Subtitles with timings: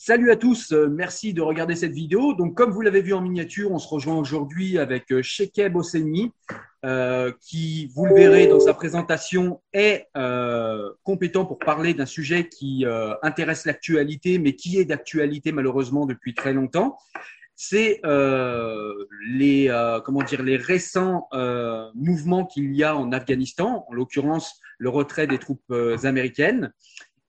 [0.00, 2.32] Salut à tous, euh, merci de regarder cette vidéo.
[2.32, 6.30] Donc, comme vous l'avez vu en miniature, on se rejoint aujourd'hui avec euh, Shekeb Osseni,
[6.84, 10.06] euh, qui, vous le verrez dans sa présentation, est
[11.02, 12.84] compétent pour parler d'un sujet qui
[13.22, 16.96] intéresse l'actualité, mais qui est d'actualité malheureusement depuis très longtemps.
[17.56, 21.28] C'est les, comment dire, les récents
[21.96, 25.74] mouvements qu'il y a en Afghanistan, en l'occurrence le retrait des troupes
[26.04, 26.72] américaines.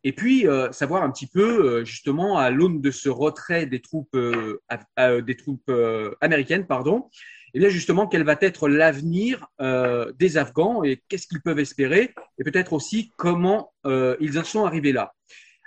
[0.03, 3.81] Et puis, euh, savoir un petit peu, euh, justement, à l'aune de ce retrait des
[3.81, 4.59] troupes, euh,
[6.21, 7.09] américaines, pardon,
[7.52, 9.48] et eh bien justement, quel va être l'avenir
[10.20, 13.73] des Afghans et qu'est-ce qu'ils peuvent espérer, et peut-être aussi comment
[14.20, 15.16] ils en sont arrivés là.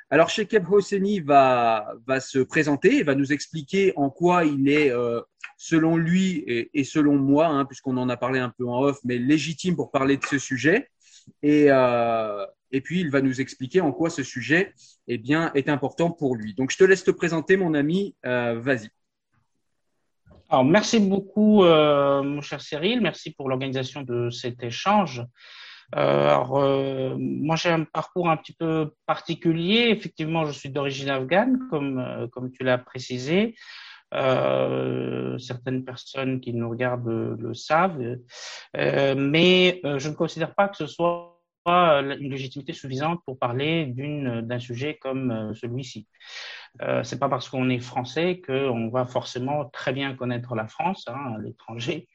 [0.08, 4.92] Alors, Shekeb Hosseini va, va se présenter et va nous expliquer en quoi il est,
[5.56, 9.18] selon lui et, selon moi, hein, puisqu'on en a parlé un peu en off, mais
[9.18, 10.88] légitime pour parler de ce sujet.
[11.42, 11.68] Et,
[12.72, 14.74] et puis il va nous expliquer en quoi ce sujet
[15.06, 16.54] eh bien, est important pour lui.
[16.54, 18.16] Donc je te laisse te présenter, mon ami.
[18.24, 18.88] Euh, vas-y.
[20.48, 23.00] Alors, merci beaucoup, euh, mon cher Cyril.
[23.00, 25.24] Merci pour l'organisation de cet échange.
[25.94, 29.88] Euh, alors, moi, j'ai un parcours un petit peu particulier.
[29.90, 33.54] Effectivement, je suis d'origine afghane, comme, comme tu l'as précisé.
[34.10, 38.18] certaines personnes qui nous regardent le savent,
[38.74, 41.31] mais je ne considère pas que ce soit
[41.66, 46.08] une légitimité suffisante pour parler d'un sujet comme euh, celui-ci.
[46.80, 51.06] Euh, c'est pas parce qu'on est français qu'on va forcément très bien connaître la France,
[51.08, 52.08] hein, l'étranger.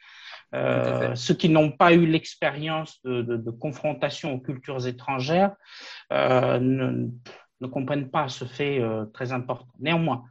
[0.55, 5.53] Euh, ceux qui n'ont pas eu l'expérience de, de, de, confrontation aux cultures étrangères
[6.13, 7.09] euh, ne,
[7.59, 9.67] ne, comprennent pas ce fait euh, très important.
[9.79, 10.23] Néanmoins,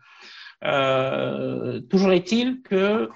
[1.90, 3.10] toujours est-il que,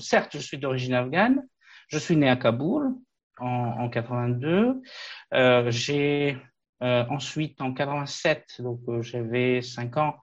[0.00, 1.40] certes, je suis d'origine afghane,
[1.86, 2.92] je suis né à Kaboul,
[3.42, 4.82] en, 82.
[5.34, 6.36] Euh, j'ai
[6.82, 10.16] euh, ensuite, en 87, donc euh, j'avais 5 ans,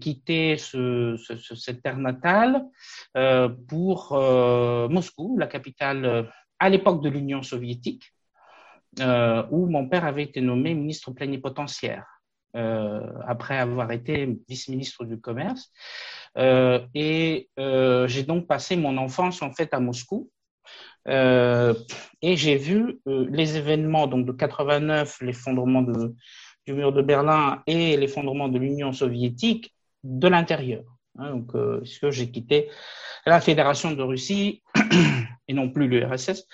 [0.00, 2.64] quitté ce, ce, cette terre natale
[3.66, 4.12] pour
[4.90, 8.12] Moscou, la capitale à l'époque de l'Union soviétique,
[9.00, 12.06] où mon père avait été nommé ministre plénipotentiaire.
[12.54, 15.72] Après avoir été vice-ministre du commerce.
[16.94, 20.30] Et j'ai donc passé mon enfance en fait à Moscou,
[21.06, 21.74] euh,
[22.22, 27.96] et j'ai vu euh, les événements donc de 89, l'effondrement du mur de Berlin et
[27.96, 30.84] l'effondrement de l'Union soviétique de l'intérieur.
[31.18, 32.68] Hein, donc, euh, puisque j'ai quitté
[33.26, 34.62] la Fédération de Russie
[35.48, 36.46] et non plus l'URSS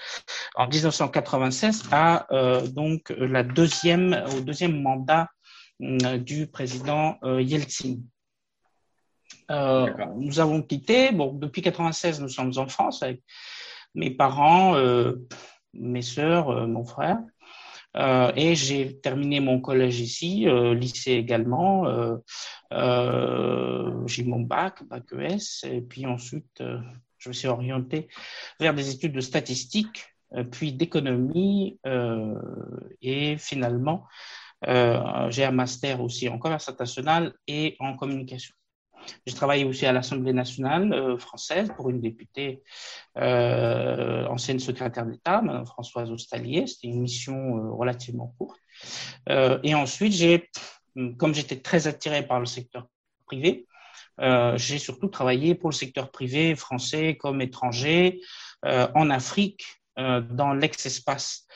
[0.55, 2.27] en 1996 à
[2.73, 5.29] donc la deuxième au deuxième mandat
[5.81, 7.97] du président Yeltsin.
[9.49, 13.21] nous avons quitté, bon, depuis 96, nous sommes en France avec
[13.95, 15.27] mes parents, euh,
[15.73, 17.19] mes sœurs, euh, mon frère.
[17.97, 21.87] Euh, et j'ai terminé mon collège ici, lycée également.
[24.07, 26.61] j'ai mon bac, bac ES, et puis ensuite
[27.19, 28.09] je me suis orienté
[28.59, 30.07] vers des études de statistique,
[30.51, 31.79] puis d'économie,
[33.01, 34.09] et finalement
[34.67, 38.57] j'ai un master aussi en commerce international et en communication.
[39.27, 42.63] J'ai travaillé aussi à l'Assemblée nationale euh, française pour une députée
[43.17, 46.67] euh, ancienne secrétaire d'État, Mme Françoise Ostalier.
[46.67, 48.61] C'était une mission euh, relativement courte.
[49.29, 50.51] et ensuite, j'ai,
[51.19, 52.87] comme j'étais très attiré par le secteur
[53.27, 53.67] privé,
[54.57, 58.21] j'ai surtout travaillé pour le secteur privé français comme étranger
[58.63, 59.65] en Afrique,
[59.97, 61.47] dans l'ex-espace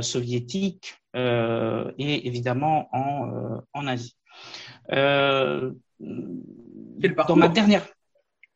[0.00, 4.16] soviétique et évidemment en, en Asie.
[6.04, 7.86] Euh, dans ma dernière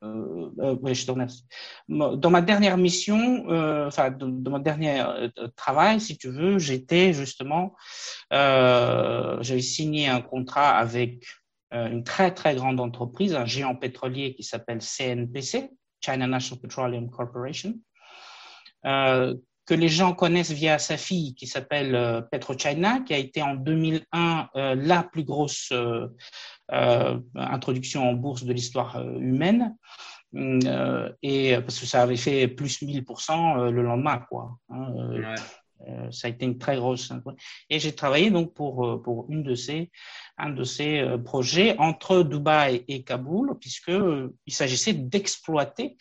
[0.05, 1.45] euh, euh, je te remercie.
[1.89, 7.13] Dans ma dernière mission, euh, enfin, dans, mon dernier euh, travail, si tu veux, j'étais
[7.13, 7.75] justement,
[8.33, 11.25] euh, j'avais signé un contrat avec
[11.71, 15.71] une très très grande entreprise, un géant pétrolier qui s'appelle CNPC,
[16.01, 17.75] China National Petroleum Corporation,
[19.69, 23.55] que les gens connaissent via sa fille qui s'appelle euh, PetroChina, qui a été en
[23.55, 26.07] 2001 euh, la plus grosse euh,
[26.71, 29.77] introduction en bourse de l'histoire humaine.
[31.23, 34.59] et parce que ça avait fait plus 1000% le lendemain, quoi.
[34.71, 35.35] Hein,
[36.11, 37.13] ça a été une très grosse.
[37.71, 39.91] Et j'ai travaillé donc pour pour une de ces
[40.37, 43.93] un de ces projets entre Dubaï et Kaboul, puisque
[44.47, 45.97] il s'agissait d'exploiter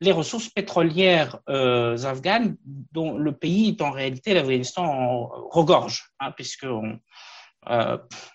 [0.00, 2.56] les ressources pétrolières euh, afghanes
[2.92, 6.96] dont le pays est en réalité, l'Afghanistan, regorge, hein, puisque on, euh,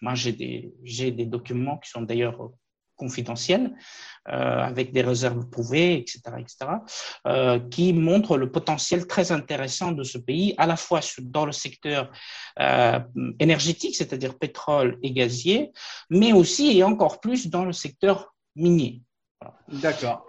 [0.01, 0.31] moi j'ai
[1.11, 2.51] des, documents qui sont d'ailleurs
[2.95, 3.75] confidentielles,
[4.25, 6.53] avec des réserves prouvées, etc., etc.,
[7.69, 12.11] qui montrent le potentiel très intéressant de ce pays, à la fois dans le secteur
[13.39, 15.71] énergétique, c'est-à-dire pétrole et gazier,
[16.09, 19.01] mais aussi et encore plus dans le secteur minier.
[19.67, 20.27] D'accord.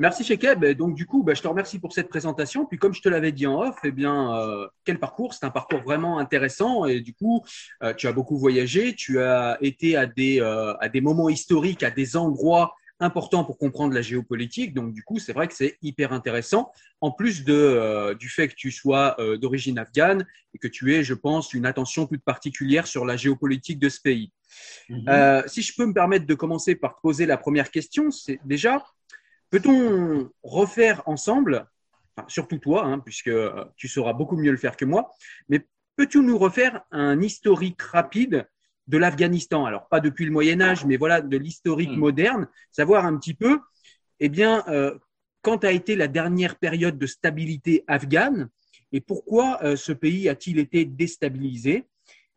[0.00, 0.64] Merci Shekeb.
[0.78, 2.64] Donc du coup, bah, je te remercie pour cette présentation.
[2.64, 5.34] Puis comme je te l'avais dit en off, eh bien, euh, quel parcours?
[5.34, 6.86] C'est un parcours vraiment intéressant.
[6.86, 7.44] Et du coup,
[7.82, 8.94] euh, tu as beaucoup voyagé.
[8.94, 13.58] Tu as été à des, euh, à des moments historiques, à des endroits importants pour
[13.58, 14.72] comprendre la géopolitique.
[14.72, 16.72] Donc du coup, c'est vrai que c'est hyper intéressant.
[17.02, 21.14] En plus de, du fait que tu sois d'origine afghane et que tu aies, je
[21.14, 24.32] pense, une attention toute particulière sur la géopolitique de ce pays.
[24.90, 25.44] Mhm.
[25.46, 28.84] si je peux me permettre de commencer par te poser la première question, c'est déjà
[29.50, 31.66] Peut-on refaire ensemble,
[32.28, 35.10] surtout toi, hein, puisque euh, tu sauras beaucoup mieux le faire que moi,
[35.48, 35.66] mais
[35.96, 38.48] peux-tu nous refaire un historique rapide
[38.86, 39.66] de l'Afghanistan?
[39.66, 41.98] Alors, pas depuis le Moyen Âge, mais voilà, de l'historique hmm.
[41.98, 43.58] moderne, savoir un petit peu,
[44.20, 44.96] eh bien, euh,
[45.42, 48.50] quand a été la dernière période de stabilité afghane
[48.92, 51.88] et pourquoi euh, ce pays a-t-il été déstabilisé?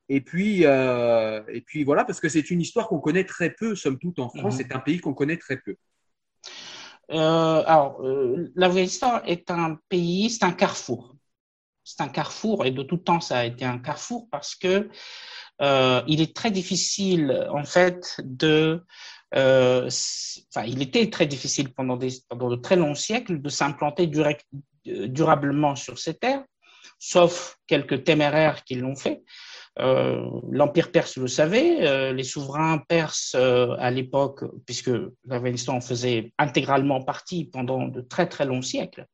[0.10, 3.98] Et puis, et puis voilà, parce que c'est une histoire qu'on connaît très peu, somme
[3.98, 4.56] toute, en France.
[4.56, 4.58] Hmm.
[4.58, 5.78] C'est un pays qu'on connaît très peu.
[7.12, 11.16] Euh, alors, euh, l'Afghanistan est un pays, c'est un carrefour.
[11.84, 14.90] C'est un carrefour, et de tout temps, ça a été un carrefour parce que
[15.62, 18.84] euh, il est très difficile, en fait, de.
[19.36, 24.08] Enfin, il était très difficile pendant, des, pendant de très longs siècles de s'implanter
[24.86, 26.44] durablement sur ces terres,
[27.00, 29.24] sauf quelques téméraires qui l'ont fait.
[29.80, 34.92] Euh, L'Empire perse, le savez, euh, les souverains perses euh, à l'époque, puisque
[35.26, 39.08] l'Afghanistan faisait intégralement partie pendant de très très longs siècles,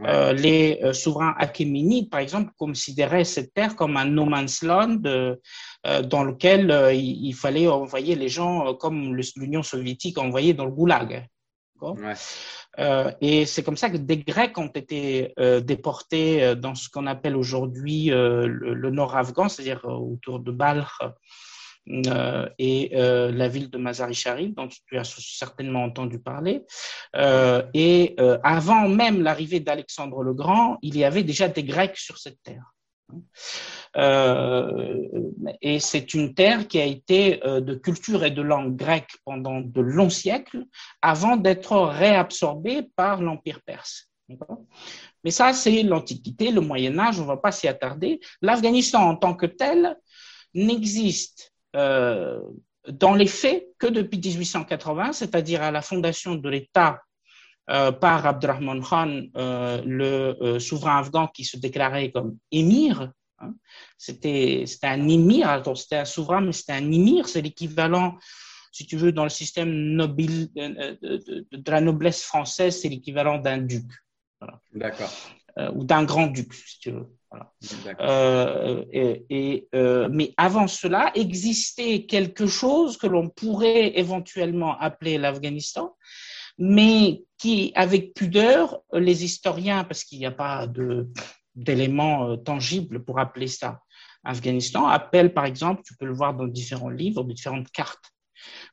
[0.00, 5.00] les souverains achéménides, par exemple, considéraient cette terre comme un no man's land
[5.82, 11.26] dans lequel il, fallait envoyer les gens comme l'Union soviétique envoyait dans le goulag.
[12.78, 16.88] Euh, et c'est comme ça que des Grecs ont été euh, déportés euh, dans ce
[16.88, 20.88] qu'on appelle aujourd'hui le, nord afghan, c'est-à-dire autour de Balkh
[22.58, 26.62] et la ville de Mazar-i-Sharif, dont tu as certainement entendu parler.
[27.74, 32.42] et avant même l'arrivée d'Alexandre le Grand, il y avait déjà des Grecs sur cette
[32.42, 32.74] terre.
[33.96, 35.08] Euh,
[35.62, 39.60] et c'est une terre qui a été euh, de culture et de langue grecque pendant
[39.60, 40.64] de longs siècles
[41.00, 44.08] avant d'être réabsorbée par l'Empire perse.
[45.24, 48.20] Mais ça, c'est l'Antiquité, le Moyen Âge, on ne va pas s'y attarder.
[48.42, 49.96] L'Afghanistan en tant que tel
[50.54, 52.40] n'existe euh,
[52.88, 57.00] dans les faits que depuis 1880, c'est-à-dire à la fondation de l'État
[57.68, 63.54] par Abdurrahman Khan, le souverain afghan qui se déclarait comme émir Hein.
[63.96, 68.16] C'était un émir, c'était un souverain, mais c'était un émir, c'est l'équivalent,
[68.72, 73.58] si tu veux, dans le système nobile, euh, de, la noblesse française, c'est l'équivalent d'un
[73.58, 73.86] duc.
[74.72, 75.10] D'accord.
[75.58, 77.06] Euh, ou d'un grand-duc, si tu veux.
[78.00, 85.94] Euh, et, mais avant cela, existait quelque chose que l'on pourrait éventuellement appeler l'Afghanistan,
[86.58, 90.66] mais qui, avec pudeur, les historiens, parce qu'il n'y a pas
[91.54, 93.80] d'éléments euh, tangibles pour appeler ça.
[94.24, 98.12] Afghanistan appelle, par exemple, tu peux le voir dans différents livres, différentes cartes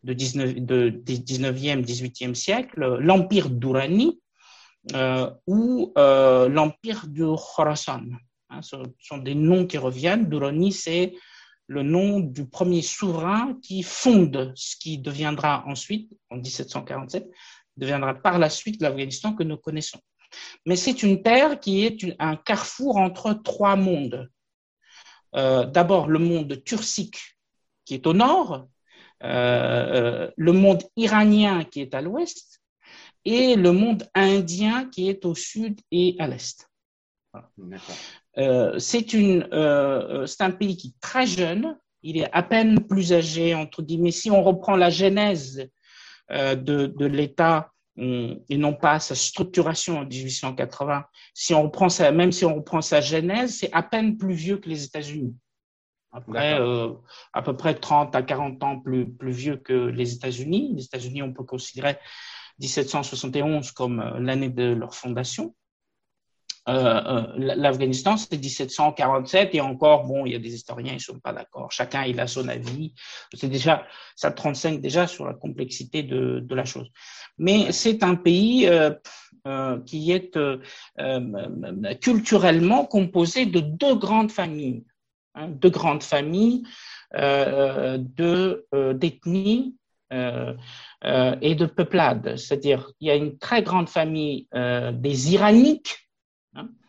[0.04, 4.20] de, 19, de, 19e, 18e siècle, l'empire d'Urani
[4.94, 8.06] euh, ou euh, l'empire du Khorasan.
[8.50, 10.30] Hein, ce sont des noms qui reviennent.
[10.30, 11.14] Durrani, c'est
[11.68, 17.28] le nom du premier souverain qui fonde ce qui deviendra ensuite, en 1747,
[17.78, 20.00] deviendra par la suite l'Afghanistan que nous connaissons.
[20.66, 24.30] Mais c'est une terre qui est un carrefour entre trois mondes.
[25.36, 27.20] Euh, d'abord le monde turcique
[27.84, 28.68] qui est au nord,
[29.24, 32.62] euh, euh, le monde iranien qui est à l'ouest
[33.26, 36.70] et le monde indien qui est au sud et à l'est.
[38.80, 44.12] c'est un pays qui est très jeune, il est à peine plus âgé, entre guillemets.
[44.12, 45.70] Si on reprend la genèse
[46.30, 51.06] de, de l'État et non pas sa structuration en 1880.
[51.34, 54.58] Si on reprend sa, même si on reprend sa genèse, c'est à peine plus vieux
[54.58, 55.36] que les États-Unis.
[56.12, 56.94] Après, euh,
[57.34, 60.74] à peu près 30 à 40 ans plus, plus vieux que les États-Unis.
[60.76, 61.98] Les États-Unis, on peut considérer
[62.60, 65.56] 1771 comme euh, l'année de leur fondation.
[66.68, 71.20] Euh, euh L'Afghanistan, c'est 1747 et encore, bon, il y a des historiens, ils sont
[71.20, 71.72] pas d'accord.
[71.72, 72.94] Chacun, il a son avis.
[73.34, 76.90] C'est déjà, ça 35 déjà sur la complexité de, de la chose.
[77.38, 78.92] Mais c'est un pays euh,
[79.48, 80.58] euh, qui est euh,
[81.00, 84.84] euh culturellement composé de deux grandes familles,
[85.36, 86.64] hein, deux grandes familles
[87.14, 89.76] de d'ethnie
[90.12, 92.36] et de peuplade.
[92.38, 96.05] C'est-à-dire, il y a une très grande famille des Iraniques.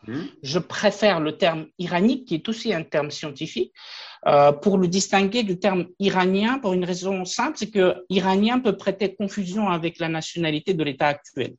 [0.06, 0.20] Mmh.
[0.42, 3.72] Je préfère le terme iranique, qui est aussi un terme scientifique,
[4.62, 9.14] pour le distinguer du terme iranien pour une raison simple, c'est que iranien peut prêter
[9.14, 11.54] confusion avec la nationalité de l'État actuel.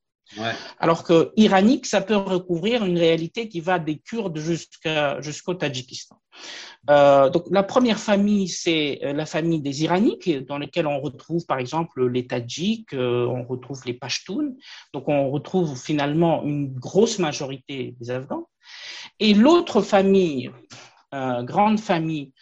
[0.80, 6.20] Alors que iranique, ça peut recouvrir une réalité qui va des Kurdes jusqu'au Tadjikistan.
[6.90, 11.46] Euh, donc la première famille, c'est euh, la famille des Iraniques, dans lesquels on retrouve
[11.46, 14.54] par exemple les Tadjiks, euh, on retrouve les Pashtuns.
[14.94, 18.48] Donc on retrouve finalement une grosse majorité des Afghans.
[19.20, 20.52] Et l'autre famille,
[21.12, 22.34] grande famille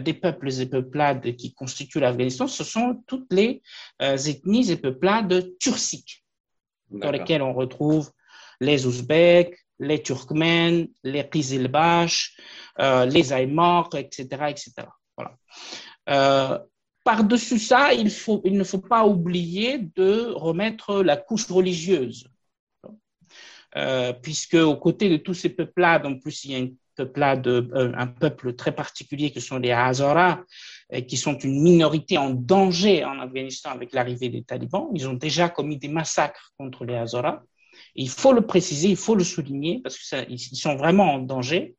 [0.00, 3.62] des peuples et peuplades qui constituent l'Afghanistan, ce sont toutes les
[4.00, 6.23] ethnies et peuplades turciques
[6.98, 8.10] dans lesquels on retrouve
[8.60, 12.36] les Ouzbeks, les Turkmènes, les Kizilbash,
[12.80, 14.26] euh, les Aymars, etc.
[14.48, 14.72] etc.
[15.16, 15.36] Voilà.
[16.08, 16.58] Euh,
[17.02, 22.28] par-dessus ça, il, faut, il ne faut pas oublier de remettre la couche religieuse.
[23.76, 27.48] Euh, puisque aux côtés de tous ces peuples-là, en plus il y a une peuplade,
[27.74, 30.44] un peuple très particulier que sont les Hazara, euh,
[31.02, 34.88] qui sont une minorité en danger en Afghanistan avec l'arrivée des talibans.
[34.94, 37.42] Ils ont déjà commis des massacres contre les Hazara.
[37.94, 41.74] Il faut le préciser, il faut le souligner parce qu'ils sont vraiment en danger.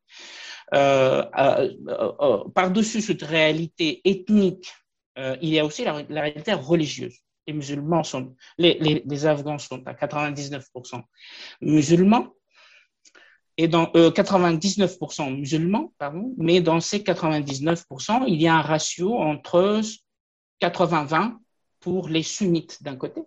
[0.74, 1.24] Euh,
[2.53, 4.74] par-dessus cette réalité ethnique,
[5.41, 7.17] il y a aussi la, réalité religieuse.
[7.48, 11.01] Les musulmans sont, les Afghans sont à 99%
[11.62, 12.35] musulmans
[13.58, 19.18] et dans 99% euh, musulmans, pardon, mais dans ces 99%, il y a un ratio
[19.18, 19.82] entre
[20.62, 21.38] 80-20
[21.80, 23.22] pour les sunnites d'un côté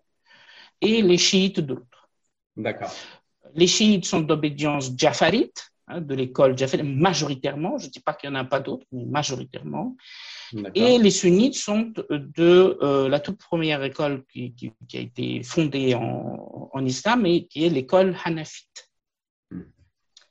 [0.80, 2.08] et les chiites de l'autre.
[2.56, 2.92] D'accord.
[3.54, 8.28] Les chiites sont d'obédience jafarite, hein, de l'école jafarite, majoritairement, je ne dis pas qu'il
[8.28, 9.96] n'y en a pas d'autres, mais majoritairement.
[10.74, 15.94] Et les sunnites sont de euh, la toute première école qui, qui, a été fondée
[15.94, 18.87] en, en islam et qui est l'école hanafite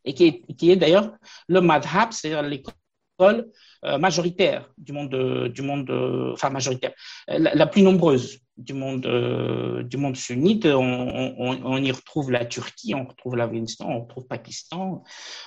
[0.08, 1.12] et qui est, qui est d'ailleurs
[1.48, 3.52] le madhab, c'est-à-dire l'école
[3.86, 5.92] euh, majoritaire du monde, du monde,
[6.34, 6.94] enfin majoritaire,
[7.28, 10.66] la, plus nombreuse du monde, euh, du monde sunnite.
[10.66, 15.04] On, on, y retrouve la Turquie, on retrouve l'Afghanistan, on retrouve le Pakistan,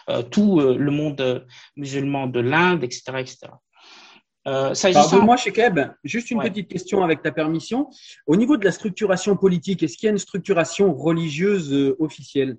[0.09, 3.39] euh, tout le monde musulman de l'Inde, etc., etc.
[4.49, 7.91] Euh, Pardonne-moi, Shekeb, juste une petite question avec ta permission.
[8.27, 12.57] Au niveau de la structuration politique, est-ce qu'il y a une structuration religieuse officielle?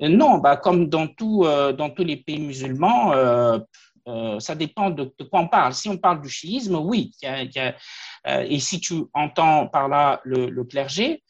[0.00, 3.58] Non, bah, comme dans, tout, euh, dans tous les pays musulmans, euh,
[4.06, 5.74] euh, ça dépend de, quoi on parle.
[5.74, 7.12] Si on parle du chiisme, oui.
[7.22, 11.22] et si tu entends par là le, clergé,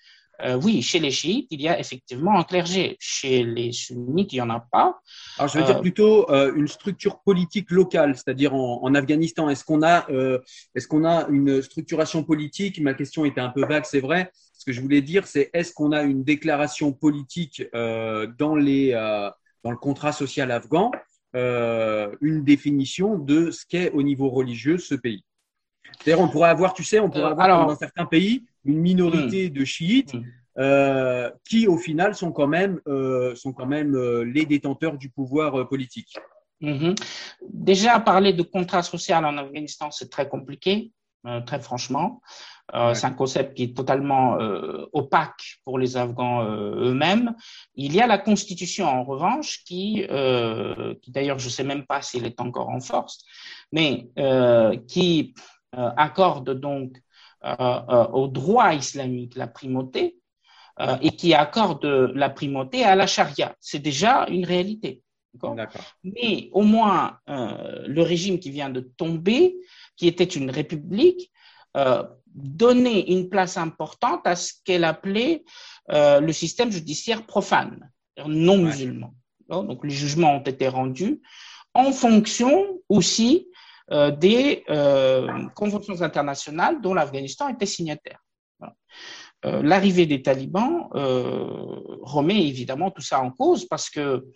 [0.63, 2.97] oui, chez les chiites, il y a effectivement un clergé.
[3.01, 5.01] Chez les sunnites, il n'y en a pas.
[5.39, 9.49] Alors, je veux dire plutôt une structure politique locale, c'est-à-dire en, Afghanistan.
[9.49, 10.07] Est-ce qu'on a,
[10.77, 12.81] est-ce qu'on a une structuration politique?
[12.81, 14.31] Ma question était un peu vague, c'est vrai.
[14.69, 19.31] Que je voulais dire, c'est est-ce qu'on a une déclaration politique euh, dans, les, euh,
[19.65, 20.91] dans le contrat social afghan,
[21.35, 25.25] euh, une définition de ce qu'est au niveau religieux ce pays?
[25.99, 29.53] C'est-à-dire, on pourrait avoir, tu sais, on pourrait avoir dans certains pays une minorité hmm.
[29.55, 31.31] de chiites hmm.
[31.49, 32.79] qui, au final, sont quand même,
[33.37, 36.15] sont quand même les détenteurs du pouvoir politique.
[36.61, 36.93] Hmm.
[37.49, 40.93] Déjà, parler de contrat social en Afghanistan, c'est très compliqué,
[41.47, 42.21] très franchement.
[42.75, 47.35] Euh, c'est un concept qui est totalement euh, opaque pour les Afghans euh, eux-mêmes.
[47.75, 50.07] Il y a la Constitution, en revanche, qui,
[51.03, 53.25] qui d'ailleurs, je ne sais même pas s'il est encore en force,
[53.73, 54.09] mais
[54.87, 55.35] qui
[55.73, 56.97] accorde donc
[57.43, 60.17] au droit islamique la primauté
[61.01, 63.55] et qui accorde la primauté à la charia.
[63.61, 65.03] C'est déjà une réalité.
[66.03, 69.57] Mais au moins, le régime qui vient de tomber,
[69.97, 71.31] qui était une république,
[72.39, 75.45] donner une place importante à ce qu'elle appelait
[75.91, 77.91] euh, le système judiciaire profane,
[78.27, 79.15] non musulman.
[79.49, 81.21] Donc les jugements ont été rendus
[81.75, 83.49] en fonction aussi
[83.91, 88.21] euh, des euh, conventions internationales dont l'Afghanistan était signataire.
[89.45, 94.27] L'arrivée des talibans remet évidemment tout ça en cause parce que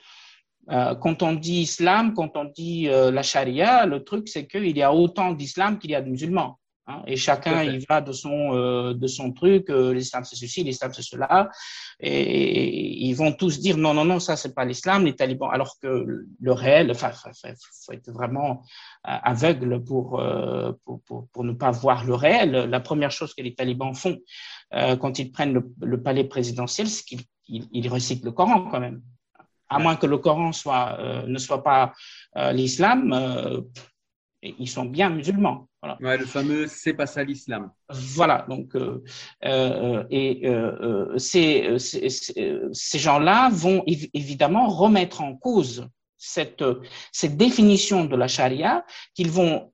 [0.69, 4.95] quand on dit islam, quand on dit la charia, le truc c'est qu'il y a
[4.95, 6.61] autant d'islam qu'il y a de musulmans.
[6.93, 10.63] Hein, et chacun il va de son euh, de son truc euh, l'islam c'est ceci
[10.63, 11.51] l'islam c'est cela.
[12.01, 15.51] Et, ils vont tous dire non non non ça c'est pas l'islam les talibans.
[15.53, 16.05] Alors que
[16.41, 18.63] le réel enfin faut être vraiment
[19.09, 20.23] euh, aveugle pour,
[20.85, 22.51] pour, pour, pour ne pas voir le réel.
[22.51, 24.19] La première chose que les talibans font
[24.73, 29.03] quand ils prennent le, palais présidentiel c'est qu'ils ils, récitent le Coran quand même.
[29.69, 31.93] À moins que le Coran soit ne soit pas
[32.53, 33.01] l'islam
[34.43, 35.69] Et ils sont bien musulmans.
[35.83, 35.99] Voilà.
[36.01, 37.71] Ouais, le fameux c'est pas ça l'islam.
[37.89, 39.03] Voilà, donc euh,
[39.45, 46.65] euh, et euh, ces, ces, gens-là vont évidemment remettre en cause cette,
[47.13, 48.85] cette définition de la charia
[49.15, 49.73] qu'ils vont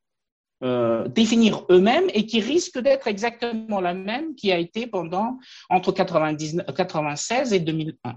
[1.10, 5.38] définir eux-mêmes et qui risque d'être exactement la même qui a été pendant
[5.70, 8.16] entre 99, 96 et 2001.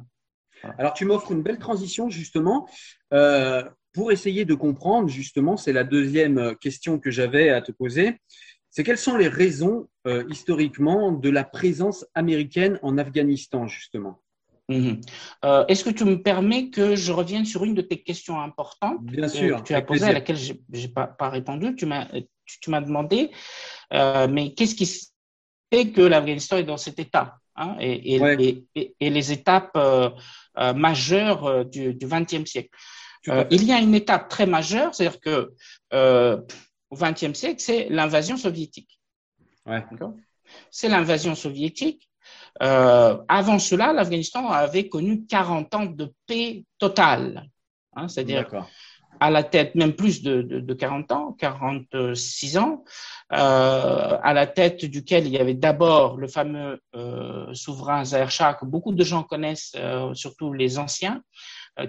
[0.79, 2.67] Alors, tu m'offres une belle transition, justement.
[3.91, 8.19] Euh, pour essayer de comprendre, justement, c'est la deuxième question que j'avais à te poser.
[8.69, 14.21] C'est quelles sont les raisons euh, historiquement de la présence américaine en Afghanistan, justement?
[14.69, 15.01] Mhm.
[15.43, 19.03] euh, Est-ce que tu me permets que je revienne sur une de tes questions importantes
[19.03, 19.61] Bien sûr.
[19.61, 21.75] Que tu as posée, à laquelle je n'ai pas, pas, répondu?
[21.75, 22.07] Tu m'as
[22.45, 23.31] tu, demandé,
[23.91, 24.85] mais qu'est-ce qui
[25.71, 29.77] fait que l'Afghanistan est dans cet état hein, et, et, et, les étapes
[30.57, 32.69] euh, majeure euh, du XXe siècle?
[33.27, 35.53] Euh, il y a une étape très majeure, c'est-à-dire que
[36.91, 38.99] au XXe siècle, c'est l'invasion soviétique.
[39.65, 39.83] Ouais.
[40.69, 42.09] C'est l'invasion soviétique.
[42.61, 47.47] Euh, avant cela, l'Afghanistan avait connu 40 ans de paix totale.
[47.95, 48.47] Hein, c'est-à-dire
[49.19, 52.83] à la tête, même plus de, de, de 40 ans, 46 ans,
[53.33, 58.55] euh, à la tête duquel il y avait d'abord le fameux euh, souverain Zahir Shah,
[58.55, 61.21] que beaucoup de gens connaissent, euh, surtout les anciens, euh,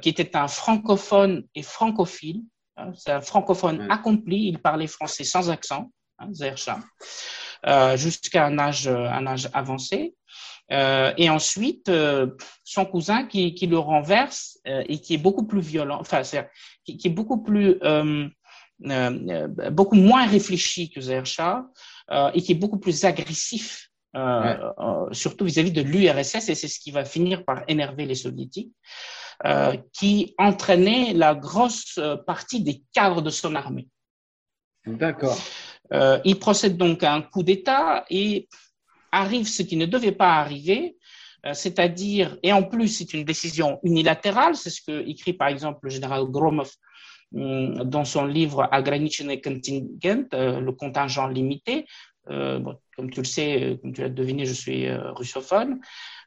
[0.00, 2.42] qui était un francophone et francophile.
[2.76, 6.80] Hein, C'est un francophone accompli, il parlait français sans accent, hein, Shah,
[7.66, 10.14] euh, jusqu'à un âge, un âge avancé.
[10.70, 12.28] Euh, et ensuite, euh,
[12.64, 16.48] son cousin qui, qui le renverse euh, et qui est beaucoup plus violent, enfin, c'est,
[16.84, 18.28] qui, qui, est beaucoup plus, euh,
[18.86, 21.66] euh, beaucoup moins réfléchi que Shah
[22.34, 24.58] et qui est beaucoup plus agressif, ouais.
[25.12, 28.72] surtout vis-à-vis de l'URSS, et c'est ce qui va finir par énerver les soviétiques,
[29.93, 33.87] qui entraînait la grosse partie des cadres de son armée.
[34.85, 35.37] D'accord.
[36.25, 38.47] il procède donc à un coup d'État et
[39.11, 40.97] arrive ce qui ne devait pas arriver,
[41.45, 45.79] euh, c'est-à-dire, et en plus c'est une décision unilatérale, c'est ce que écrit par exemple
[45.83, 46.71] le général Gromov
[47.33, 51.85] hum, dans son livre Ограниченный contingent, euh, le contingent limité.
[52.29, 55.79] Euh, bon, comme tu le sais, comme tu l'as deviné, je suis russophone,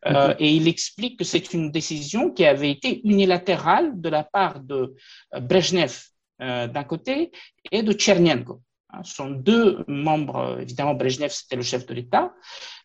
[0.05, 0.35] mm-hmm.
[0.39, 4.95] et il explique que c'est une décision qui avait été unilatérale de la part de
[5.39, 5.93] Brezhnev
[6.39, 7.31] d'un côté
[7.71, 8.61] et de Tchernenko.
[8.91, 12.33] Hein, ce sont deux membres, évidemment, Brezhnev, c'était le chef de l'État,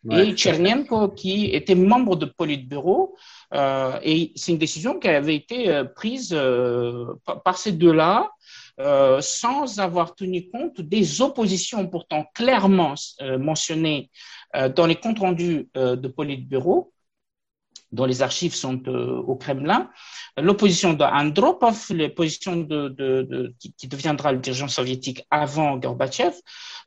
[0.03, 0.29] ouais.
[0.29, 3.15] et Tchernenko, qui était membre de Politburo.
[3.53, 7.13] Euh, et c'est une décision qui avait été euh, prise euh,
[7.45, 8.31] par ces deux-là,
[8.79, 14.09] euh, sans avoir tenu compte des oppositions pourtant clairement euh, mentionnées
[14.55, 16.91] euh, dans les comptes rendus de Politburo
[17.91, 19.89] dont les archives sont euh, au Kremlin,
[20.37, 26.33] l'opposition d'Andropov, l'opposition de, de, de, qui, deviendra le dirigeant soviétique avant Gorbatchev,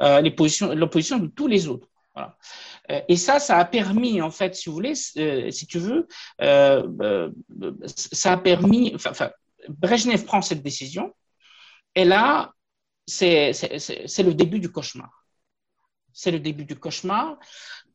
[0.01, 1.88] euh, l'opposition de tous les autres.
[2.17, 6.07] Euh, et ça, ça a permis, en fait, si vous voulez, si tu veux,
[6.38, 9.31] ça a permis, enfin, enfin,
[9.69, 11.14] Brezhnev prend cette décision,
[11.95, 12.53] et là,
[13.07, 15.27] c'est le début du cauchemar.
[16.12, 17.38] C'est le début du cauchemar,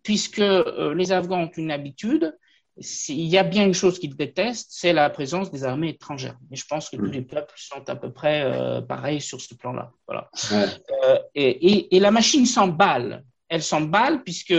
[0.03, 2.35] puisque les Afghans ont une habitude,
[2.79, 6.37] s'il y a bien une chose qu'ils détestent, c'est la présence des armées étrangères.
[6.51, 7.11] Et je pense que tous mm.
[7.11, 9.91] les peuples sont à peu près euh, pareils sur ce plan-là.
[10.07, 10.29] Voilà.
[10.51, 10.65] Ouais.
[11.05, 13.23] Euh, et, et, et, la machine s'emballe.
[13.49, 14.55] Elle s'emballe puisque,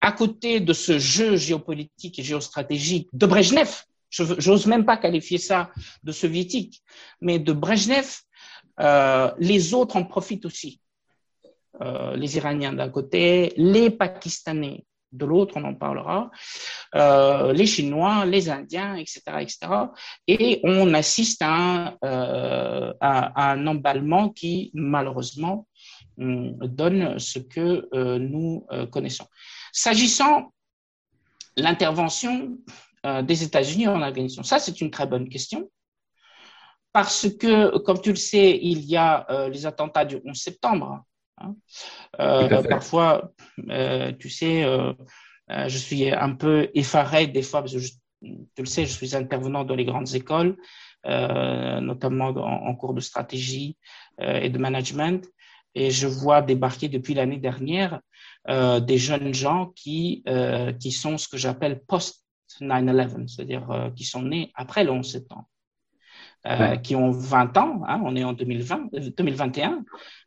[0.00, 3.70] à côté de ce jeu géopolitique et géostratégique de Brejnev,
[4.10, 5.70] je n'ose même pas qualifier ça
[6.02, 6.82] de soviétique,
[7.20, 8.18] mais de Brejnev,
[8.80, 10.80] euh, les autres en profitent aussi.
[12.14, 16.30] Les Iraniens d'un côté, les Pakistanais de l'autre, on en parlera,
[16.94, 19.58] euh, les Chinois, les Indiens, etc., etc.
[20.26, 22.92] Et on assiste à un, euh,
[23.66, 25.66] emballement qui, malheureusement,
[26.18, 29.26] hum, donne ce que euh, nous connaissons.
[29.72, 30.52] S'agissant
[31.56, 32.58] l'intervention
[33.06, 35.70] euh, des États-Unis en Afghanistan, ça c'est une très bonne question.
[36.92, 41.04] Parce que, comme tu le sais, il y a les attentats du 11 septembre,
[41.40, 41.56] Hein.
[42.20, 43.32] Euh, parfois,
[43.68, 44.92] euh, tu sais, euh,
[45.48, 49.16] je suis un peu effaré des fois, parce que je, tu le sais, je suis
[49.16, 50.56] intervenant dans les grandes écoles,
[51.04, 53.76] notamment en, en, cours de stratégie
[54.20, 55.26] et de management,
[55.74, 58.00] et je vois débarquer depuis l'année dernière
[58.46, 60.22] des jeunes gens qui,
[60.78, 62.26] qui sont ce que j'appelle post
[62.60, 65.48] 9-11, c'est-à-dire qui sont nés après le 11 septembre.
[66.46, 69.84] Euh, qui ont 20 ans, hein, on est en 2020, 2021,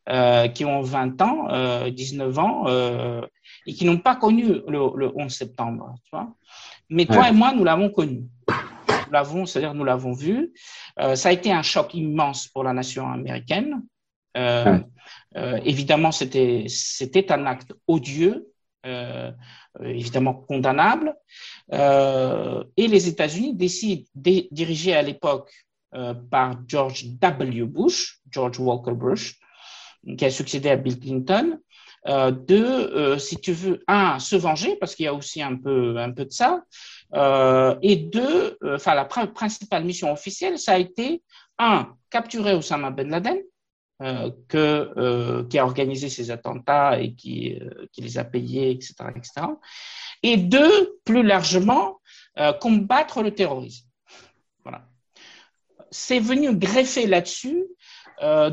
[0.10, 3.22] euh, qui ont 20 ans, euh, 19 ans, euh,
[3.66, 5.96] et qui n'ont pas connu le, le, 11 septembre.
[6.04, 6.36] Tu vois
[6.88, 7.30] Mais toi ouais.
[7.30, 8.26] et moi, nous l'avons connu.
[8.48, 10.54] Nous l'avons, c'est-à-dire nous l'avons vu.
[11.00, 13.82] Euh, ça a été un choc immense pour la nation américaine.
[15.66, 18.50] évidemment, c'était c'était un acte odieux,
[19.84, 21.16] évidemment condamnable.
[21.72, 25.50] et les États-Unis décident, dirigés à l'époque
[26.30, 27.66] par George W.
[27.66, 29.40] Bush, George Walker Bush,
[30.18, 31.60] qui a succédé à Bill Clinton,
[32.08, 35.56] euh, de, euh, si tu veux, un, se venger, parce qu'il y a aussi un
[35.56, 36.64] peu, un peu de ça,
[37.14, 41.24] euh, et deux, enfin, la principale mission officielle, ça a été,
[41.58, 43.40] un, capturer Osama Ben Laden,
[44.50, 47.58] que, qui a organisé ces attentats et qui,
[47.94, 49.48] qui les a payés, etc., etc.
[50.24, 52.02] Et deux, plus largement,
[52.60, 53.88] combattre le terrorisme.
[55.96, 57.64] C'est venu greffer là-dessus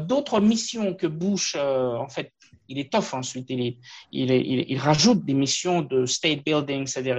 [0.08, 2.32] d'autres missions que Bush, en fait,
[2.70, 3.76] il étoffe ensuite, il,
[4.12, 7.18] il, il, rajoute des missions de state building, c'est-à-dire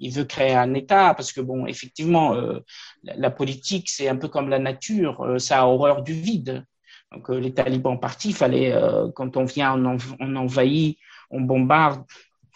[0.00, 2.60] il, veut créer un État parce que, bon, effectivement, euh,
[3.02, 6.64] la, politique, c'est un peu comme la nature, euh, ça a horreur du vide.
[7.12, 8.74] Donc, euh, les talibans partis, fallait,
[9.14, 9.76] quand on vient,
[10.18, 10.98] on, envahit,
[11.30, 12.02] on bombarde,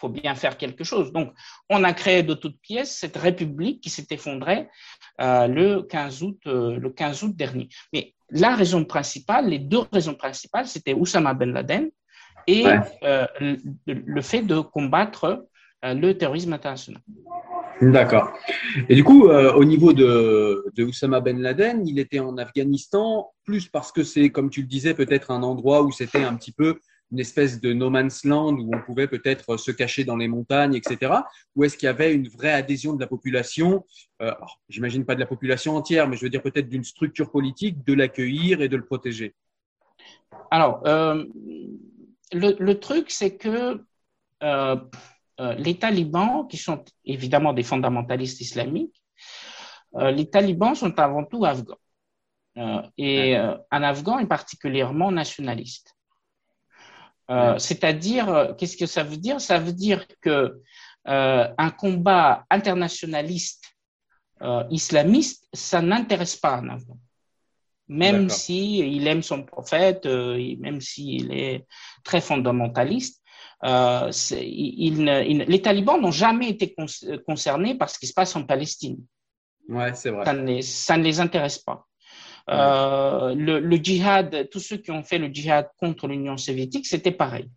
[0.01, 1.13] faut bien faire quelque chose.
[1.13, 1.31] Donc,
[1.69, 4.67] on a créé de toutes pièces cette république qui s'est effondrée
[5.19, 7.69] le 15 août, le 15 août dernier.
[7.93, 11.91] Mais la raison principale, les deux raisons principales, c'était Oussama Ben Laden
[12.47, 12.65] et
[13.03, 13.25] euh,
[13.85, 15.45] le, fait de combattre
[15.85, 17.01] euh, le terrorisme international.
[17.81, 18.31] D'accord.
[18.89, 23.31] Et du coup, euh, au niveau de, de, Oussama Ben Laden, il était en Afghanistan,
[23.43, 26.51] plus parce que c'est, comme tu le disais, peut-être un endroit où c'était un petit
[26.51, 26.79] peu
[27.11, 30.75] une espèce de no man's land où on pouvait peut-être se cacher dans les montagnes,
[30.75, 31.13] etc.
[31.55, 33.85] Ou est-ce qu'il y avait une vraie adhésion de la population
[34.21, 34.33] euh,
[34.69, 37.93] J'imagine pas de la population entière, mais je veux dire peut-être d'une structure politique de
[37.93, 39.35] l'accueillir et de le protéger?
[40.49, 41.25] Alors, euh,
[42.33, 43.83] le, truc, c'est que
[44.43, 44.75] euh,
[45.39, 49.01] euh, les talibans, qui sont évidemment des fondamentalistes islamiques,
[49.95, 51.77] euh, les talibans sont avant tout afghans.
[52.97, 55.95] et un afghan est particulièrement nationaliste.
[57.57, 59.39] C'est-à-dire, qu'est-ce que ça veut dire?
[59.39, 60.61] Ça veut dire que
[61.05, 63.63] un combat internationaliste
[64.69, 66.97] islamiste, ça n'intéresse pas un afghan
[67.91, 71.65] même si il aime son prophète, euh, même s'il est
[72.03, 73.21] très fondamentaliste.
[73.63, 76.73] Euh, il, les talibans n'ont jamais été
[77.27, 78.97] concernés par ce qui se passe en Palestine.
[79.67, 80.25] Ouais, c'est vrai.
[80.25, 81.85] Ça ne, les, intéresse pas.
[82.49, 87.49] Euh, le, djihad, tous ceux qui ont fait le djihad contre l'Union soviétique, c'était pareil.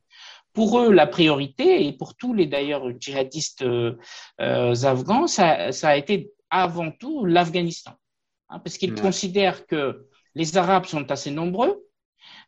[0.52, 3.64] Pour eux, la priorité, et pour tous les d'ailleurs djihadistes
[4.38, 7.92] afghans, ça, ça, a été avant tout l'Afghanistan.
[8.48, 11.84] Hein, parce qu'ils considèrent que les Arabes sont assez nombreux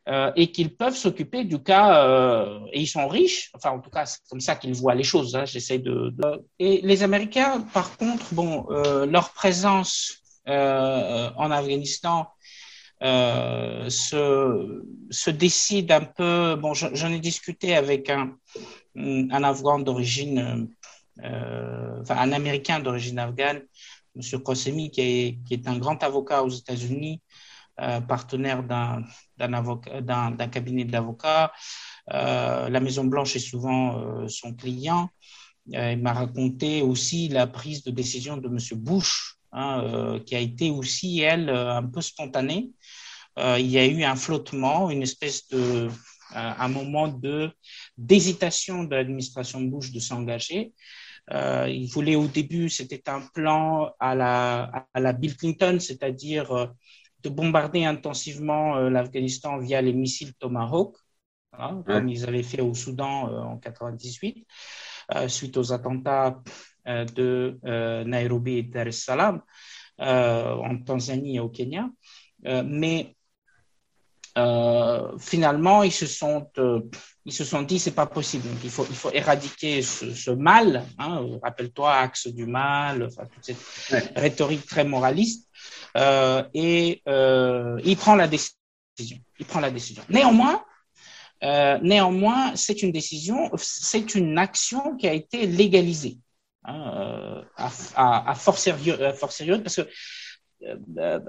[0.08, 3.90] euh, et qu'ils peuvent s'occuper du cas, euh, et ils sont riches, enfin en tout
[3.90, 6.14] cas c'est comme ça qu'ils voient les choses, hein, j'essaie de,
[6.58, 12.28] Et les Américains, par contre, bon, euh, leur présence en Afghanistan
[13.00, 18.36] se, se décide un peu, bon j'en ai discuté avec un,
[19.42, 20.68] Afghan d'origine,
[21.20, 23.62] enfin un Américain d'origine afghane,
[24.16, 24.42] M.
[24.42, 27.20] Qasemi, qui est, un grand avocat aux États-Unis,
[27.80, 29.02] euh, partenaire d'un
[30.48, 31.52] cabinet d'avocats.
[32.12, 35.10] Euh, la Maison Blanche est souvent euh, son client.
[35.66, 38.58] il m'a raconté aussi la prise de décision de M.
[38.78, 42.70] Bush, hein, qui a été aussi, elle, un peu spontanée.
[43.38, 45.88] il y a eu un flottement, une espèce de,
[46.34, 47.50] un moment de
[47.98, 50.72] d'hésitation de l'administration Bush de s'engager.
[51.32, 56.70] Euh, il voulait au début, c'était un plan à la, à la Bill Clinton, c'est-à-dire
[57.26, 60.96] de bombarder intensivement euh, l'Afghanistan via les missiles Tomahawk,
[61.52, 64.46] hein, comme ils avaient fait au Soudan euh, en 98,
[65.14, 66.40] euh, suite aux attentats
[66.86, 67.58] de
[68.04, 69.42] Nairobi et Dar es Salaam
[69.98, 71.88] en Tanzanie et au Kenya.
[72.44, 73.16] mais
[75.18, 76.48] finalement, ils se sont,
[77.24, 78.48] ils se sont dit c'est pas possible.
[78.62, 80.84] il faut, il faut éradiquer ce, mal.
[80.98, 85.48] Hein, Rappelle-toi, axe du mal, enfin, toute cette rhétorique très moraliste.
[85.96, 89.18] Euh, et euh, il prend la décision.
[89.38, 90.02] Il prend la décision.
[90.08, 90.62] Néanmoins,
[91.42, 96.18] euh, néanmoins, c'est une décision, c'est une action qui a été légalisée
[96.66, 99.88] hein, à, à, à fortiori, parce que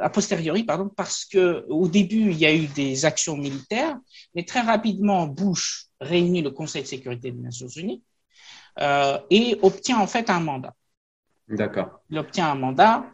[0.01, 3.97] a posteriori, pardon, parce que au début il y a eu des actions militaires,
[4.33, 8.01] mais très rapidement Bush réunit le Conseil de sécurité des Nations Unies
[8.79, 10.73] euh, et obtient en fait un mandat.
[11.47, 12.01] D'accord.
[12.09, 13.05] Il obtient un mandat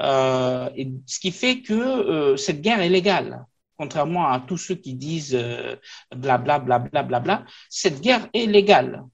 [0.00, 3.44] euh, et ce qui fait que euh, cette guerre est légale.
[3.76, 5.76] Contrairement à tous ceux qui disent euh,
[6.14, 9.04] blablabla, bla, bla, bla, cette guerre est légale.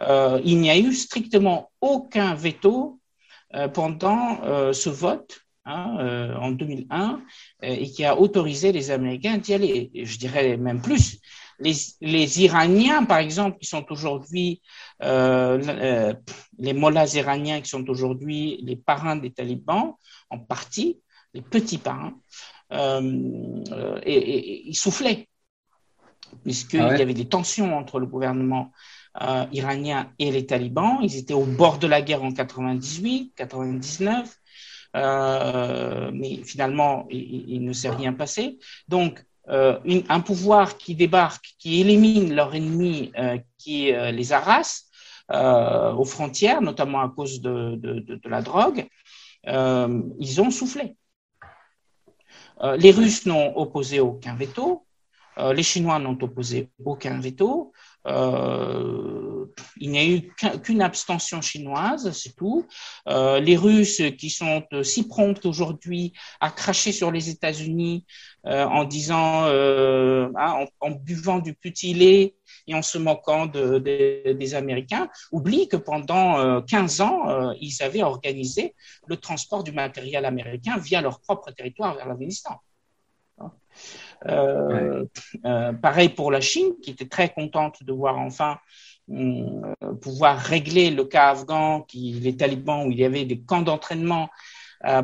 [0.00, 3.00] Euh, il n'y a eu strictement aucun veto
[3.54, 7.22] euh, pendant ce vote hein, en 2001
[7.62, 9.90] et qui a autorisé les Américains d'y aller.
[9.94, 11.18] je dirais même plus.
[11.58, 14.60] Les, les, Iraniens, par exemple, qui sont aujourd'hui
[15.02, 16.12] euh,
[16.58, 19.94] les mollahs iraniens, qui sont aujourd'hui les parrains des talibans,
[20.30, 21.00] en partie,
[21.34, 22.14] les petits parrains,
[22.72, 25.28] euh, et, et, ils soufflaient
[26.42, 28.72] puisqu'il ah y avait des tensions entre le gouvernement
[29.20, 30.98] euh, iranien et les talibans.
[31.02, 34.38] Ils étaient au bord de la guerre en 98, 99,
[34.96, 38.58] euh, mais finalement, il, ne s'est rien passé.
[38.88, 44.88] Donc, euh, un pouvoir qui débarque, qui élimine leur ennemi, euh, qui les harasse
[45.28, 48.86] aux frontières, notamment à cause de, la drogue,
[49.46, 50.96] ils ont soufflé.
[52.76, 54.86] les Russes n'ont opposé aucun veto.
[55.38, 57.72] Les Chinois n'ont opposé aucun veto.
[58.06, 62.66] Euh, il n'y a eu qu'une abstention chinoise, c'est tout.
[63.08, 68.04] Euh, les Russes qui sont si prompts aujourd'hui à cracher sur les États-Unis
[68.44, 72.34] en disant, hein, en, buvant du petit lait
[72.66, 78.74] et en se moquant des Américains, oublient que pendant 15 ans, ils avaient organisé
[79.06, 82.60] le transport du matériel américain via leur propre territoire vers l'Afghanistan.
[84.28, 85.04] Euh,
[85.44, 88.58] euh, pareil pour la Chine, qui était très contente de voir enfin
[89.10, 93.62] euh, pouvoir régler le cas afghan, qui, les talibans, où il y avait des camps
[93.62, 94.28] d'entraînement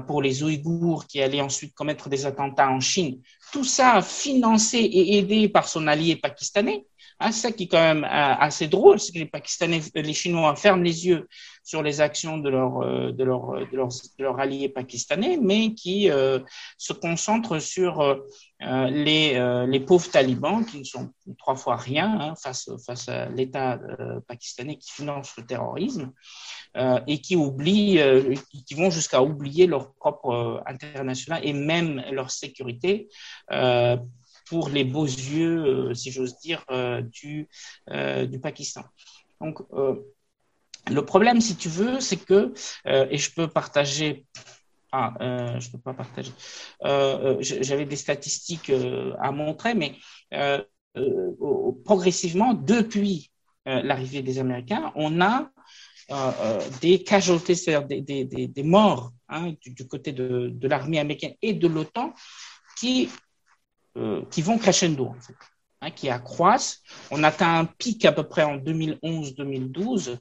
[0.09, 3.23] pour les Ouïghours qui allaient ensuite commettre des attentats en Chine.
[3.53, 6.85] Tout ça financé et aidé par son allié pakistanais.
[7.21, 10.83] Hein, ça qui est quand même assez drôle, c'est que les Pakistanais, les Chinois ferment
[10.83, 11.29] les yeux
[11.65, 16.39] sur les actions de leur leur de leurs de leur alliés pakistanais, mais qui euh,
[16.79, 18.01] se concentrent sur
[18.63, 23.09] euh, les, euh, les pauvres talibans qui ne sont trois fois rien hein, face, face
[23.09, 26.13] à l'État euh, pakistanais qui finance le terrorisme
[27.07, 27.99] et qui oublient,
[28.67, 33.09] qui vont jusqu'à oublier leur propre international et même leur sécurité
[34.49, 36.65] pour les beaux yeux, si j'ose dire,
[37.03, 37.49] du,
[37.89, 38.85] du Pakistan.
[39.41, 42.53] Donc, le problème, si tu veux, c'est que,
[42.87, 44.25] et je peux partager
[44.93, 46.33] ah, euh, je ne peux pas partager.
[46.85, 49.95] Euh, euh J'avais des statistiques euh, à montrer, mais
[50.33, 50.63] euh,
[51.85, 53.31] progressivement, depuis
[53.67, 55.51] l'arrivée des Américains, on a
[56.81, 62.15] des casualties, c'est-à-dire des, morts hein, du, côté de l'armée américaine et de l'OTAN
[62.79, 63.11] qui,
[64.31, 65.35] qui vont crescendo, en fait.
[65.81, 66.81] Hein, qui accroissent.
[67.13, 70.19] On atteint un pic à peu près en 2011-2012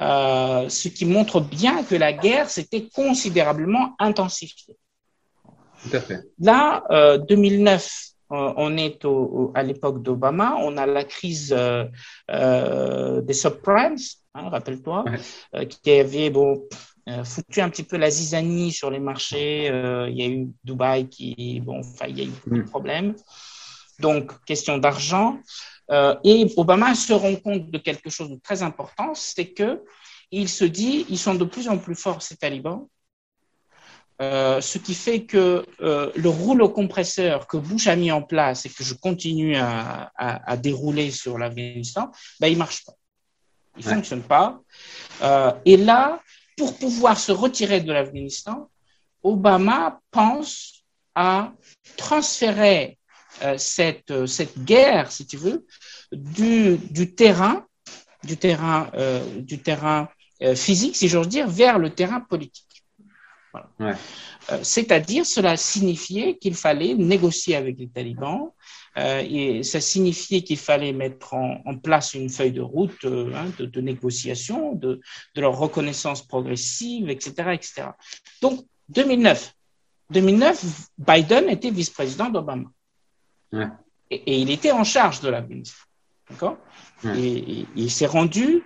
[0.00, 4.76] euh, ce qui montre bien que la guerre s'était considérablement intensifiée.
[5.82, 6.20] Tout à fait.
[6.40, 7.88] Là, euh, 2009,
[8.30, 11.84] euh, on est au, à l'époque d'Obama, on a la crise euh,
[12.30, 13.96] euh des subprimes,
[14.34, 15.04] hein, rappelle-toi,
[15.52, 15.66] ouais.
[15.66, 16.64] qui avait bon,
[17.24, 19.66] foutu un petit peu la zizanie sur les marchés.
[19.66, 22.68] il y a eu Dubaï qui, bon, enfin, il y a eu beaucoup de mm.
[22.68, 23.14] problèmes.
[23.98, 25.40] Donc, question d'argent.
[25.90, 29.82] Euh, et Obama se rend compte de quelque chose de très important, c'est que
[30.30, 32.86] il se dit, ils sont de plus en plus forts ces talibans,
[34.20, 38.66] euh, ce qui fait que euh, le rouleau compresseur que Bush a mis en place
[38.66, 42.92] et que je continue à, à, à dérouler sur l'Afghanistan, ben, il marche pas.
[43.78, 43.94] Il ouais.
[43.94, 44.60] fonctionne pas.
[45.22, 46.20] Euh, et là,
[46.58, 48.68] pour pouvoir se retirer de l'Afghanistan,
[49.22, 51.52] Obama pense à
[51.96, 52.98] transférer
[53.42, 55.66] euh, cette, euh, cette guerre, si tu veux,
[56.12, 57.64] du, du terrain,
[58.24, 60.08] du terrain, euh, du terrain
[60.42, 62.84] euh, physique, si j'ose dire, vers le terrain politique.
[63.52, 63.68] Voilà.
[63.80, 63.96] Ouais.
[64.62, 68.52] C'est-à-dire, cela signifiait qu'il fallait négocier avec les talibans,
[68.98, 73.46] euh, et ça signifiait qu'il fallait mettre en, en, place une feuille de route hein,
[73.58, 75.00] de, de, négociation, de,
[75.34, 77.88] de leur reconnaissance progressive, etc., etc.
[78.42, 79.54] Donc, 2009.
[80.10, 80.64] 2009,
[80.98, 82.68] Biden était vice-président d'Obama.
[83.52, 83.68] Ouais.
[84.10, 85.84] Et, et, il était en charge de l'Afghanistan.
[86.30, 86.58] D'accord?
[87.04, 87.20] Ouais.
[87.20, 88.64] Et, et, il s'est rendu,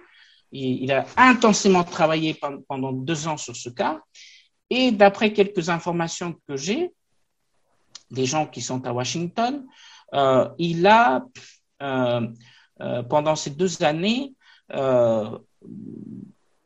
[0.51, 4.01] il, il, a intensément travaillé pendant deux ans sur ce cas.
[4.71, 6.93] Et d'après quelques informations que j'ai,
[8.11, 9.67] des gens qui sont à Washington,
[10.15, 11.25] euh, il a,
[11.83, 12.27] euh,
[12.81, 14.35] euh, pendant ces deux années,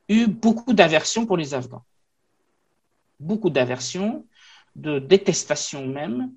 [0.08, 1.84] eu beaucoup d'aversion pour les Afghans.
[3.18, 4.26] Beaucoup d'aversion,
[4.76, 6.30] de détestation même,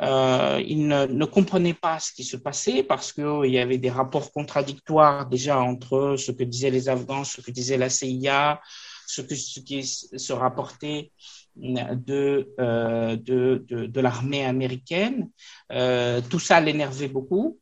[0.00, 4.32] il ne, comprenait pas ce qui se passait parce qu'il euh, y avait des rapports
[4.32, 8.60] contradictoires déjà entre ce que disaient les Afghans, ce que disait la CIA,
[9.06, 11.12] ce, que, ce qui se rapportait
[11.56, 15.30] de, euh, de, de, de l'armée américaine.
[15.72, 17.58] Euh, tout ça l'énervait beaucoup.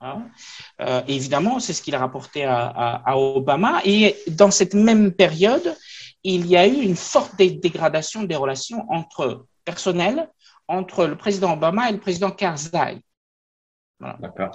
[0.00, 0.26] Hein.
[0.80, 3.80] Euh, évidemment, c'est ce qu'il a rapporté à, à, à, Obama.
[3.84, 5.76] Et dans cette même période,
[6.24, 10.28] il y a eu une forte dégradation des relations entre personnelles
[10.68, 13.02] entre le président Obama et le président Karzai.
[14.00, 14.18] Voilà.
[14.22, 14.50] Le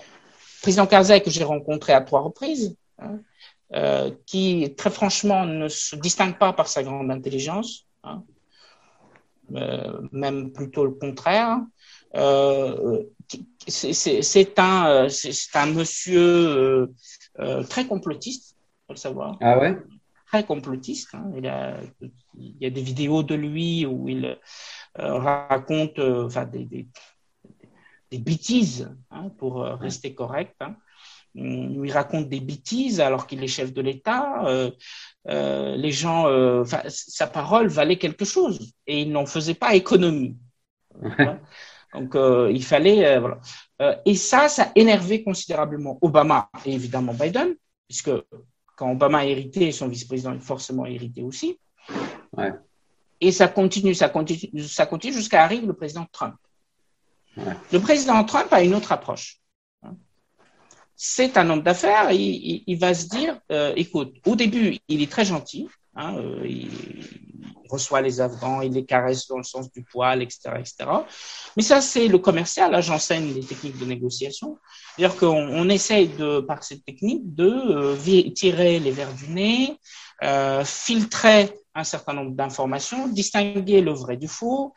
[0.62, 3.20] président Karzai que j'ai rencontré à trois reprises, hein,
[3.74, 8.24] euh, qui très franchement ne se distingue pas par sa grande intelligence, hein,
[9.50, 11.60] même plutôt le contraire.
[12.16, 13.04] Euh,
[13.68, 15.08] c'est un,
[15.74, 16.90] monsieur
[17.70, 18.56] très complotiste,
[18.88, 19.38] faut le savoir.
[19.42, 19.78] Ah ouais?
[20.28, 21.10] Très complotiste.
[21.14, 21.32] Hein.
[21.38, 21.80] Il, a,
[22.38, 24.38] il, y a des vidéos de lui où il
[25.00, 26.88] euh, raconte euh, enfin, des, des,
[28.10, 30.56] des bêtises, hein, pour euh, rester correct.
[30.60, 30.76] Hein.
[31.36, 34.46] Il raconte des bêtises alors qu'il est chef de l'État.
[34.46, 34.72] Euh,
[35.30, 36.26] euh, les gens,
[36.62, 40.38] enfin, sa parole valait quelque chose et il n'en faisait pas économie.
[41.94, 43.20] Donc, il fallait.
[43.20, 43.40] voilà.
[44.06, 47.56] et ça, ça a énervé considérablement Obama et évidemment Biden,
[47.88, 48.12] puisque
[48.76, 51.60] quand Obama a hérité, son vice-président est forcément hérité aussi.
[52.36, 52.54] Ouais.
[53.20, 56.36] Et ça continue, ça continue, ça continue jusqu'à arriver le président Trump.
[57.36, 57.54] Ouais.
[57.72, 59.40] Le président Trump a une autre approche.
[61.00, 65.12] C'est un homme d'affaires, il, il, va se dire, euh, écoute, au début, il est
[65.12, 66.72] très gentil, hein, euh, il,
[67.70, 70.90] reçoit les Afghans, il les caresse dans le sens du poil, etc., etc.
[71.56, 72.72] Mais ça, c'est le commercial.
[72.72, 74.58] Là, j'enseigne les techniques de négociation.
[74.96, 79.78] C'est-à-dire qu'on on essaye de, par cette technique de euh, tirer les verres du nez,
[80.24, 84.74] euh, filtrer un certain nombre d'informations, distinguer le vrai du faux,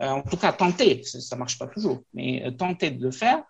[0.00, 3.42] en tout cas tenter, ça, ne marche pas toujours, mais euh, tenter de le faire.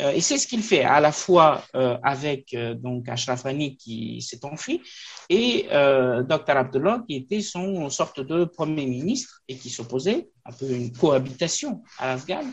[0.00, 1.62] Euh, et c'est ce qu'il fait à la fois
[2.02, 4.82] avec donc Ashraf Ghani qui s'est enfui
[5.28, 10.70] et Dr Abdullah qui était son sorte de premier ministre et qui s'opposait un peu
[10.70, 12.44] une cohabitation à l'Afghan.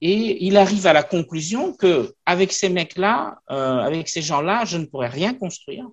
[0.00, 4.86] et il arrive à la conclusion que avec ces mecs-là, avec ces gens-là, je ne
[4.86, 5.86] pourrais rien construire.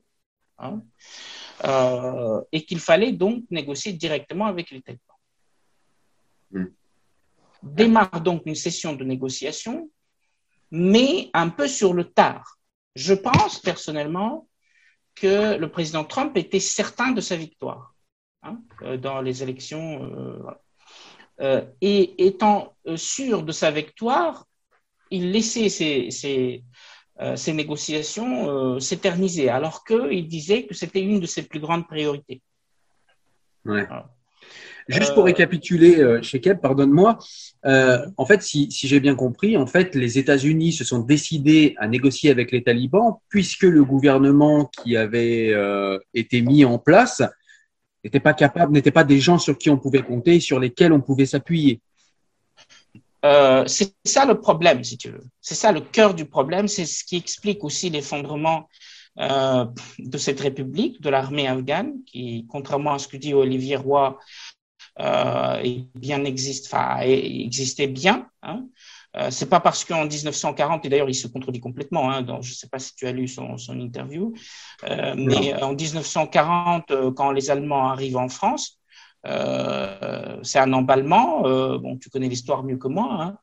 [0.58, 0.82] Hein,
[2.52, 5.15] et qu'il fallait donc négocier directement avec les talibans.
[6.56, 6.72] Hmm.
[7.64, 9.90] Démarre donc une session de négociation,
[10.72, 12.58] mais un peu sur le tard.
[12.96, 14.48] Je pense personnellement
[15.16, 17.94] que le président Trump était certain de sa victoire
[18.44, 20.04] hein, euh, dans les élections.
[20.04, 20.40] Euh,
[21.42, 24.46] euh, et étant sûr de sa victoire,
[25.12, 31.60] il laissait ses, ses, négociations s'éterniser, alors qu'il disait que c'était une de ses plus
[31.60, 32.42] grandes priorités.
[33.66, 33.86] Ouais.
[34.88, 37.18] Juste pour récapituler, euh, Shekeb, pardonne-moi.
[37.66, 41.74] Euh, en fait, si, si j'ai bien compris, en fait, les États-Unis se sont décidés
[41.78, 47.24] à négocier avec les talibans puisque le gouvernement qui avait euh, été mis en place
[48.04, 51.02] n'était pas capable, n'était pas des gens sur qui on pouvait compter, sur lesquels on
[51.02, 51.82] pouvait s'appuyer.
[53.26, 55.24] Euh, c'est ça le problème, si tu veux.
[55.42, 56.68] C'est ça le cœur du problème.
[56.68, 58.70] C'est ce qui explique aussi l'effondrement
[59.20, 59.66] euh,
[59.98, 64.20] de cette république, de l'armée afghane, qui, contrairement à ce que dit Olivier Roy,
[65.00, 68.28] euh, et bien existe, enfin, existait bien.
[68.44, 68.66] Hein.
[69.18, 72.56] Euh, c'est pas parce qu'en 1940, et d'ailleurs il se contredit complètement, hein, je ne
[72.56, 74.34] sais pas si tu as lu son, son interview,
[74.90, 78.80] euh, mais en 1940, euh, quand les Allemands arrivent en France,
[79.26, 83.38] euh, c'est un emballement, euh, bon, tu connais l'histoire mieux que moi,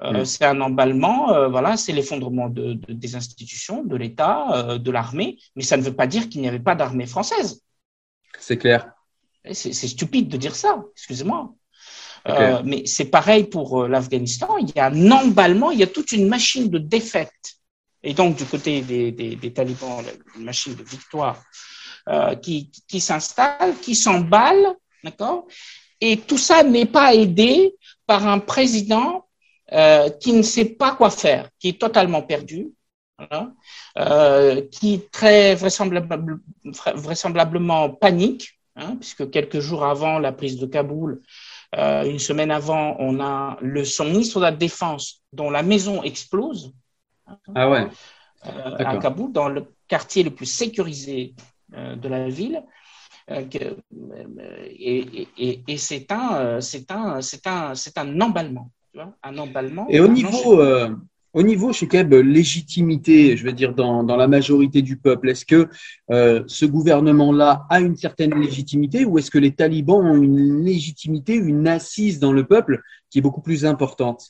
[0.00, 5.38] hein, c'est un emballement, voilà, c'est l'effondrement de, de, des institutions, de l'État, de l'armée,
[5.56, 7.64] mais ça ne veut pas dire qu'il n'y avait pas d'armée française.
[8.38, 8.92] C'est clair.
[9.52, 11.54] C'est stupide de dire ça, excusez-moi.
[12.28, 14.58] Euh, mais c'est pareil pour euh, l'Afghanistan.
[14.58, 17.32] Il y a un emballement, il y a toute une machine de défaite.
[18.02, 20.04] Et donc, du côté des, des, des talibans,
[20.36, 21.42] une machine de victoire
[22.08, 25.46] euh, qui, qui s'installe, qui s'emballe, d'accord?
[26.00, 27.74] Et tout ça n'est pas aidé
[28.06, 29.26] par un président
[29.72, 32.68] euh, qui ne sait pas quoi faire, qui est totalement perdu,
[33.18, 33.52] voilà,
[33.98, 41.20] euh, qui très vraisemblablement panique, Hein, puisque quelques jours avant la prise de Kaboul,
[41.76, 46.04] euh, une semaine avant, on a le, son ministre de la Défense dont la maison
[46.04, 46.72] explose.
[47.56, 47.88] Ah ouais.
[48.46, 51.34] Euh, à Kaboul, dans le quartier le plus sécurisé
[51.74, 52.62] euh, de la ville.
[53.28, 53.76] Que,
[54.64, 59.36] et, et, et c'est un, c'est un, c'est un, c'est un emballement, tu vois, un
[59.36, 59.86] emballement.
[59.90, 60.62] Et au niveau,
[61.34, 65.44] au niveau, chez Keb, légitimité, je veux dire, dans, dans la majorité du peuple, est-ce
[65.44, 65.68] que
[66.10, 71.34] euh, ce gouvernement-là a une certaine légitimité ou est-ce que les talibans ont une légitimité,
[71.34, 72.80] une assise dans le peuple
[73.10, 74.26] qui est beaucoup plus importante?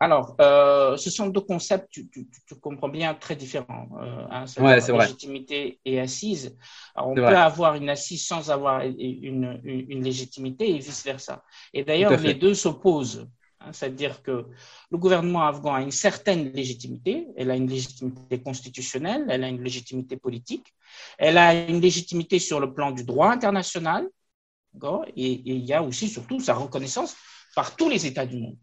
[0.00, 3.88] Alors, euh, ce sont deux concepts, tu, tu, tu comprends bien, très différents.
[4.00, 5.06] Euh, hein, ouais, c'est vrai.
[5.06, 6.56] Légitimité et assise.
[6.94, 11.42] Alors, on peut avoir une assise sans avoir une, une, une légitimité et vice-versa.
[11.74, 13.26] Et d'ailleurs, les deux s'opposent.
[13.60, 14.46] Hein, c'est-à-dire que
[14.90, 19.62] le gouvernement afghan a une certaine légitimité, elle a une légitimité constitutionnelle, elle a une
[19.62, 20.74] légitimité politique,
[21.18, 24.08] elle a une légitimité sur le plan du droit international,
[25.16, 27.16] et, il y a aussi surtout sa reconnaissance
[27.54, 28.58] par tous les États du monde.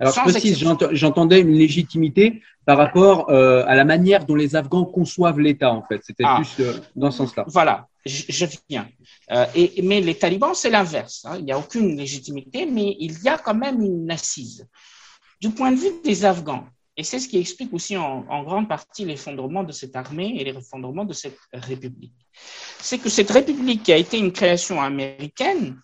[0.00, 4.84] Alors, je précise, j'entendais une légitimité par rapport euh, à la manière dont les Afghans
[4.84, 6.00] conçoivent l'État, en fait.
[6.04, 6.40] C'était ah.
[6.40, 7.44] plus euh, dans ce sens-là.
[7.46, 8.88] Voilà, je, viens.
[9.32, 11.24] Euh, et, mais les talibans, c'est l'inverse.
[11.28, 11.36] Hein.
[11.38, 14.66] Il n'y a aucune légitimité, mais il y a quand même une assise.
[15.40, 16.64] Du point de vue des Afghans,
[16.96, 20.44] et c'est ce qui explique aussi en, en grande partie l'effondrement de cette armée et
[20.44, 22.14] l'effondrement de cette république,
[22.78, 25.76] c'est que cette république qui a été une création américaine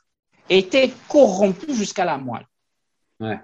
[0.49, 2.47] était corrompue jusqu'à la moelle.
[3.19, 3.39] Ouais.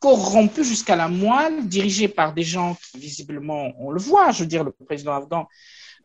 [0.00, 4.48] Corrompu jusqu'à la moelle, dirigé par des gens qui visiblement, on le voit, je veux
[4.48, 5.48] dire, le président afghan,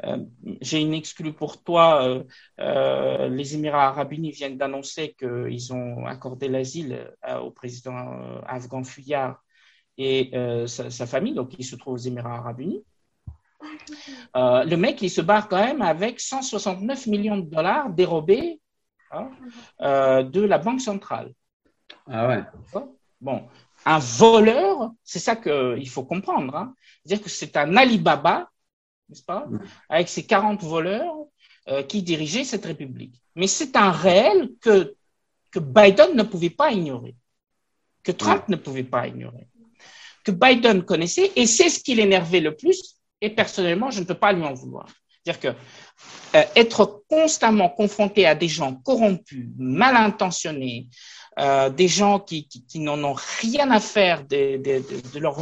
[0.05, 0.17] euh,
[0.61, 2.23] j'ai une exclue pour toi, euh,
[2.59, 9.43] euh, les Émirats arabes unis viennent d'annoncer qu'ils ont accordé l'asile au président afghan Fuyard
[9.97, 10.31] et
[10.67, 12.83] sa, famille, donc il se trouve aux Émirats arabes unis.
[14.35, 18.61] le mec, il se barre quand même avec 169 millions de dollars dérobés
[19.11, 19.29] hein,
[19.81, 21.33] de la Banque centrale.
[22.07, 22.43] Ah ouais.
[23.21, 23.47] Bon,
[23.85, 26.55] un voleur, c'est ça qu'il faut comprendre.
[26.55, 26.73] Hein.
[27.03, 28.49] C'est-à-dire que c'est un Alibaba,
[29.07, 29.47] n'est-ce pas,
[29.89, 31.15] avec ses 40 voleurs
[31.67, 33.21] euh, qui dirigeaient cette république.
[33.35, 34.95] Mais c'est un réel que,
[35.51, 37.15] que Biden ne pouvait pas ignorer,
[38.03, 39.47] que Trump ne pouvait pas ignorer,
[40.23, 44.15] que Biden connaissait, et c'est ce qui l'énervait le plus, et personnellement, je ne peux
[44.15, 44.87] pas lui en vouloir.
[45.23, 50.87] C'est-à-dire que euh, être constamment confronté à des gens corrompus, mal intentionnés,
[51.39, 54.83] euh, des gens qui, qui, n'en ont rien à faire de, de,
[55.13, 55.37] de, leur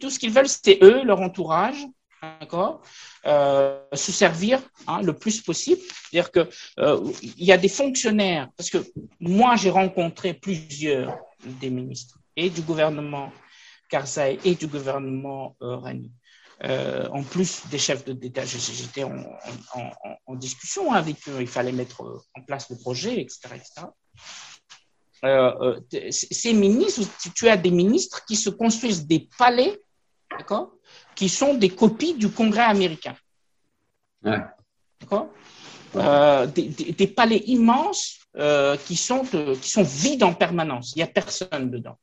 [0.00, 1.86] tout ce qu'ils veulent c'est eux leur entourage
[2.22, 2.82] d'accord
[3.26, 5.80] euh, se servir hein, le plus possible.
[5.80, 8.78] C'est-à-dire que euh, il y a des fonctionnaires parce que
[9.20, 13.32] moi j'ai rencontré plusieurs des ministres et du gouvernement
[13.88, 16.12] Karzai et du gouvernement Rani
[16.64, 19.24] euh, en plus des chefs d'État, j'étais en,
[20.26, 22.02] en, discussion avec eux, il fallait mettre
[22.34, 23.48] en place le projet, etc.
[25.24, 27.02] Euh, euh, ces ministres,
[27.34, 29.78] tu as des ministres qui se construisent des palais,
[30.30, 30.72] d'accord,
[31.14, 33.14] qui sont des copies du Congrès américain.
[34.24, 34.38] Ouais.
[35.00, 35.28] D'accord
[35.96, 39.24] euh, des, des, palais immenses euh, qui, sont,
[39.60, 40.92] qui sont vides en permanence.
[40.94, 41.98] Il n'y a personne dedans.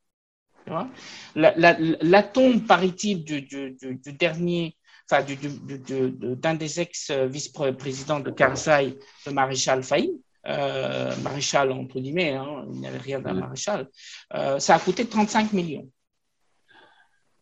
[1.35, 4.75] La, la, la, tombe, paraît-il, du, du, du, dernier,
[5.09, 10.11] enfin, d'un des ex-vice-présidents de Karzai, le maréchal Faïd,
[10.47, 13.89] euh, maréchal entre guillemets, hein, il n'y avait rien d'un maréchal,
[14.33, 15.89] euh, ça a coûté 35 millions.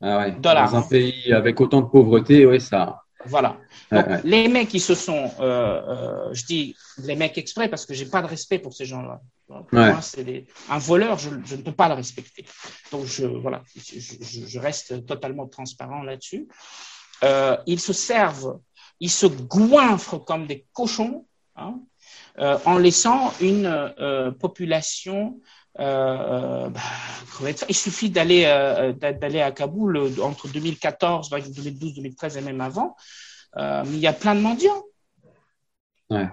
[0.02, 0.32] Ah ouais.
[0.32, 0.72] Dollars.
[0.72, 3.02] Dans un pays avec autant de pauvreté, oui, ça.
[3.26, 3.58] Voilà.
[3.92, 8.06] Donc, les mecs qui se sont, euh, je dis les mecs exprès parce que j'ai
[8.06, 9.22] pas de respect pour ces gens-là.
[9.48, 12.46] Pour moi, c'est un voleur, je, je, ne peux pas le respecter.
[12.92, 14.00] Donc, je, voilà, je,
[14.48, 16.48] je reste totalement transparent là-dessus.
[17.68, 18.60] ils se servent,
[19.00, 21.26] ils se goinfrent comme des cochons.
[21.56, 21.80] Hein,
[22.40, 25.40] euh, en laissant une euh, population
[25.80, 26.82] euh, bah,
[27.70, 28.44] il suffit d'aller
[28.98, 32.96] d'aller à Kaboul entre 2014, 2012, 2013 et même avant.
[33.56, 34.84] mais il y a plein de mendiants.
[36.10, 36.28] Ouais.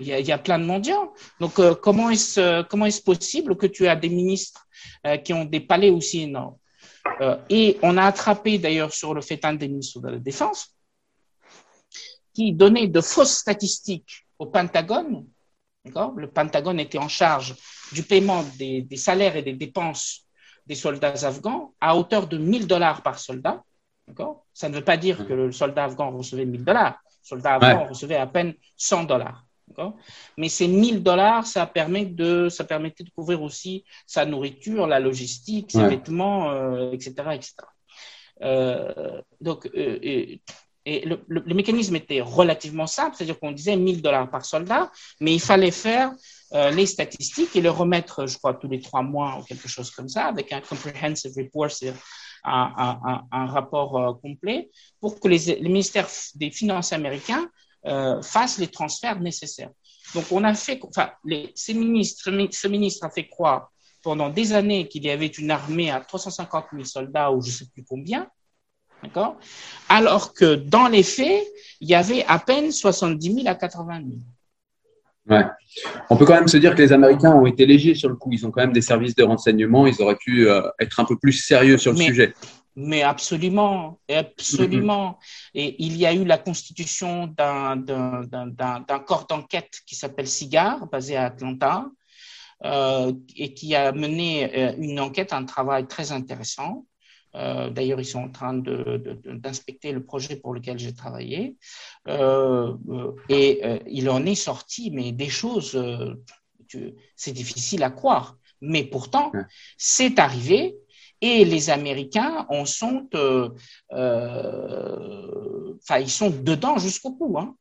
[0.00, 1.12] Il y, a, il y, a, plein de mendiants.
[1.38, 4.66] Donc, comment est-ce comment est-ce possible que tu as des ministres
[5.24, 6.56] qui ont des palais aussi énormes?
[7.48, 10.74] Et on a attrapé d'ailleurs sur le fait un des ministres de la Défense
[12.32, 15.26] qui donnait de fausses statistiques au Pentagone
[15.84, 17.54] le Pentagone était en charge
[17.92, 20.26] du paiement des, salaires et des dépenses
[20.66, 23.62] des soldats afghans à hauteur de 1000 dollars par soldat.
[24.52, 26.98] Ça ne veut pas dire que le soldat afghan recevait 1000 dollars.
[27.22, 29.44] Le soldat afghan recevait à peine 100 dollars.
[30.36, 35.00] Mais ces 1000 dollars, ça, permet de, ça permettait de couvrir aussi sa nourriture, la
[35.00, 36.52] logistique, ses vêtements,
[36.92, 37.14] etc.
[37.18, 37.54] Euh, etc.
[38.42, 40.36] Euh, donc, euh,
[40.86, 45.40] et le, mécanisme était relativement simple, c'est-à-dire qu'on disait 1000 dollars par soldat, mais il
[45.40, 46.12] fallait faire
[46.52, 49.90] euh, les statistiques et le remettre, je crois, tous les trois mois ou quelque chose
[49.90, 51.94] comme ça, avec un comprehensive report, c'est
[52.44, 54.70] un, rapport euh, complet,
[55.00, 57.48] pour que les, les, ministères des Finances américains
[57.86, 59.70] euh, fassent les transferts nécessaires.
[60.14, 63.70] Donc, on a fait, enfin, les, ce ministre a fait croire
[64.02, 67.52] pendant des années qu'il y avait une armée à 350 000 soldats ou je ne
[67.52, 68.28] sais plus combien,
[69.04, 69.36] D'accord?
[69.88, 71.42] Alors que dans les faits,
[71.80, 74.08] il y avait à peine 70 000 à 80 000.
[75.28, 75.46] Ouais.
[76.10, 78.30] On peut quand même se dire que les Américains ont été légers sur le coup.
[78.32, 79.86] Ils ont quand même des services de renseignement.
[79.86, 82.34] Ils auraient pu euh, être un peu plus sérieux sur le sujet.
[82.76, 85.10] Mais absolument, absolument.
[85.10, 85.60] Mm-hmm.
[85.60, 87.84] Et il y a eu la constitution d'un
[89.06, 91.86] corps d'enquête qui s'appelle CIGAR, basé à Atlanta.
[92.64, 96.84] et qui a mené une enquête, un travail très intéressant.
[97.34, 101.56] D'ailleurs, ils sont en train d'inspecter le projet pour lequel j'ai travaillé.
[103.28, 105.76] et il en est sorti, mais des choses,
[107.16, 108.38] c'est difficile à croire.
[108.60, 109.32] Mais pourtant,
[109.76, 110.76] c'est arrivé
[111.24, 113.48] et les Américains en sont, euh,
[113.92, 117.56] euh, enfin, ils sont dedans jusqu'au bout, hein,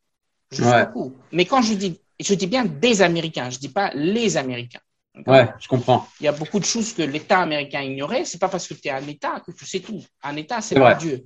[0.51, 4.82] jusqu'au Mais quand je dis, je dis bien des Américains, je dis pas les Américains.
[5.28, 6.07] Ouais, je comprends.
[6.20, 8.26] Il y a beaucoup de choses que l'État américain ignorait.
[8.26, 10.03] C'est pas parce que tu es un État que tu sais tout.
[10.24, 11.24] Un État, c'est pas Dieu.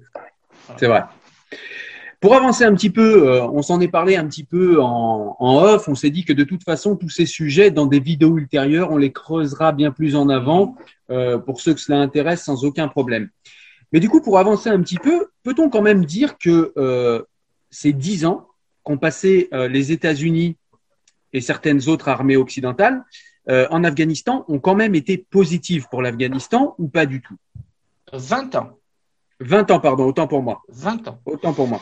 [0.77, 1.03] C'est vrai.
[2.19, 5.87] Pour avancer un petit peu, euh, on s'en est parlé un petit peu en, off.
[5.87, 8.97] On s'est dit que de toute façon, tous ces sujets, dans des vidéos ultérieures, on
[8.97, 10.75] les creusera bien plus en avant
[11.11, 13.29] euh, pour ceux que cela intéresse sans aucun problème.
[13.93, 17.21] Mais du coup, pour avancer un petit peu, peut-on quand même dire que euh,
[17.69, 18.47] ces dix ans
[18.83, 20.55] qu'ont passé les États-Unis
[21.33, 23.03] et certaines autres armées occidentales
[23.49, 27.37] en Afghanistan ont quand même été positives pour l'Afghanistan ou pas du tout?
[28.13, 28.77] 20 ans.
[29.39, 30.61] 20 ans, pardon, autant pour moi.
[30.69, 31.19] 20 ans.
[31.25, 31.81] Autant pour moi.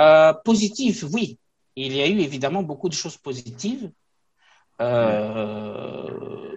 [0.00, 1.38] Euh, positif, oui.
[1.76, 3.90] Il y a eu évidemment beaucoup de choses positives.
[4.80, 6.56] Euh,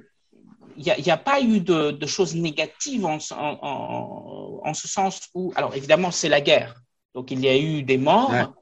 [0.78, 6.28] il n'y a, pas eu de, choses négatives en, ce sens où, alors évidemment, c'est
[6.28, 6.76] la guerre.
[7.14, 8.54] Donc il y a eu des morts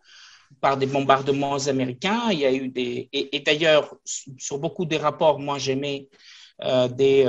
[0.63, 2.23] par des bombardements américains.
[2.31, 3.85] Il y a eu des et, d'ailleurs
[4.47, 6.07] sur beaucoup des rapports, moi j'aimais
[6.63, 7.19] euh, des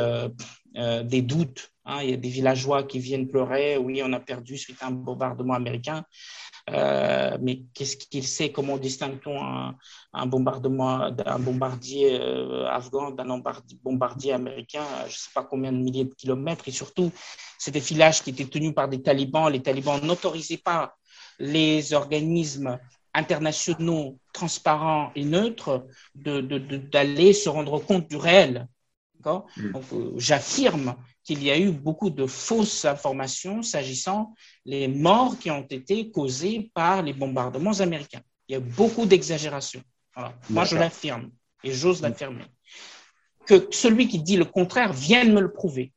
[1.12, 1.62] des doutes.
[1.86, 1.98] Hein.
[2.02, 3.76] il y a des villageois qui viennent pleurer.
[3.76, 6.04] Oui, on a perdu suite à un bombardement américain.
[6.70, 8.50] Euh, mais qu'est-ce qu'il sait?
[8.50, 9.38] Comment distingue-t-on
[10.20, 13.42] un, bombardement, d'un bombardier euh, afghan d'un
[13.82, 16.66] bombardier américain Je ne sais pas combien de milliers de kilomètres?
[16.66, 17.12] Et surtout,
[17.58, 19.52] c'est des filages qui étaient tenus par des talibans.
[19.52, 20.96] Les talibans n'autorisaient pas
[21.38, 22.78] les organismes
[23.14, 28.68] internationaux transparents et neutres d'aller se rendre compte du réel.
[29.24, 29.72] Mm.
[29.72, 34.34] Donc, euh, j'affirme qu'il y a eu beaucoup de fausses informations s'agissant
[34.66, 38.20] les morts qui ont été causées par les bombardements américains.
[38.48, 39.82] Il y a beaucoup d'exagération.
[40.50, 41.30] Moi, je l'affirme
[41.62, 42.44] et j'ose l'affirmer.
[43.46, 45.92] Que celui qui dit le contraire vienne me le prouver.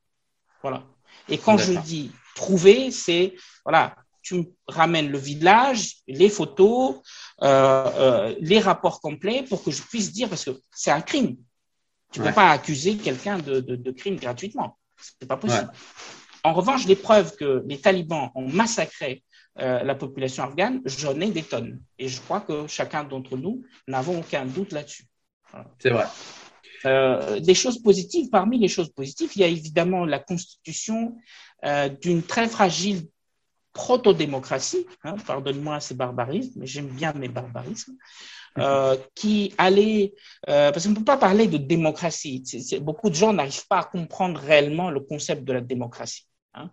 [0.61, 0.85] Voilà.
[1.29, 3.95] Et quand je dis prouver, c'est voilà,
[4.27, 6.95] tu me ramènes le village, les photos,
[7.41, 11.37] euh, euh, les rapports complets pour que je puisse dire parce que c'est un crime.
[12.11, 14.77] Tu ne peux pas accuser quelqu'un de, de crime gratuitement.
[14.97, 15.71] C'est pas possible.
[16.43, 19.23] En revanche, les preuves que les talibans ont massacré
[19.59, 21.81] euh, la population afghane, j'en ai des tonnes.
[21.97, 25.05] Et je crois que chacun d'entre nous n'avons aucun doute là-dessus.
[25.79, 26.05] C'est vrai.
[26.85, 31.17] Euh, des choses positives, parmi les choses positives, il y a évidemment la constitution
[31.65, 33.07] euh, d'une très fragile
[33.77, 34.85] proto-démocratie.
[35.03, 37.95] Hein, Pardonne-moi ces barbarismes, mais j'aime bien mes barbarismes.
[38.57, 40.15] Euh, qui allait,
[40.49, 42.43] euh, parce qu'on ne peut pas parler de démocratie.
[42.81, 46.25] beaucoup de gens n'arrivent pas à comprendre réellement le concept de la démocratie.
[46.55, 46.71] Hein.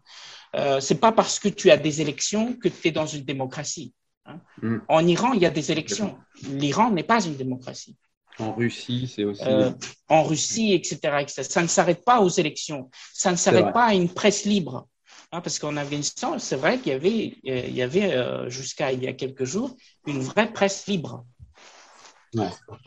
[0.56, 3.92] Euh, c'est pas parce que tu as des élections que tu es dans une démocratie.
[4.24, 4.40] Hein.
[4.62, 4.78] Mm.
[4.88, 6.16] En Iran, il y a des élections.
[6.48, 7.96] L'Iran n'est pas une démocratie.
[8.38, 9.44] En Russie, c'est aussi.
[9.46, 9.70] Euh,
[10.08, 11.42] en Russie, etc., etc.
[11.42, 12.90] Ça ne s'arrête pas aux élections.
[13.12, 14.88] Ça ne s'arrête pas à une presse libre.
[15.34, 19.08] Hein, parce qu'en Afghanistan, c'est vrai qu'il y avait, il y avait jusqu'à il y
[19.08, 19.76] a quelques jours,
[20.06, 21.24] une vraie presse libre.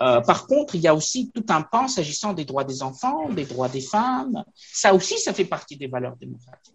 [0.01, 3.27] Euh, par contre, il y a aussi tout un pan s'agissant des droits des enfants,
[3.27, 4.45] des droits des femmes.
[4.55, 6.73] Ça aussi, ça fait partie des valeurs démocratiques.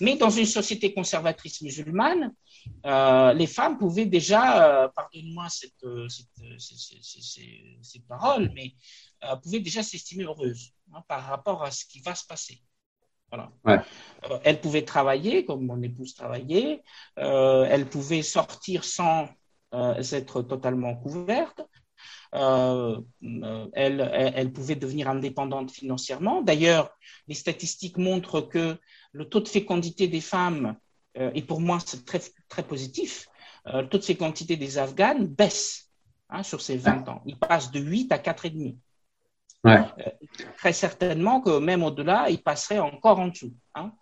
[0.00, 2.32] Mais dans une société conservatrice musulmane,
[2.86, 5.84] euh, les femmes pouvaient déjà, euh, pardonne-moi cette,
[7.82, 8.72] cette, parole, mais
[9.42, 12.62] pouvaient déjà s'estimer heureuses hein, par rapport à ce qui va se passer.
[13.32, 13.84] Voilà.
[14.44, 16.82] elles pouvaient travailler comme mon épouse travaillait,
[17.16, 19.28] elles pouvaient sortir sans
[19.72, 21.62] être totalement couvertes.
[22.34, 23.00] Euh,
[23.72, 26.42] elle, elle, pouvait devenir indépendante financièrement.
[26.42, 26.90] D'ailleurs,
[27.26, 28.78] les statistiques montrent que
[29.12, 30.76] le taux de fécondité des femmes,
[31.18, 33.28] euh, et pour moi c'est très, très positif,
[33.66, 35.90] euh, le taux de fécondité des Afghanes baisse
[36.28, 37.22] hein, sur ces 20 ans.
[37.26, 38.76] Il passe de 8 à 4,5.
[39.62, 39.82] Ouais.
[40.56, 43.52] très certainement que même au-delà, il passerait encore en dessous.
[43.74, 43.92] Hein.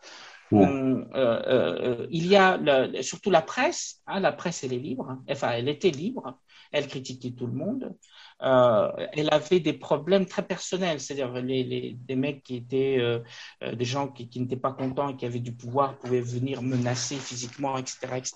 [0.53, 2.59] il y a
[3.03, 6.39] surtout la presse, hein, la presse elle est libre, enfin elle était libre,
[6.73, 7.95] elle critiquait tout le monde.
[8.43, 13.19] Euh, elle avait des problèmes très personnels, c'est-à-dire les, des mecs qui étaient euh,
[13.65, 17.17] euh, des gens qui, n'étaient pas contents et qui avaient du pouvoir pouvaient venir menacer
[17.17, 18.35] physiquement, etc., etc.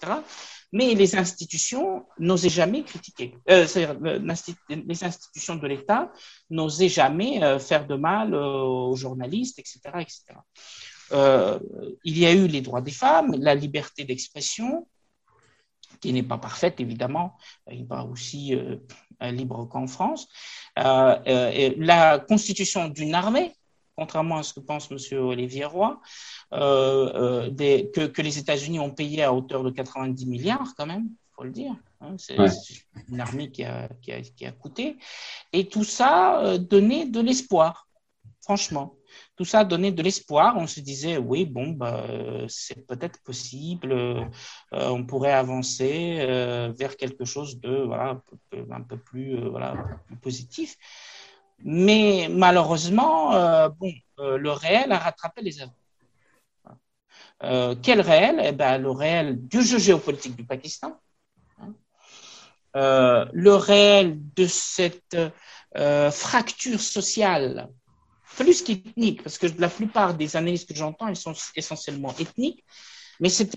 [0.73, 3.37] Mais les institutions n'osaient jamais critiquer.
[3.47, 3.97] c'est-à-dire
[4.69, 6.11] les institutions de l'État
[6.51, 10.17] n'osaient jamais faire de mal aux journalistes, etc., etc.
[12.05, 14.89] il y a eu les droits des femmes, la liberté d'expression,
[16.01, 17.37] qui n'est pas parfaite, évidemment.
[17.71, 18.57] Il va aussi
[19.31, 20.29] libre qu'en France.
[20.77, 23.53] la constitution d'une armée,
[23.97, 25.19] contrairement à ce que pense M.
[25.19, 26.01] Olivier Roy,
[26.51, 31.45] des, que, que, les États-Unis ont payé à hauteur de 90 milliards quand même, faut
[31.45, 31.75] le dire.
[32.01, 32.37] Hein, c'est
[33.09, 34.97] une armée qui a, qui, a, qui a, coûté.
[35.53, 37.87] Et tout ça donnait de l'espoir,
[38.41, 38.97] franchement
[39.43, 40.55] tout ça donnait de l'espoir.
[40.57, 42.05] On se disait, oui, bon, bah,
[42.47, 44.25] c'est peut-être possible, euh,
[44.71, 48.21] on pourrait avancer euh, vers quelque chose de voilà,
[48.71, 49.75] un peu plus, euh, voilà,
[50.21, 50.77] positif.
[51.59, 53.31] Mais malheureusement,
[53.81, 55.75] bon, le réel a rattrapé les avant.
[57.83, 58.37] quel réel?
[58.45, 61.01] Eh ben, Le réel du jeu géopolitique du Pakistan,
[61.61, 61.73] hein.
[63.33, 65.17] le réel de cette
[66.11, 67.69] fracture sociale
[68.37, 72.65] plus qu'ethnique, parce que la plupart des analyses que j'entends, elles sont essentiellement ethniques.
[73.21, 73.55] Mais cette,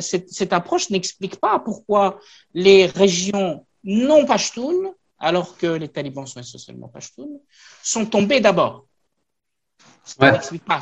[0.00, 2.20] cette, cette approche n'explique pas pourquoi
[2.54, 7.40] les régions non pashtunes, alors que les talibans sont essentiellement pashtunes,
[7.82, 8.86] sont tombées d'abord.
[10.04, 10.80] Ça n'explique pas.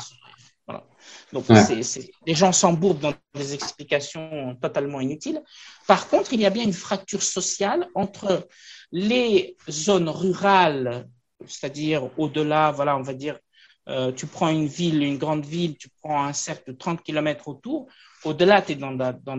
[0.65, 0.85] Voilà.
[1.33, 5.41] Donc, les gens s'embourbent dans des explications totalement inutiles.
[5.87, 8.47] Par contre, il y a bien une fracture sociale entre
[8.91, 11.07] les zones rurales
[11.45, 13.39] c'est-à-dire au-delà, voilà, on va dire,
[13.87, 17.47] euh, tu prends une ville, une grande ville, tu prends un cercle de 30 km
[17.47, 17.87] autour,
[18.23, 19.37] au-delà, tu es dans, dans,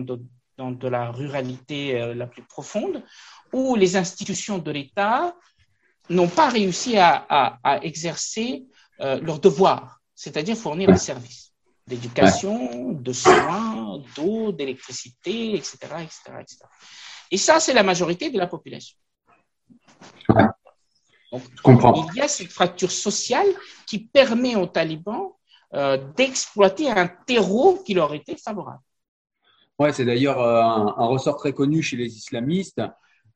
[0.57, 3.03] dans, de la ruralité euh, la plus profonde,
[3.53, 5.35] où les institutions de l'État
[6.09, 8.65] n'ont pas réussi à, à, exercer
[8.99, 11.51] euh, leur devoir, c'est-à-dire fournir des services
[11.87, 16.57] d'éducation, de soins, d'eau, d'électricité, etc., etc., etc.
[17.31, 18.95] Et ça, c'est la majorité de la population.
[21.31, 21.43] Donc,
[22.13, 23.47] il y a cette fracture sociale
[23.87, 25.31] qui permet aux talibans
[25.73, 28.81] euh, d'exploiter un terreau qui leur était favorable.
[29.79, 32.81] Ouais, c'est d'ailleurs euh, un, ressort très connu chez les islamistes,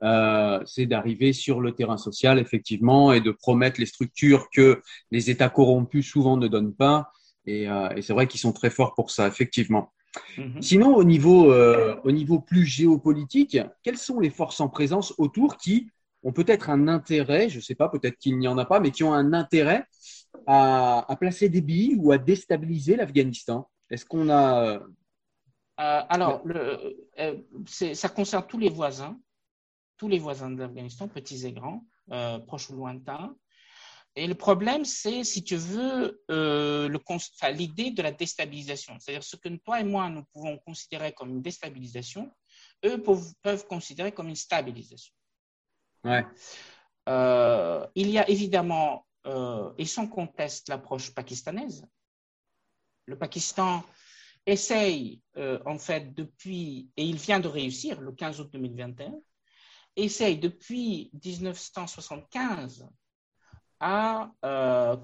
[0.03, 4.81] euh, c'est d'arriver sur le terrain social, effectivement, et de promettre les structures que
[5.11, 7.09] les États corrompus souvent ne donnent pas.
[7.45, 7.67] Et,
[8.01, 9.93] c'est vrai qu'ils sont très forts pour ça, effectivement.
[10.37, 10.61] Mhm.
[10.61, 15.89] Sinon, au niveau, au niveau plus géopolitique, quelles sont les forces en présence autour qui
[16.26, 18.91] ont peut-être un intérêt, je ne sais pas, peut-être qu'il n'y en a pas, mais
[18.91, 19.86] qui ont un intérêt
[20.47, 24.73] à, placer des billes ou à déstabiliser l'Afghanistan Est-ce qu'on a.
[24.73, 24.80] Euh,
[25.78, 29.19] alors, euh, ça concerne tous les voisins,
[29.97, 33.36] tous les voisins de l'Afghanistan, petits et grands, euh, proches ou lointains.
[34.15, 38.97] Et le problème, c'est, si tu veux, l'idée de la déstabilisation.
[38.97, 42.32] C'est-à-dire ce que toi et moi, nous pouvons considérer comme une déstabilisation,
[42.86, 45.13] eux peuvent considérer comme une stabilisation.
[47.07, 51.85] Euh, il y a évidemment, euh, et sans conteste, l'approche pakistanaise.
[53.05, 53.83] Le Pakistan
[54.45, 59.13] essaye, euh, en fait, depuis, et il vient de réussir le 15 août 2021,
[59.95, 62.87] essaye depuis 1975
[63.79, 64.31] à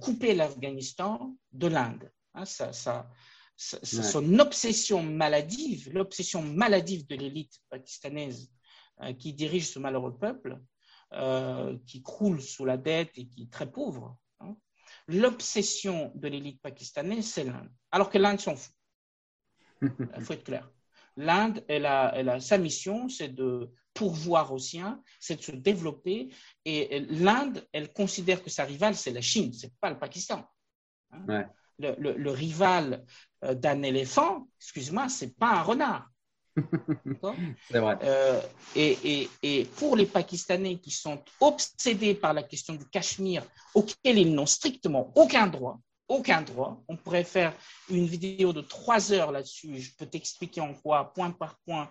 [0.01, 2.11] couper l'Afghanistan de l'Inde.
[2.33, 3.09] Hein, ça, ça,
[3.57, 8.49] Son obsession maladive, l'obsession maladive de l'élite pakistanaise
[9.19, 10.59] qui dirige ce malheureux peuple,
[11.13, 14.17] euh, qui croule sous la dette et qui est très pauvre.
[14.39, 14.55] Hein.
[15.07, 17.69] L'obsession de l'élite pakistanaise, c'est l'Inde.
[17.91, 18.73] Alors que l'Inde s'en fout.
[19.81, 20.69] Il faut être clair.
[21.17, 25.51] L'Inde, elle a, elle a, sa mission, c'est de pourvoir aux siens, c'est de se
[25.51, 26.29] développer.
[26.65, 30.47] Et l'Inde, elle considère que sa rivale, c'est la Chine, c'est pas le Pakistan.
[31.11, 31.45] Hein.
[31.79, 33.03] Le, le, rival
[33.43, 36.10] euh, d'un éléphant, excuse-moi, c'est pas un renard.
[37.71, 37.97] C'est vrai.
[38.03, 38.41] Euh,
[38.75, 43.43] et, et, pour les Pakistanais qui sont obsédés par la question du Cachemire,
[43.73, 47.53] auquel ils n'ont strictement aucun droit, aucun droit, on pourrait faire
[47.89, 51.89] une vidéo de trois heures là-dessus, je peux t'expliquer en quoi, point par point,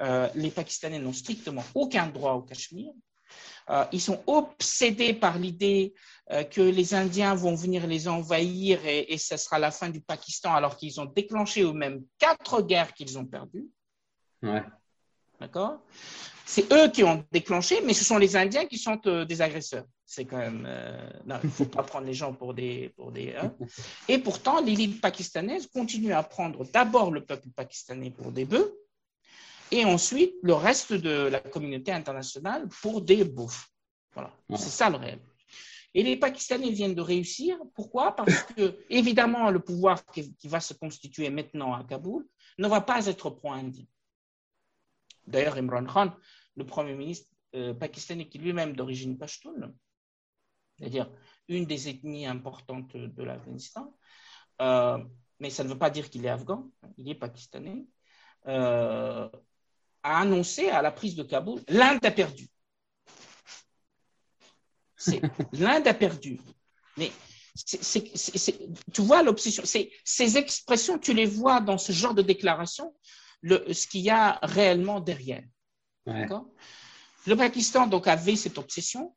[0.00, 2.92] euh, les Pakistanais n'ont strictement aucun droit au Cachemire.
[3.70, 5.94] Euh, ils sont obsédés par l'idée
[6.50, 10.54] que les Indiens vont venir les envahir et, et ce sera la fin du Pakistan
[10.54, 13.68] alors qu'ils ont déclenché eux-mêmes quatre guerres qu'ils ont perdues.
[15.40, 15.80] D'accord?
[16.44, 19.84] C'est eux qui ont déclenché, mais ce sont les Indiens qui sont euh, des agresseurs.
[20.04, 20.64] C'est quand même.
[20.66, 22.90] Euh, non, il ne faut pas prendre les gens pour des.
[22.96, 23.54] Pour des hein.
[24.08, 28.76] Et pourtant, l'élite pakistanaise continue à prendre d'abord le peuple pakistanais pour des bœufs
[29.70, 33.68] et ensuite le reste de la communauté internationale pour des bouffes.
[34.12, 35.18] Voilà, c'est ça le réel.
[35.94, 37.58] Et les Pakistanais viennent de réussir.
[37.74, 38.14] Pourquoi?
[38.14, 42.26] Parce que, évidemment, le pouvoir qui, va se constituer maintenant à Kaboul
[42.58, 43.84] ne va pas être pro-indien.
[45.26, 46.12] D'ailleurs, Imran Khan,
[46.56, 49.72] le Premier ministre euh, pakistanais, qui lui-même d'origine pashtun,
[50.78, 51.10] c'est-à-dire
[51.48, 53.94] une des ethnies importantes de l'Afghanistan,
[54.60, 54.98] euh,
[55.38, 57.86] mais ça ne veut pas dire qu'il est afghan, il est pakistanais,
[58.46, 59.28] euh,
[60.02, 62.48] a annoncé à la prise de Kaboul l'Inde a perdu.
[65.52, 66.40] L'Inde a perdu.
[66.96, 67.10] Mais
[68.92, 69.62] tu vois l'obsession.
[69.64, 72.94] Ces expressions, tu les vois dans ce genre de déclaration,
[73.42, 75.44] le, ce qu'il y a réellement derrière.
[77.26, 79.14] Le Pakistan donc avait cette obsession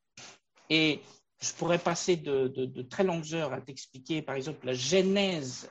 [0.69, 1.01] et
[1.41, 5.69] je pourrais passer de, de très longues heures à t'expliquer, par exemple, la genèse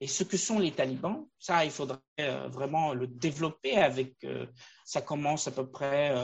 [0.00, 4.46] et ce que sont les talibans, ça, il faudrait euh, vraiment le développer avec, euh,
[4.84, 6.14] ça commence à peu près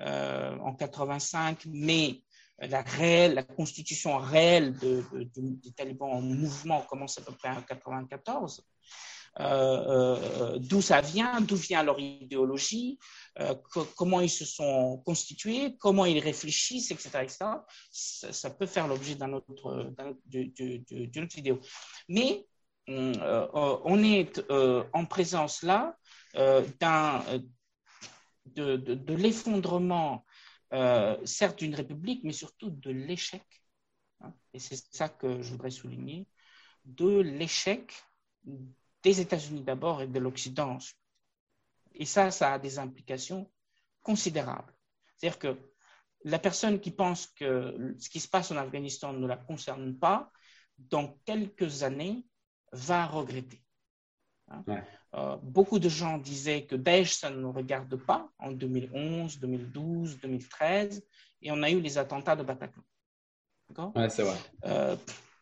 [0.00, 2.22] euh, en 85, mais
[2.58, 5.04] la réelle, la constitution réelle de,
[5.34, 8.66] des talibans en mouvement commence à peu près en 94.
[9.38, 12.98] D'où ça vient, d'où vient leur idéologie,
[13.96, 17.26] comment ils se sont constitués, comment ils réfléchissent, etc.
[17.90, 19.92] Ça, peut faire l'objet d'un autre,
[20.26, 21.60] d'une autre vidéo.
[22.08, 22.46] Mais
[22.90, 23.46] euh,
[23.84, 25.96] on est euh, en présence là
[26.34, 27.22] euh, d'un,
[28.46, 30.24] de, de, l'effondrement,
[31.24, 33.44] certes d'une république, mais surtout de l'échec,
[34.20, 36.26] hein, et c'est ça que je voudrais souligner,
[36.84, 37.92] de l'échec
[39.02, 40.98] des États-Unis d'abord et de l'Occident ensuite.
[41.94, 43.50] Et ça, ça a des implications
[44.02, 44.72] considérables.
[45.16, 45.58] C'est-à-dire que
[46.24, 50.30] la personne qui pense que ce qui se passe en Afghanistan ne la concerne pas,
[50.78, 52.24] dans quelques années,
[52.72, 53.62] va regretter.
[54.48, 54.64] Hein?
[55.14, 60.20] Euh, beaucoup de gens disaient que Daesh, ça ne nous regarde pas en 2011, 2012,
[60.20, 61.04] 2013,
[61.42, 62.82] et on a eu les attentats de Bataclan.
[64.22, 64.36] vrai.
[64.64, 64.96] Euh,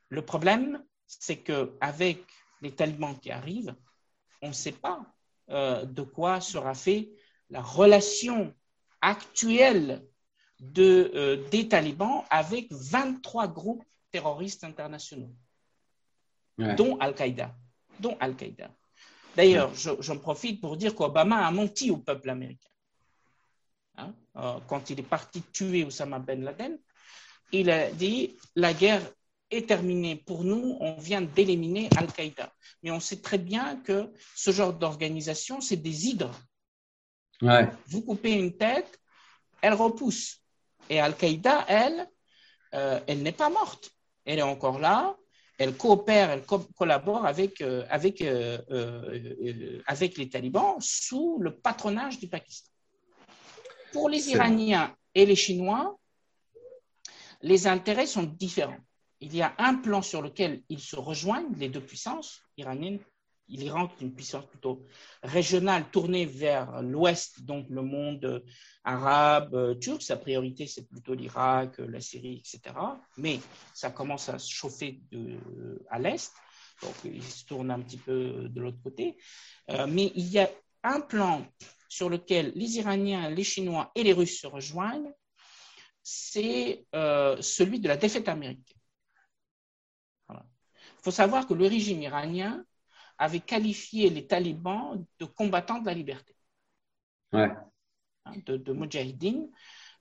[0.08, 2.22] le problème, c'est qu'avec
[2.60, 3.74] les talibans qui arrivent,
[4.42, 5.04] on ne sait pas
[5.50, 7.10] euh, de quoi sera fait
[7.50, 8.54] la relation
[9.00, 10.04] actuelle
[10.60, 15.32] de, des talibans avec 23 groupes terroristes internationaux
[16.58, 17.54] dont Al-Qaïda.
[18.00, 18.70] Dont Al-Qaïda.
[19.36, 22.68] D'ailleurs, j'en profite pour dire qu'Obama a menti au peuple américain.
[23.96, 26.78] Hein, euh, quand il est parti tuer Osama Ben Laden,
[27.52, 29.02] il a dit la guerre
[29.50, 32.52] est terminée pour nous, on vient d'éliminer Al-Qaïda.
[32.82, 36.38] Mais on sait très bien que ce genre d'organisation, c'est des hydres.
[37.86, 39.00] Vous coupez une tête,
[39.62, 40.42] elle repousse.
[40.90, 42.08] Et Al-Qaïda, elle,
[42.74, 43.90] euh, elle n'est pas morte.
[44.24, 45.16] Elle est encore là,
[45.58, 52.28] elle coopère, elle collabore avec, euh, avec, euh, avec les talibans sous le patronage du
[52.28, 52.70] Pakistan.
[53.92, 55.98] Pour les Iraniens et les Chinois,
[57.40, 58.76] les intérêts sont différents.
[59.20, 63.00] Il y a un plan sur lequel ils se rejoignent, les deux puissances, iraniennes
[63.56, 64.84] l'Iran est une puissance plutôt
[65.22, 68.44] régionale tournée vers l'ouest, donc le monde
[68.84, 70.02] arabe, euh, turc.
[70.02, 72.74] Sa priorité, c'est plutôt l'Irak, la Syrie, etc.
[73.16, 73.40] Mais
[73.74, 75.38] ça commence à se chauffer de,
[75.90, 76.32] à l'est,
[76.82, 79.16] donc il se tourne un petit peu de l'autre côté.
[79.70, 80.50] Euh, mais il y a
[80.84, 81.46] un plan
[81.88, 85.12] sur lequel les Iraniens, les Chinois et les Russes se rejoignent,
[86.02, 88.77] c'est euh, celui de la défaite américaine.
[91.08, 92.62] Il faut savoir que le régime iranien
[93.16, 96.36] avait qualifié les talibans de combattants de la liberté.
[97.32, 97.48] Ouais.
[98.26, 98.76] Hein, de, de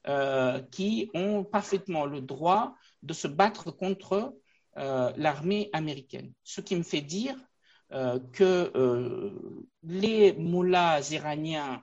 [0.10, 4.36] euh, qui ont parfaitement le droit de se battre contre
[4.76, 6.34] euh, l'armée américaine.
[6.44, 7.38] Ce qui me fait dire
[7.94, 8.74] euh, que
[9.84, 11.82] les moullas iraniens,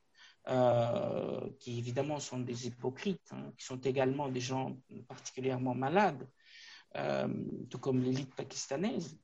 [1.61, 4.77] qui évidemment sont des hypocrites, hein, qui sont également des gens
[5.09, 6.29] particulièrement malades,
[7.70, 9.18] tout comme l'élite pakistanaise,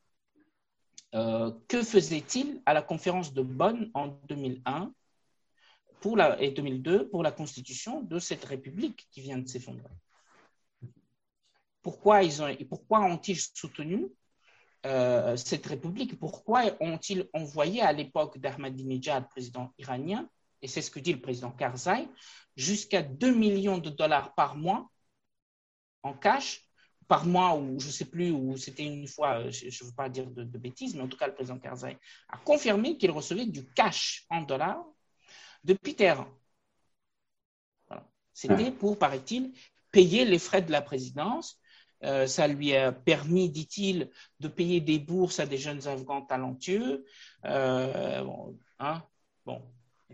[1.15, 4.93] euh, que faisait-il à la conférence de Bonn en 2001
[6.01, 9.91] pour la, et 2002 pour la constitution de cette république qui vient de s'effondrer?
[11.83, 12.21] Pourquoi
[13.01, 14.07] ont-ils soutenu
[14.87, 16.19] euh, cette république?
[16.19, 20.29] Pourquoi ont-ils envoyé à l'époque d'Ahmadinejad, président iranien,
[20.63, 22.09] et c'est ce que dit le président Karzai,
[22.55, 24.89] jusqu'à 2 millions de dollars par mois
[26.03, 26.70] en cash
[27.11, 29.97] par mois, ou je ne sais plus, ou c'était une fois, euh, je ne veux
[29.97, 31.99] pas dire de, bêtises, mais en tout cas, le président Karzai
[32.29, 34.85] a confirmé qu'il recevait du cash en dollars
[35.65, 36.29] depuis Téhéran.
[38.33, 39.53] C'était pour, paraît-il,
[39.91, 41.59] payer les frais de la présidence.
[42.05, 44.09] Euh, ça lui a permis, dit-il,
[44.39, 47.05] de payer des bourses à des jeunes Afghans talentueux.
[47.45, 49.03] Euh, bon, hein,
[49.45, 49.61] bon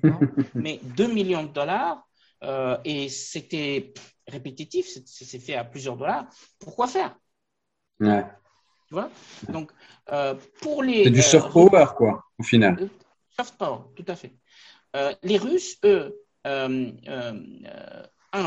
[0.55, 2.09] mais 2 millions de dollars,
[2.85, 3.93] et c'était
[4.29, 6.27] répétitif, c'est fait à plusieurs dollars,
[6.59, 7.17] pourquoi faire?
[8.01, 8.25] Ouais.
[8.89, 9.11] Tu vois?
[9.49, 9.73] Donc,
[10.13, 11.05] euh, pour les.
[11.05, 12.77] C'est du soft euh, power, quoi, au final.
[12.81, 12.89] Euh,
[13.37, 14.35] soft power, tout à fait.
[15.23, 16.93] les Russes, eux, un,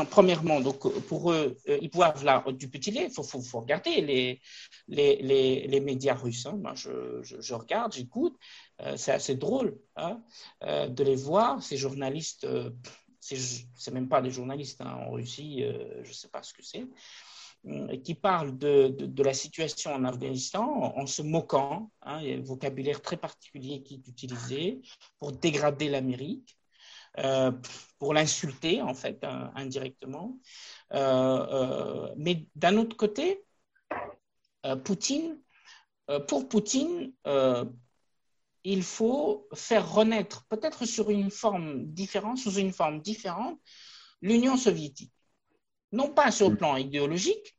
[0.04, 0.78] premièrement, donc
[1.08, 3.06] pour eux, ils boivent là du petit lait.
[3.08, 4.40] Il faut, faut, faut, regarder les,
[4.88, 6.46] les, les, les médias russes.
[6.46, 6.58] Hein.
[6.60, 8.36] Moi, je, je, regarde, j'écoute.
[8.96, 10.22] c'est assez drôle hein,
[10.62, 12.46] de les voir, ces journalistes
[13.20, 16.62] c'est même pas des journalistes hein, en Russie, euh, je ne sais pas ce que
[16.62, 16.86] c'est.
[18.02, 20.64] qui parle de, de, la situation en Afghanistan
[20.96, 21.90] en, se moquant.
[22.02, 24.80] Hein, il y a un vocabulaire très particulier qui est utilisé
[25.18, 26.56] pour dégrader l'Amérique.
[27.18, 27.50] Euh,
[27.98, 29.24] pour l'insulter, en fait,
[29.56, 30.38] indirectement.
[32.16, 33.44] mais d'un autre côté,
[34.84, 35.38] Poutine,
[36.28, 37.12] pour Poutine,
[38.64, 43.58] il faut faire renaître, peut-être sur une forme différente, sous une forme différente,
[44.20, 45.12] l'Union soviétique.
[45.92, 47.56] Non pas sur le plan idéologique,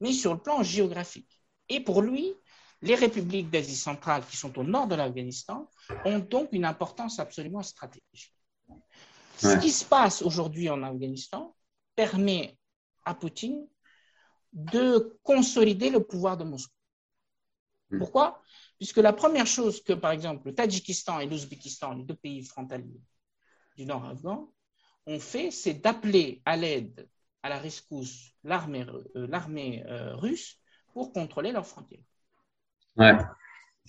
[0.00, 1.40] mais sur le plan géographique.
[1.68, 2.34] Et pour lui,
[2.82, 5.68] les républiques d'Asie centrale qui sont au nord de l'Afghanistan
[6.04, 8.34] ont donc une importance absolument stratégique.
[9.38, 11.54] Ce qui se passe aujourd'hui en Afghanistan
[11.96, 12.56] permet
[13.04, 13.66] à Poutine
[14.52, 16.74] de consolider le pouvoir de Moscou.
[17.90, 17.98] Hmm.
[17.98, 18.42] Pourquoi?
[18.78, 23.00] Puisque la première chose que, par exemple, le Tadjikistan et l'Ouzbékistan, les deux pays frontaliers
[23.76, 24.50] du nord afghan,
[25.06, 27.08] ont fait, c'est d'appeler à l'aide,
[27.42, 29.28] à la rescousse, l'armée euh,
[29.88, 30.58] euh, russe
[30.92, 32.04] pour contrôler leurs frontières.
[32.96, 33.16] Ouais,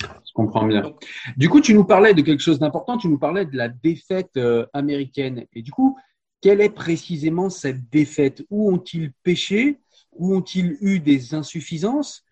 [0.02, 0.94] je comprends bien.
[1.38, 4.36] du coup, tu nous parlais de quelque chose d'important, tu nous parlais de la défaite
[4.38, 5.46] euh, américaine.
[5.54, 5.98] Et du coup,
[6.42, 8.44] quelle est précisément cette défaite?
[8.50, 9.80] Où ont-ils péché?
[10.12, 12.24] Où ont-ils eu des insuffisances?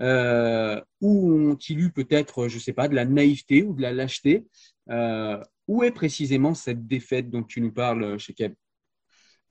[0.00, 3.92] Euh, Où ont-ils eu peut-être, je ne sais pas, de la naïveté ou de la
[3.92, 4.46] lâcheté
[4.90, 8.54] euh, Où est précisément cette défaite dont tu nous parles, Keb?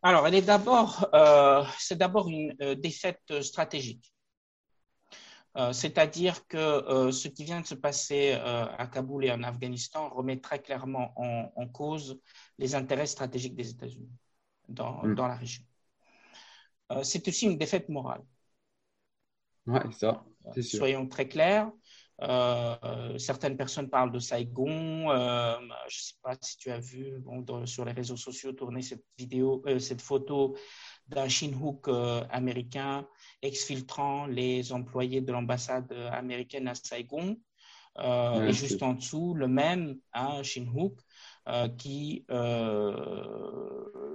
[0.03, 4.13] Alors, elle est d'abord, euh, c'est d'abord une défaite stratégique.
[5.73, 10.61] C'est-à-dire que ce qui vient de se passer à Kaboul et en Afghanistan remet très
[10.61, 12.21] clairement en, cause
[12.57, 14.13] les intérêts stratégiques des États-Unis
[14.69, 15.15] dans, mm.
[15.15, 15.61] dans, la région.
[17.03, 18.21] c'est aussi une défaite morale.
[19.67, 20.23] Ouais, ça.
[20.61, 21.71] Soyons très clairs.
[22.23, 25.09] Euh, certaines personnes parlent de Saigon.
[25.09, 25.55] Euh,
[25.87, 27.23] je ne sais pas si tu as vu
[27.65, 30.55] sur les réseaux sociaux tourner cette vidéo, euh, cette photo
[31.07, 31.89] d'un Shinhook
[32.29, 33.07] américain
[33.41, 37.37] exfiltrant les employés de l'ambassade américaine à Saigon.
[37.99, 41.01] et juste en dessous, le même, hein, Shinhook,
[41.77, 42.25] qui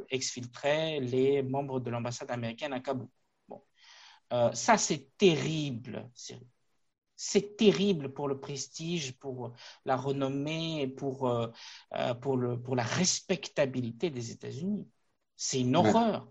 [0.09, 3.09] exfiltrait les membres de l'ambassade américaine à Kaboul.
[4.33, 6.09] Euh, ça, c'est terrible.
[7.17, 9.55] C'est terrible pour le prestige, pour
[9.85, 11.49] la renommée, pour, euh,
[11.95, 14.87] euh, pour, le, pour la respectabilité des États-Unis.
[15.37, 16.29] C'est une horreur.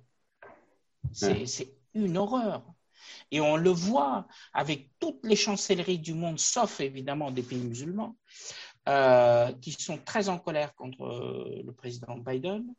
[1.11, 2.65] C'est une horreur.
[3.31, 8.17] Et on le voit avec toutes les chancelleries du monde, sauf évidemment des pays musulmans,
[9.61, 12.73] qui sont très en colère contre le président Biden,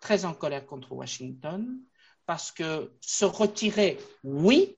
[0.00, 1.80] très en colère contre Washington,
[2.28, 4.76] parce que se retirer, oui,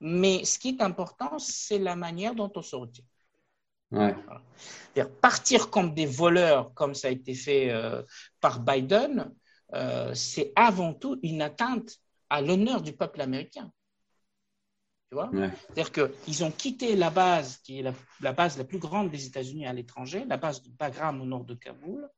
[0.00, 3.04] mais ce qui est important, c'est la manière dont on se retire.
[5.20, 8.02] Partir comme des voleurs, comme ça a été fait euh,
[8.40, 9.32] par Biden,
[9.74, 11.98] euh, c'est avant tout une atteinte
[12.28, 13.70] à l'honneur du peuple américain.
[15.10, 15.30] Tu vois?
[15.32, 19.24] C'est-à-dire qu'ils ont quitté la base, qui est la, la, base la plus grande des
[19.24, 22.10] États-Unis à l'étranger, la base de Bagram au nord de Kaboul,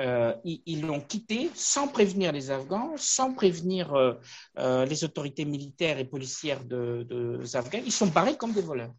[0.00, 4.14] euh, ils l'ont quitté sans prévenir les Afghans, sans prévenir euh,
[4.58, 7.82] euh, les autorités militaires et policières de, de Afghans.
[7.84, 8.92] Ils sont barrés comme des voleurs.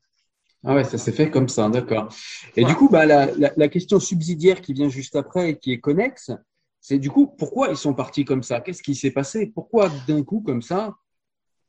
[0.63, 2.07] Ah ouais, ça s'est fait comme ça, d'accord.
[2.55, 5.79] Et du coup, bah, la, la, question subsidiaire qui vient juste après et qui est
[5.79, 6.31] connexe,
[6.79, 8.61] c'est du coup, pourquoi ils sont partis comme ça?
[8.61, 9.47] Qu'est-ce qui s'est passé?
[9.53, 10.95] Pourquoi d'un coup comme ça?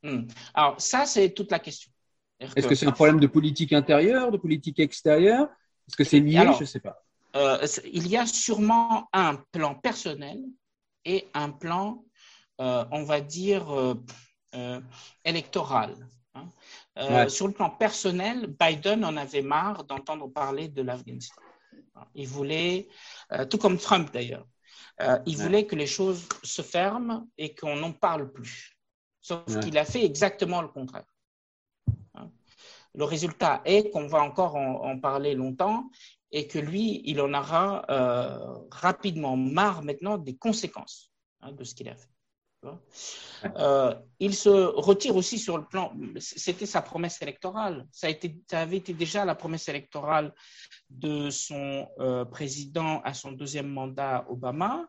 [0.02, 0.22] Hmm.
[0.54, 1.90] Alors ça, c'est toute la question.
[2.38, 5.48] Est-ce que, c'est un problème de politique intérieure, de politique extérieure?
[5.88, 6.46] Est-ce que c'est lié?
[6.54, 7.05] Je ne sais pas.
[7.36, 10.42] Euh, il y a sûrement un plan personnel
[11.04, 12.04] et un plan,
[12.60, 13.70] euh, on va dire,
[14.54, 14.80] euh,
[15.24, 15.94] électoral.
[16.34, 17.28] Hein.
[17.28, 21.42] Sur le plan personnel, Biden en avait marre d'entendre parler de l'Afghanistan.
[22.14, 22.88] Il voulait,
[23.50, 24.46] tout comme Trump d'ailleurs,
[25.26, 28.78] il voulait que les choses se ferment et qu'on n'en parle plus.
[29.20, 31.12] Sauf qu'il a fait exactement le contraire.
[32.14, 32.30] Hein.
[32.94, 35.90] Le résultat est qu'on va encore en, parler longtemps
[36.32, 41.74] et que lui, il en aura euh, rapidement marre maintenant des conséquences hein, de ce
[41.74, 42.08] qu'il a fait.
[43.44, 48.08] Euh, il se retire aussi sur le plan, c'était sa promesse électorale, ça,
[48.50, 50.34] avait été déjà la promesse électorale
[50.90, 54.84] de son euh, président à son deuxième mandat, Obama,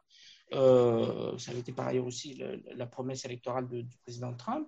[0.52, 2.42] ça avait été par ailleurs aussi
[2.74, 4.68] la promesse électorale du président Trump.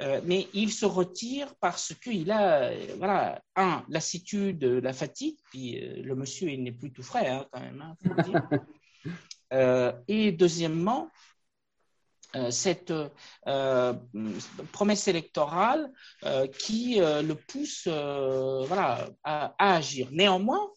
[0.00, 5.80] Euh, mais il se retire parce qu'il a, euh, voilà, un, lassitude, la fatigue, puis
[5.80, 8.42] euh, le monsieur, il n'est plus tout frais, hein, quand même, hein, faut dire.
[10.08, 11.10] et deuxièmement,
[12.50, 12.92] cette
[14.72, 15.92] promesse électorale
[16.58, 20.08] qui le pousse voilà, à, à, agir.
[20.10, 20.68] Néanmoins,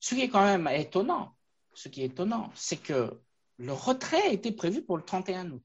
[0.00, 1.36] ce qui est quand même étonnant,
[1.74, 3.20] ce qui est étonnant, c'est que
[3.58, 5.64] le retrait était prévu pour le 31 août.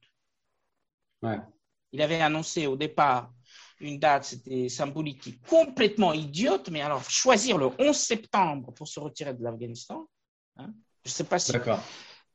[1.23, 1.39] Ouais.
[1.91, 3.31] Il avait annoncé au départ
[3.79, 9.33] une date, c'était symbolique, complètement idiote, mais alors choisir le 11 septembre pour se retirer
[9.33, 10.07] de l'Afghanistan,
[10.57, 10.73] hein,
[11.03, 11.51] je ne sais pas si,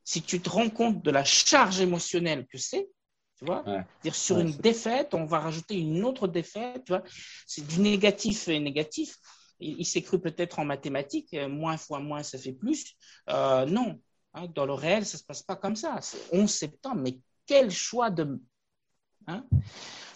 [0.05, 2.89] si tu te rends compte de la charge émotionnelle que c'est,
[3.41, 3.65] tu vois
[4.03, 7.03] dire sur une défaite, on va rajouter une autre défaite, tu vois
[7.47, 9.17] C'est du négatif et négatif.
[9.61, 12.95] Il, s'est cru peut-être en mathématiques, euh, moins fois moins, ça fait plus.
[13.29, 14.01] Euh, non,
[14.33, 15.99] hein, dans le réel, ça ne se passe pas comme ça.
[16.01, 18.41] C'est 11 septembre, mais quel choix de...
[19.27, 19.45] Hein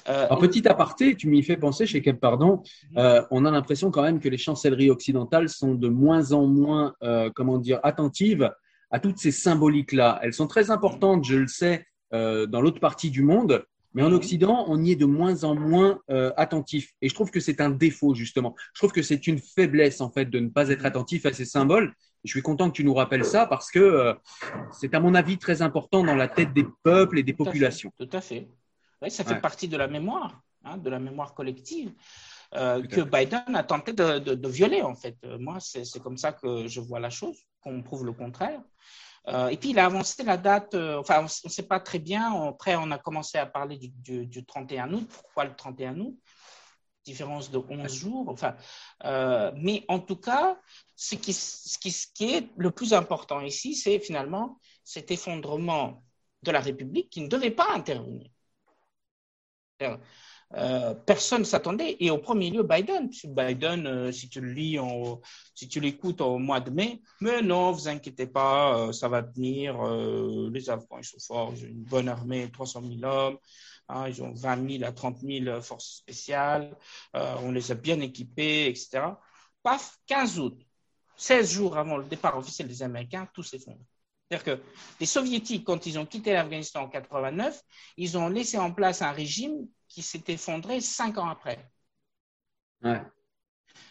[0.09, 3.27] euh, en petit aparté, tu m'y fais penser chez Kep Pardon, mhm.
[3.31, 6.95] on a l'impression quand même que les chancelleries occidentales sont de moins en moins,
[7.35, 8.51] comment dire, attentives
[8.95, 10.21] à toutes ces symboliques-là.
[10.23, 13.65] Elles sont très importantes, je le sais, euh, dans l'autre partie du monde.
[13.93, 14.15] Mais en mhm.
[14.15, 16.93] Occident, on y est de moins en moins euh, attentif.
[17.03, 18.55] Et je trouve que c'est un défaut, justement.
[18.73, 20.87] Je trouve que c'est une faiblesse, en fait, de ne pas être mhm.
[20.87, 21.93] attentif à ces symboles.
[22.23, 24.15] je suis content que tu nous rappelles ça parce que euh,
[24.71, 27.93] c'est, à mon avis, très important dans la tête des peuples et des populations.
[27.99, 28.49] tout à fait.
[29.05, 31.93] Oui, ça fait partie de la mémoire, hein, de la mémoire collective.
[32.53, 35.17] que Biden a tenté de, de violer, en fait.
[35.39, 38.61] Moi, c'est comme ça que je vois la chose, qu'on prouve le contraire.
[39.29, 41.99] Euh, et puis, il a avancé la date, euh, enfin, on ne sait pas très
[41.99, 42.49] bien.
[42.49, 45.09] Après, on a commencé à parler du, du, 31 août.
[45.09, 46.19] Pourquoi le 31 août?
[47.05, 48.29] Différence de 11 jours.
[48.29, 48.57] Enfin,
[49.05, 50.59] euh, mais en tout cas,
[50.95, 56.03] ce qui, ce, qui, ce qui est le plus important ici, c'est finalement cet effondrement
[56.43, 58.29] de la République qui ne devait pas intervenir.
[60.57, 61.97] Euh, personne ne s'attendait.
[62.01, 63.11] Et au premier lieu, Biden.
[63.25, 68.93] Biden, euh, si tu l'écoutes au mois de mai, mais non, vous inquiétez pas, euh,
[68.93, 69.83] ça va tenir.
[70.53, 73.39] les Afghans, ils sont forts, ils ont une bonne armée, 300 000 hommes.
[73.89, 76.77] Hein, ils ont 20 000 à 30 000 forces spéciales.
[77.15, 79.03] on les a bien équipés, etc.
[79.63, 80.61] Paf, 15 août,
[81.17, 83.81] 16 jours avant le départ officiel des Américains, tout s'effondre.
[84.35, 84.63] C'est-à-dire que
[84.99, 87.63] les Soviétiques, quand ils ont quitté l'Afghanistan en 89,
[87.97, 91.71] ils ont laissé en place un régime qui s'est effondré cinq ans après.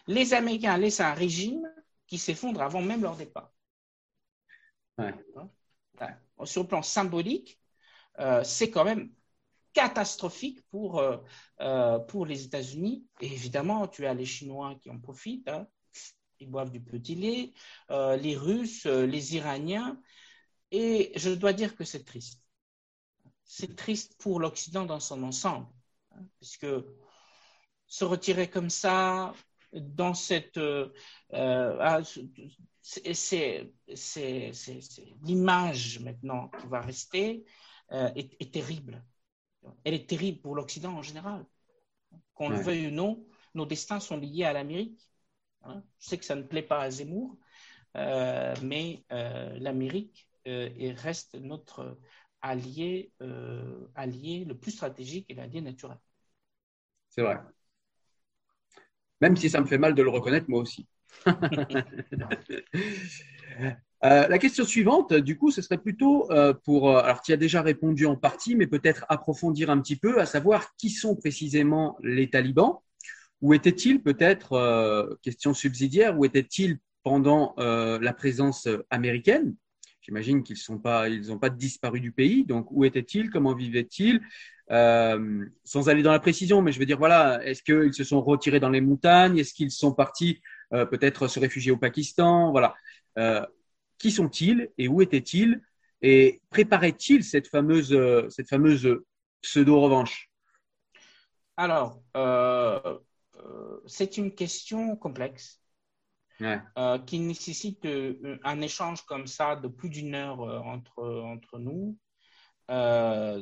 [0.08, 1.64] Les Américains laissent un régime
[2.08, 3.52] qui s'effondre avant même leur départ.
[6.44, 7.60] Sur le plan symbolique,
[8.20, 9.12] euh, c'est quand même
[9.72, 11.18] catastrophique pour, euh,
[11.62, 13.08] euh, pour les États-Unis.
[13.22, 15.48] Et évidemment, tu as les Chinois qui en profitent.
[15.48, 15.68] Hein.
[16.40, 17.54] Ils boivent du petit lait.
[17.90, 19.98] les Russes, les Iraniens.
[20.74, 22.42] Et je dois dire que c'est triste.
[23.46, 25.68] C'est triste pour l'Occident dans son ensemble
[26.40, 26.68] puisque
[27.88, 29.34] se retirer comme ça,
[29.72, 30.58] dans cette.
[30.58, 30.90] Euh,
[31.32, 32.02] ah,
[32.82, 33.72] c'est
[35.24, 37.46] l'image maintenant qui va rester
[37.92, 39.04] euh, est, terrible.
[39.84, 41.46] Elle est terrible pour l'Occident en général.
[42.34, 45.00] Qu'on le veuille ou non, nos destins sont liés à l'Amérique.
[45.64, 45.84] Hein.
[46.00, 47.38] Je sais que ça ne plaît pas à Zemmour,
[47.96, 51.98] euh, mais l'Amérique reste notre
[52.44, 55.98] allié, euh, allié le plus stratégique et l'allié naturel.
[57.10, 57.40] C'est vrai.
[59.22, 60.88] Même si ça me fait mal de le reconnaître, moi aussi.
[64.06, 67.62] Euh, la question suivante, du coup, ce serait plutôt euh, pour, alors tu as déjà
[67.62, 72.30] répondu en partie, mais peut-être approfondir un petit peu, à savoir qui sont précisément les
[72.30, 72.80] talibans?
[73.40, 79.56] Où étaient-ils peut-être, question subsidiaire, où étaient-ils pendant la présence américaine?
[80.04, 81.08] J'imagine qu'ils n'ont pas,
[81.42, 82.44] pas disparu du pays.
[82.46, 83.30] Donc, où étaient-ils?
[83.30, 84.22] Comment vivaient-ils?
[84.70, 88.22] Euh, Sans aller dans la précision, mais je veux dire, voilà, est-ce qu'ils se sont
[88.22, 89.38] retirés dans les montagnes?
[89.38, 90.42] Est-ce qu'ils sont partis
[90.74, 92.52] euh, peut-être se réfugier au Pakistan?
[92.52, 92.76] Voilà.
[93.18, 93.46] Euh,
[93.98, 95.62] qui sont-ils et où étaient-ils?
[96.02, 97.98] Et préparaient-ils cette fameuse,
[98.28, 99.00] cette fameuse
[99.42, 100.30] pseudo-revanche?
[101.56, 102.02] Alors,
[103.86, 105.63] c'est une question complexe.
[106.78, 111.60] Euh, qui nécessite euh, un échange comme ça de plus d'une heure euh, entre, entre
[111.60, 111.98] nous.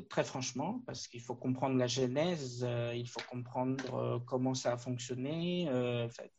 [0.10, 5.70] très franchement, parce qu'il faut comprendre la genèse, il faut comprendre comment ça a fonctionné.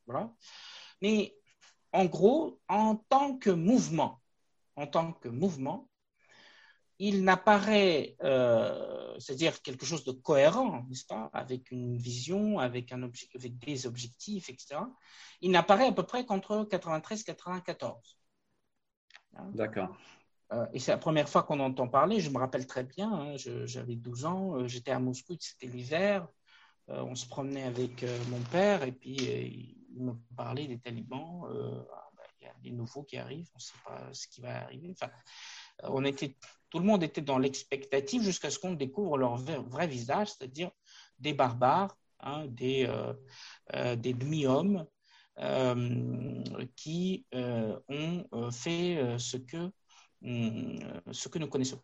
[0.06, 0.30] voilà.
[1.00, 1.34] Mais
[1.92, 4.20] en gros, en tant que mouvement,
[4.76, 5.88] en tant que mouvement,
[7.04, 13.02] il n'apparaît, euh, c'est-à-dire quelque chose de cohérent, n'est-ce pas, avec une vision, avec, un
[13.02, 14.76] avec des objectifs, etc.
[15.40, 18.18] Il n'apparaît à peu près qu'entre 93 et 94.
[19.52, 19.96] D'accord.
[20.52, 22.20] Euh, et c'est la première fois qu'on entend parler.
[22.20, 23.12] Je me rappelle très bien.
[23.12, 24.54] Hein, j'avais 12 ans.
[24.54, 25.36] Euh, j'étais à Moscou.
[25.40, 26.28] C'était l'hiver.
[26.86, 29.16] on se promenait avec mon père et puis
[29.96, 31.48] il me parlait des talibans.
[31.92, 33.50] Ah, ben, il y a des nouveaux qui arrivent.
[33.54, 34.92] On ne sait pas ce qui va arriver.
[34.92, 35.10] Enfin,
[35.82, 36.36] on était
[36.72, 40.70] tout le monde était dans l'expectative jusqu'à ce qu'on découvre leur vrai, visage, c'est-à-dire
[41.18, 43.12] des barbares, hein, des, euh,
[43.74, 44.86] euh, des demi-hommes
[45.38, 49.70] euh, qui ont fait ce que,
[50.22, 51.82] ce que nous connaissons.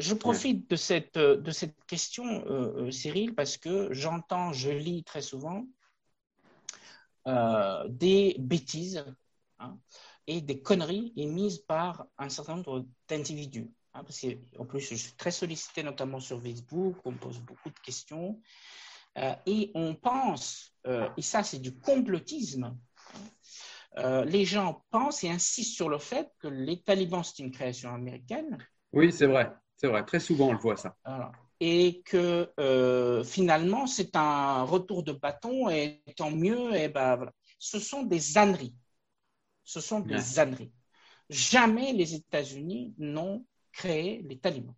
[0.00, 5.64] je profite de, cette, de cette question, Cyril, parce que j'entends, je lis très souvent
[7.88, 9.04] des bêtises
[9.60, 9.78] hein,
[10.26, 13.70] et des conneries émises par un certain nombre d'individus.
[13.94, 14.04] Hein,
[14.58, 18.40] en plus, je suis très sollicité, notamment sur Facebook, on me pose beaucoup de questions.
[19.18, 22.76] Euh, et on pense, euh, et ça c'est du complotisme,
[23.96, 27.94] euh, les gens pensent et insistent sur le fait que les talibans c'est une création
[27.94, 28.58] américaine.
[28.92, 30.04] Oui, c'est vrai, c'est vrai.
[30.04, 30.94] Très souvent on le voit ça.
[31.60, 32.52] Et que
[33.24, 36.74] finalement c'est un retour de bâton et tant mieux.
[36.74, 37.32] Et ben, voilà.
[37.58, 38.74] Ce sont des âneries.
[39.66, 40.72] Ce sont des âneries.
[41.28, 44.76] Jamais les États-Unis n'ont créé les talibans.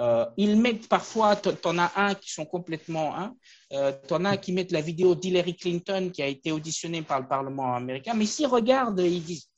[0.00, 3.34] Euh, ils mettent parfois, tu en as un qui sont complètement, hein,
[3.72, 7.20] euh, tu en as qui mettent la vidéo d'Hillary Clinton qui a été auditionnée par
[7.20, 9.50] le Parlement américain, mais s'ils regardent, ils disent,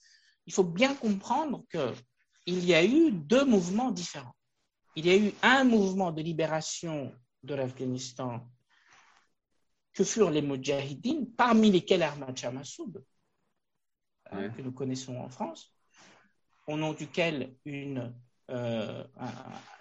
[0.46, 4.34] il faut bien comprendre qu'il y a eu deux mouvements différents.
[4.96, 7.12] Il y a eu un mouvement de libération
[7.42, 8.40] de l'Afghanistan
[9.92, 13.04] que furent les Mujahideen, parmi lesquels Ahmad Shah Massoud,
[14.30, 15.72] hein, que nous connaissons en France,
[16.66, 18.14] au nom duquel une,
[18.50, 19.04] euh,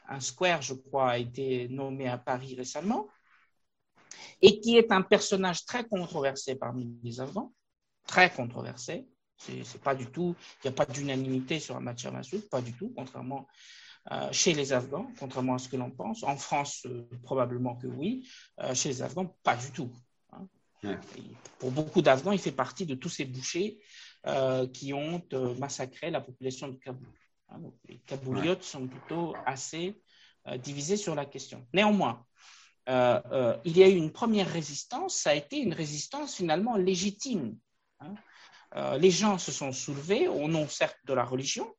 [0.08, 3.08] un, square, je crois, a été nommé à Paris récemment,
[4.42, 7.54] et qui est un personnage très controversé parmi les Afghans,
[8.08, 9.08] très controversé.
[9.38, 12.92] C'est pas du tout, il n'y a pas d'unanimité sur Shah Massoud, pas du tout,
[12.94, 13.48] contrairement
[14.12, 16.24] euh, chez les Afghans, contrairement à ce que l'on pense.
[16.24, 18.28] En France, euh, probablement que oui.
[18.74, 19.92] chez les Afghans, pas du tout.
[20.34, 21.00] Hein.
[21.60, 23.80] Pour beaucoup d'Afghans, il fait partie de tous ces bouchers
[24.74, 27.08] qui ont euh, massacré la population de Kaboul.
[27.50, 30.02] Hein, les Kabouliotes sont plutôt assez
[30.48, 31.66] euh, divisés sur la question.
[31.74, 32.26] Néanmoins,
[32.88, 37.56] il y a eu une première résistance, ça a été une résistance finalement légitime.
[38.00, 38.98] Hein.
[38.98, 41.72] les gens se sont soulevés au nom certes de la religion,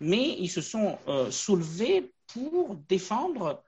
[0.00, 0.98] mais ils se sont
[1.30, 3.64] soulevés pour défendre,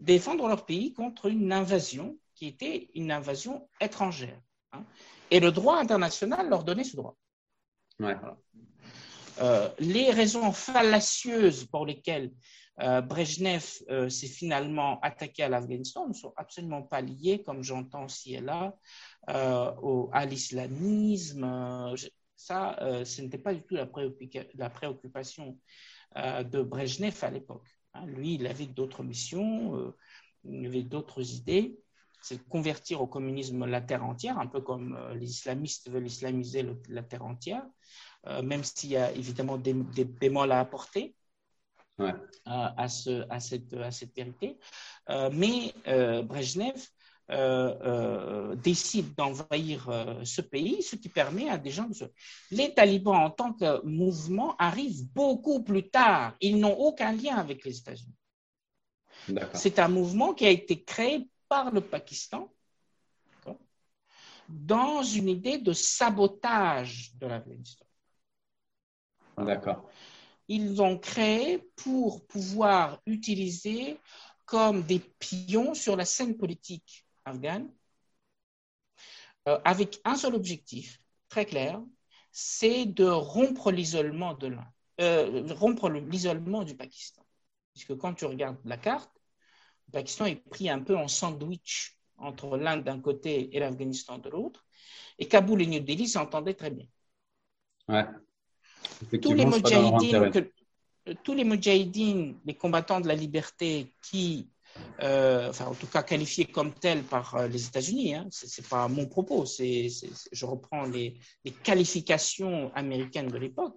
[0.00, 4.40] défendre leur pays contre une invasion qui était une invasion étrangère.
[4.72, 4.84] Hein.
[5.32, 7.16] Et le droit international leur donnait ce droit.
[9.40, 12.30] Euh, les raisons fallacieuses pour lesquelles
[12.82, 18.08] euh, Brezhnev euh, s'est finalement attaqué à l'Afghanistan ne sont absolument pas liées, comme j'entends
[18.08, 18.76] ci et là,
[19.26, 21.94] à l'islamisme.
[22.36, 22.76] ça,
[23.06, 23.88] ce n'était pas du tout la,
[24.56, 25.58] la préoccupation
[26.14, 27.66] de Brezhnev à l'époque.
[27.94, 28.04] Hein.
[28.04, 29.94] lui, il avait d'autres missions,
[30.44, 31.81] il avait d'autres idées
[32.22, 36.64] c'est convertir au communisme la terre entière, un peu comme euh, les islamistes veulent islamiser
[36.88, 37.64] la terre entière,
[38.26, 41.14] euh, même s'il y a évidemment des, bémols à apporter
[42.00, 42.12] euh,
[42.46, 44.58] à, ce, à, cette, à cette vérité.
[45.32, 45.74] mais
[46.24, 46.80] Brezhnev
[48.62, 52.04] décide d'envahir ce pays, ce qui permet à des gens de se...
[52.50, 56.34] Les talibans en tant que mouvement arrivent beaucoup plus tard.
[56.40, 58.16] Ils n'ont aucun lien avec les États-Unis.
[59.54, 62.50] C'est un mouvement qui a été créé par le Pakistan
[64.48, 67.84] dans une idée de sabotage de l'Afghanistan.
[69.36, 69.86] D'accord.
[70.48, 73.98] Ils ont créé pour pouvoir utiliser
[74.46, 77.70] comme des pions sur la scène politique afghane,
[79.46, 81.82] euh, avec un seul objectif très clair,
[82.30, 84.72] c'est de rompre l'isolement de l'Inde,
[85.02, 87.22] euh, rompre l'isolement du Pakistan.
[87.74, 89.21] Puisque quand tu regardes la carte,
[89.92, 94.64] Pakistan est pris un peu en sandwich entre l'Inde d'un côté et l'Afghanistan de l'autre.
[95.18, 96.86] Et Kaboul et New Delhi s'entendaient très bien.
[99.20, 100.50] Tous les, mujahideen
[101.22, 104.48] tous les mujahideen, les combattants de la liberté qui,
[105.02, 108.68] euh, enfin en tout cas qualifiés comme tels par euh, les États-Unis, hein, ce n'est
[108.68, 109.88] pas mon propos, c'est,
[110.32, 111.18] je reprends les,
[111.62, 113.76] qualifications américaines de l'époque,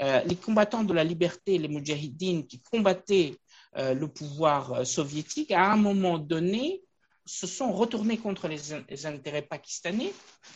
[0.00, 3.34] euh, les combattants de la liberté, les mujahideen qui combattaient
[3.76, 6.82] le pouvoir euh, soviétique, à un moment donné,
[7.26, 10.12] se sont retournés contre les, intérêts pakistanais,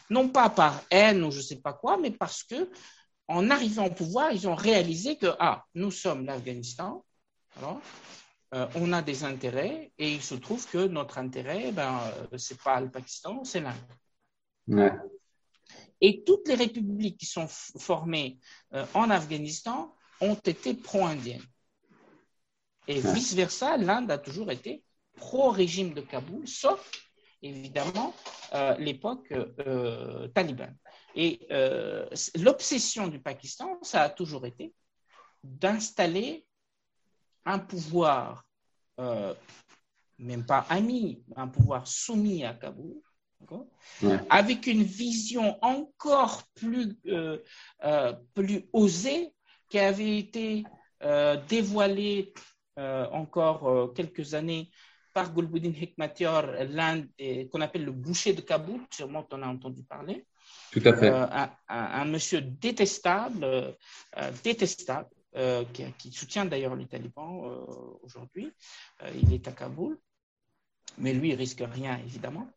[0.09, 2.71] non pas par haine ou je ne sais pas quoi, mais parce que
[3.29, 7.05] en arrivant au pouvoir, ils ont réalisé que ah, nous sommes l'Afghanistan,
[7.63, 12.01] euh, on a des intérêts et il se trouve que notre intérêt, ben,
[12.39, 14.97] c'est pas le Pakistan, c'est l'Inde.
[16.01, 18.41] Et toutes les républiques qui sont formées
[18.95, 21.47] en Afghanistan ont été pro-indiennes.
[22.89, 24.83] Et vice-versa, l'Inde a toujours été
[25.15, 26.91] pro-régime de Kaboul, sauf
[27.43, 28.15] évidemment
[28.55, 30.77] euh, l'époque euh, talibane.
[31.15, 34.73] Et euh, l'obsession du Pakistan, ça a toujours été
[35.45, 36.47] d'installer
[37.45, 38.47] un pouvoir,
[40.19, 43.01] même pas ami, un pouvoir soumis à Kaboul,
[44.31, 46.97] avec une vision encore plus,
[48.35, 49.35] plus osée
[49.69, 50.63] qui avait été
[51.49, 52.33] dévoilé
[52.77, 54.71] encore quelques années
[55.13, 57.05] par Gulbuddin Hekmatyar, l'un
[57.51, 60.25] qu'on appelle le boucher de Kaboul, sûrement tu en as entendu parler.
[60.71, 61.13] Tout à fait.
[61.69, 63.77] un, monsieur détestable,
[64.43, 65.11] détestable,
[65.99, 67.43] qui, soutient d'ailleurs les talibans
[68.03, 68.51] aujourd'hui.
[69.23, 69.99] il est à Kaboul,
[70.99, 72.49] mais lui, il risque rien, évidemment.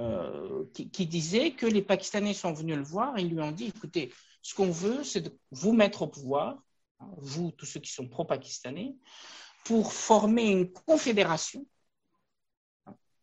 [0.00, 4.12] Euh, qui, disait que les Pakistanais sont venus le voir et lui ont dit, écoutez,
[4.42, 6.58] ce qu'on veut, c'est de vous mettre au pouvoir,
[7.16, 8.94] vous, tous ceux qui sont pro-pakistanais,
[9.64, 11.66] pour former une confédération,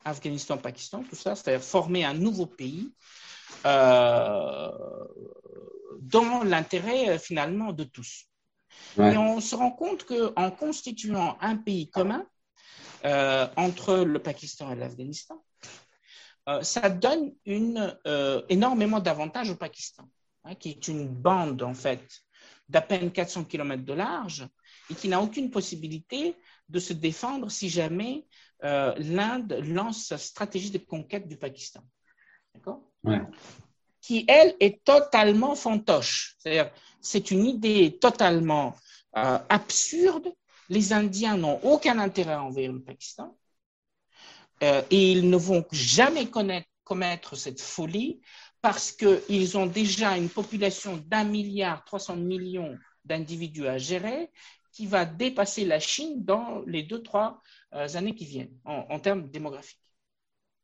[0.03, 2.91] Afghanistan-Pakistan, tout ça, c'est-à-dire former un nouveau pays
[3.66, 4.72] euh,
[5.99, 8.26] dans l'intérêt euh, finalement de tous.
[8.98, 12.26] Et on se rend compte qu'en constituant un pays commun
[13.56, 15.44] entre le Pakistan et l'Afghanistan,
[16.49, 20.10] euh, ça donne une, euh, énormément d'avantages au Pakistan,
[20.44, 22.03] hein, qui est une bande en fait
[22.72, 24.48] d'à peine 400 km de large
[24.89, 26.35] et qui n'a aucune possibilité
[26.69, 28.26] de se défendre si jamais
[28.64, 31.81] euh, l'Inde lance sa stratégie de conquête du Pakistan.
[32.56, 32.81] D'accord?
[34.02, 36.35] Qui, elle, est totalement fantoche.
[36.39, 36.72] C'est-à-dire,
[37.02, 38.76] c'est une idée totalement
[39.14, 40.34] absurde.
[40.69, 43.38] Les Indiens n'ont aucun intérêt à envahir le Pakistan.
[44.64, 46.27] Euh, et ils ne vont jamais
[46.84, 48.22] commettre cette folie
[48.62, 54.30] parce qu'ils ont déjà une population d'un milliard 300 millions d'individus à gérer
[54.72, 57.42] qui va dépasser la Chine dans les deux, trois
[57.74, 59.80] euh, années qui viennent en, termes démographiques.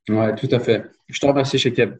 [0.10, 0.86] Oui, tout à fait.
[1.08, 1.98] Je te remercie, Shekeb.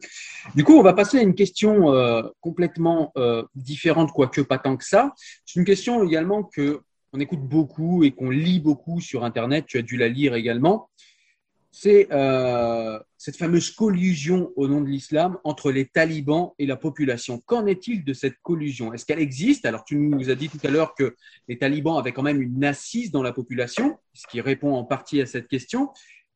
[0.54, 3.12] Du coup, on va passer à une question euh, complètement
[3.54, 5.12] différente, quoique pas tant que ça.
[5.44, 6.80] C'est une question également que
[7.12, 9.66] on écoute beaucoup et qu'on lit beaucoup sur Internet.
[9.66, 10.88] Tu as dû la lire également
[11.70, 17.40] c'est euh, cette fameuse collusion au nom de l'islam entre les talibans et la population.
[17.40, 18.92] Qu'en est-il de cette collusion?
[18.92, 19.66] Est-ce qu'elle existe?
[19.66, 21.14] Alors, tu nous as dit tout à l'heure que
[21.46, 25.20] les talibans avaient quand même une assise dans la population, ce qui répond en partie
[25.20, 25.90] à cette question.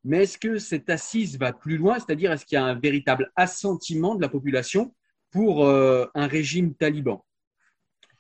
[0.05, 1.99] Mais est-ce que cette assise va plus loin?
[1.99, 4.95] C'est-à-dire, est-ce qu'il y a un véritable assentiment de la population
[5.31, 7.25] pour euh, un régime taliban?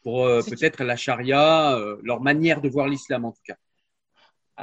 [0.02, 3.56] Pour euh, peut-être la charia, leur manière de voir l'islam en tout cas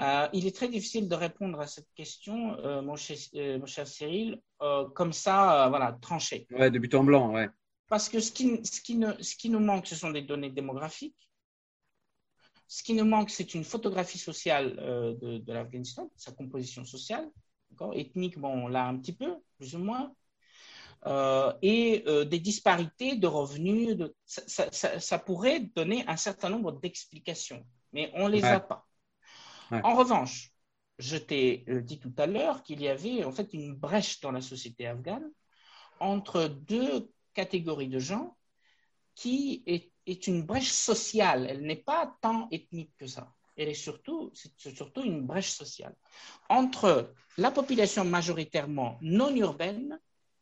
[0.01, 4.41] euh, il est très difficile de répondre à cette question, euh, mon, cher, euh, Cyril,
[4.93, 6.47] comme ça, voilà, tranché.
[6.51, 7.49] Ouais, de but en blanc, ouais.
[7.87, 10.51] Parce que ce qui, ce, qui ne, ce qui nous manque, ce sont des données
[10.51, 11.29] démographiques.
[12.67, 14.75] Ce qui nous manque, c'est une photographie sociale
[15.21, 17.27] de, de l'Afghanistan, sa composition sociale.
[17.93, 20.13] Ethnique, bon, on l'a un petit peu, plus ou moins.
[21.61, 23.97] et des disparités de revenus.
[23.97, 28.59] De, ça, ça, ça, pourrait donner un certain nombre d'explications, mais on ne les a
[28.59, 28.88] pas.
[29.71, 30.51] En revanche,
[30.97, 34.31] je t'ai euh, dit tout à l'heure qu'il y avait en fait une brèche dans
[34.31, 35.29] la société afghane
[35.99, 38.37] entre deux catégories de gens
[39.15, 41.45] qui est, une brèche sociale.
[41.49, 43.33] Elle n'est pas tant ethnique que ça.
[43.55, 45.95] Elle est surtout, c'est surtout une brèche sociale
[46.47, 49.99] entre la population majoritairement non urbaine,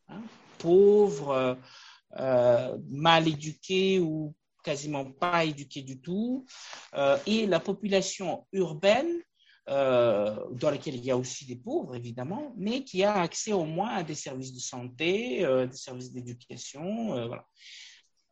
[0.07, 0.21] hein,
[0.59, 1.57] pauvre,
[2.19, 4.33] euh, mal éduquée ou
[4.67, 6.45] quasiment pas éduqués du tout,
[6.95, 9.13] euh, et la population urbaine,
[9.69, 13.63] euh, dans laquelle il y a aussi des pauvres, évidemment, mais qui a accès au
[13.63, 17.31] moins à des services de santé, euh, des services d'éducation.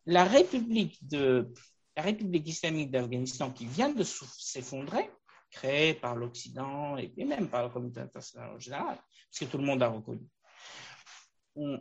[0.05, 1.53] La République, de,
[1.95, 5.09] la République islamique d'Afghanistan, qui vient de s'effondrer,
[5.51, 9.63] créée par l'Occident et, même par la communauté internationale en général, parce que tout le
[9.63, 10.27] monde a reconnu,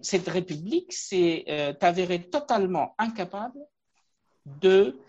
[0.03, 1.45] cette République s'est
[1.81, 3.59] avérée totalement incapable
[4.45, 5.01] de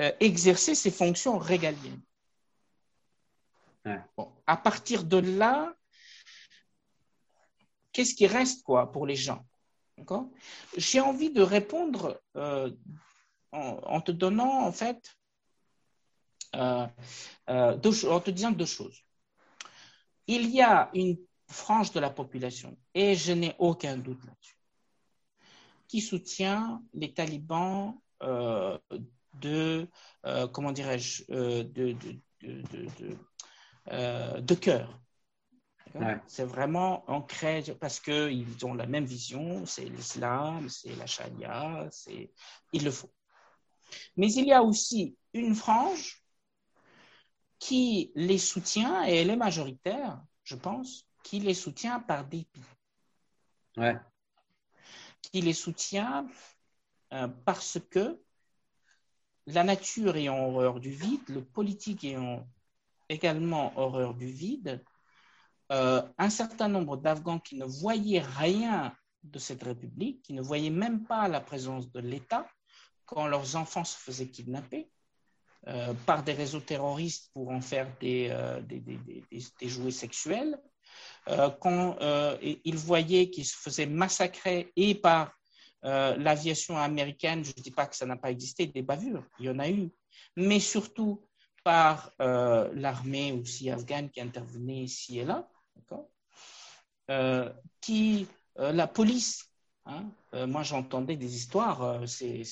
[0.00, 2.02] euh, exercer ses fonctions régaliennes.
[4.46, 5.74] à partir de là,
[7.92, 9.44] qu'est-ce qui reste quoi pour les gens?
[10.76, 12.70] J'ai envie de répondre euh,
[13.52, 15.16] en, te donnant en fait,
[16.54, 16.86] euh,
[17.46, 19.04] en te disant deux choses.
[20.26, 24.56] Il y a une frange de la population, et je n'ai aucun doute là-dessus,
[25.88, 29.88] qui soutient les talibans euh, de,
[30.26, 31.96] euh, comment dirais-je, euh, de,
[32.42, 35.00] de, de, cœur.
[36.26, 42.30] C'est vraiment ancré parce qu'ils ont la même vision, c'est l'islam, c'est la charia, c'est
[42.72, 43.12] il le faut.
[44.16, 46.22] Mais il y a aussi une frange
[47.58, 52.62] qui les soutient, et elle est majoritaire, je pense, qui les soutient par dépit.
[53.76, 53.98] Ouais.
[55.22, 56.28] Qui les soutient euh,
[57.44, 58.20] parce que
[59.46, 62.46] la nature ayant horreur du vide, le politique ayant
[63.08, 64.82] également horreur du vide,
[65.72, 70.70] euh, un certain nombre d'Afghans qui ne voyaient rien de cette République, qui ne voyaient
[70.70, 72.46] même pas la présence de l'État
[73.06, 74.90] quand leurs enfants se faisaient kidnapper,
[76.06, 78.32] par des réseaux terroristes pour en faire des
[79.62, 80.58] jouets sexuels,
[81.60, 81.98] quand
[82.40, 85.32] ils voyaient qu'ils se faisaient massacrer et par
[85.82, 89.50] l'aviation américaine, je ne dis pas que ça n'a pas existé, des bavures, il y
[89.50, 89.90] en a eu,
[90.36, 91.26] mais surtout
[91.64, 95.48] par l'armée aussi afghane qui intervenait ici et là,
[97.80, 98.26] qui,
[98.56, 99.50] la police
[99.86, 100.10] Hein.
[100.34, 102.44] Euh, moi, j'entendais des histoires, euh, c'est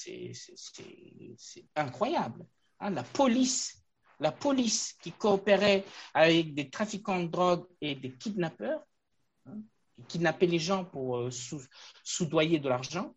[1.77, 2.45] incroyable.
[2.81, 2.91] Hein.
[2.91, 3.85] La police,
[4.19, 5.85] la police qui coopérait
[6.15, 8.83] avec des trafiquants de drogue et des kidnappeurs,
[9.47, 9.59] hein,
[9.97, 11.31] qui kidnappaient les gens pour euh,
[12.03, 13.15] soudoyer de l'argent,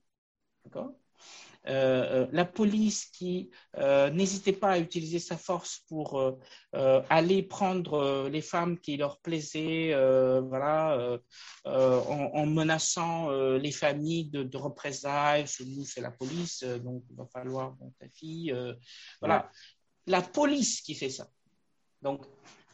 [1.67, 6.39] euh, euh, la police qui euh, n'hésitait pas à utiliser sa force pour
[6.73, 9.93] aller prendre les femmes qui leur plaisaient,
[10.41, 11.19] voilà,
[11.65, 15.47] en, menaçant les familles de, représailles.
[15.47, 18.55] Chez nous, c'est la police, donc il va falloir ta fille.
[19.19, 19.49] voilà,
[20.07, 21.27] la police qui fait ça.
[22.01, 22.25] Donc,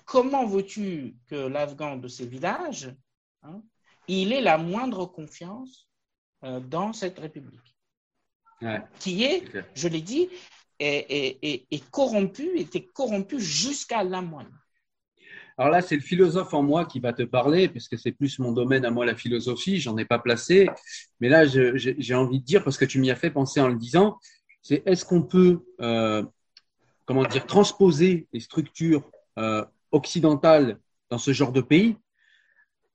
[0.05, 2.93] comment veux-tu que l'Afghan de ces villages,
[3.43, 3.61] hein,
[4.07, 5.89] il ait la moindre confiance
[6.41, 7.76] dans cette République?
[8.99, 9.43] Qui est,
[9.75, 10.29] je l'ai dit,
[10.79, 14.47] est, corrompu, était corrompu jusqu'à la moelle.
[15.59, 18.38] Alors là, c'est le philosophe en moi qui va te parler, parce que c'est plus
[18.38, 20.69] mon domaine à moi, la philosophie, j'en ai pas placé.
[21.19, 23.75] Mais là, j'ai envie de dire, parce que tu m'y as fait penser en le
[23.75, 24.19] disant,
[24.61, 26.23] c'est est-ce qu'on peut, euh,
[27.05, 29.09] comment dire, transposer les structures
[29.39, 30.79] euh, occidentales
[31.09, 31.97] dans ce genre de pays?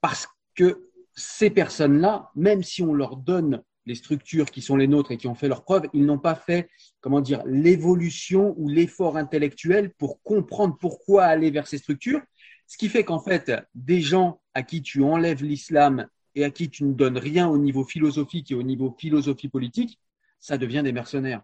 [0.01, 5.10] Parce que ces personnes-là, même si on leur donne les structures qui sont les nôtres
[5.12, 6.68] et qui ont fait leurs preuves, ils n'ont pas fait,
[7.00, 12.20] comment dire, l'évolution ou l'effort intellectuel pour comprendre pourquoi aller vers ces structures.
[12.66, 16.70] Ce qui fait qu'en fait, des gens à qui tu enlèves l'islam et à qui
[16.70, 19.98] tu ne donnes rien au niveau philosophique et au niveau philosophie politique,
[20.38, 21.42] ça devient des mercenaires.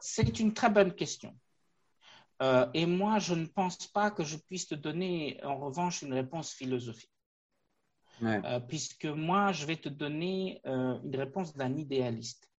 [0.00, 1.34] C'est une très bonne question.
[2.40, 6.12] Euh, et moi, je ne pense pas que je puisse te donner, en revanche, une
[6.12, 7.10] réponse philosophique.
[8.22, 12.50] Euh, puisque moi, je vais te donner euh, une réponse d'un idéaliste.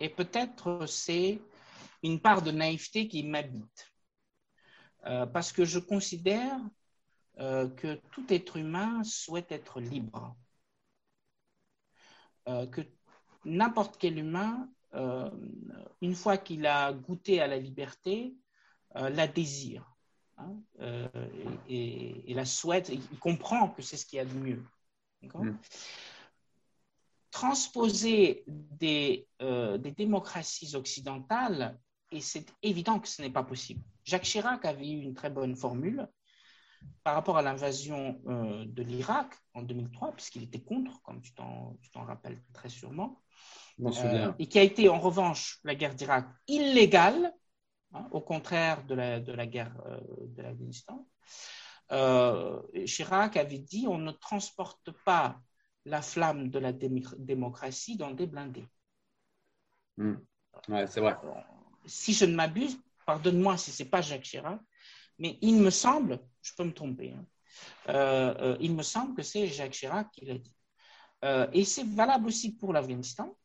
[0.00, 1.40] Et peut-être c'est
[2.02, 3.92] une part de naïveté qui m'habite,
[5.06, 6.58] euh, parce que je considère
[7.38, 10.34] que tout être humain souhaite être libre,
[12.46, 12.80] que
[13.44, 14.70] n'importe quel humain,
[16.00, 18.34] une fois qu'il a goûté à la liberté,
[18.94, 19.94] la désire.
[20.38, 20.54] Hein,
[21.68, 24.64] et, et, la souhaite, il comprend que c'est ce qu'il y a de mieux.
[25.22, 25.58] Mm.
[27.30, 31.78] Transposer des, euh, des, démocraties occidentales,
[32.10, 33.82] et c'est évident que ce n'est pas possible.
[34.04, 36.08] Jacques Chirac avait eu une très bonne formule
[37.02, 41.76] par rapport à l'invasion euh, de l'Irak en 2003, puisqu'il était contre, comme tu t'en
[41.94, 43.20] rappelles très sûrement,
[43.80, 47.34] euh, et qui a été en revanche la guerre d'Irak illégale,
[47.92, 49.76] hein, au contraire de la, de la guerre
[50.28, 51.06] de l'Afghanistan.
[51.92, 55.40] Euh, Chirac avait dit on ne transporte pas
[55.84, 58.66] la flamme de la démocratie dans des blindés.
[59.96, 60.16] Hmm.
[60.68, 61.16] c'est vrai.
[61.86, 64.60] Si je ne m'abuse, pardonne-moi si ce n'est pas Jacques Chirac,
[65.18, 67.24] mais il me semble, je peux me tromper, hein,
[67.88, 70.56] euh, euh, il me semble que c'est Jacques Chirac qui l'a dit.
[71.52, 73.36] et c'est valable aussi pour l'Afghanistan.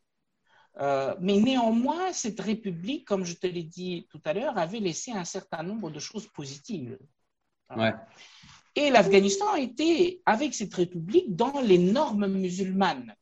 [0.79, 5.25] mais néanmoins, cette république, comme je te l'ai dit tout à l'heure, avait laissé un
[5.25, 6.97] certain nombre de choses positives.
[8.75, 13.13] Et l'Afghanistan était, avec cette république, dans les normes musulmanes.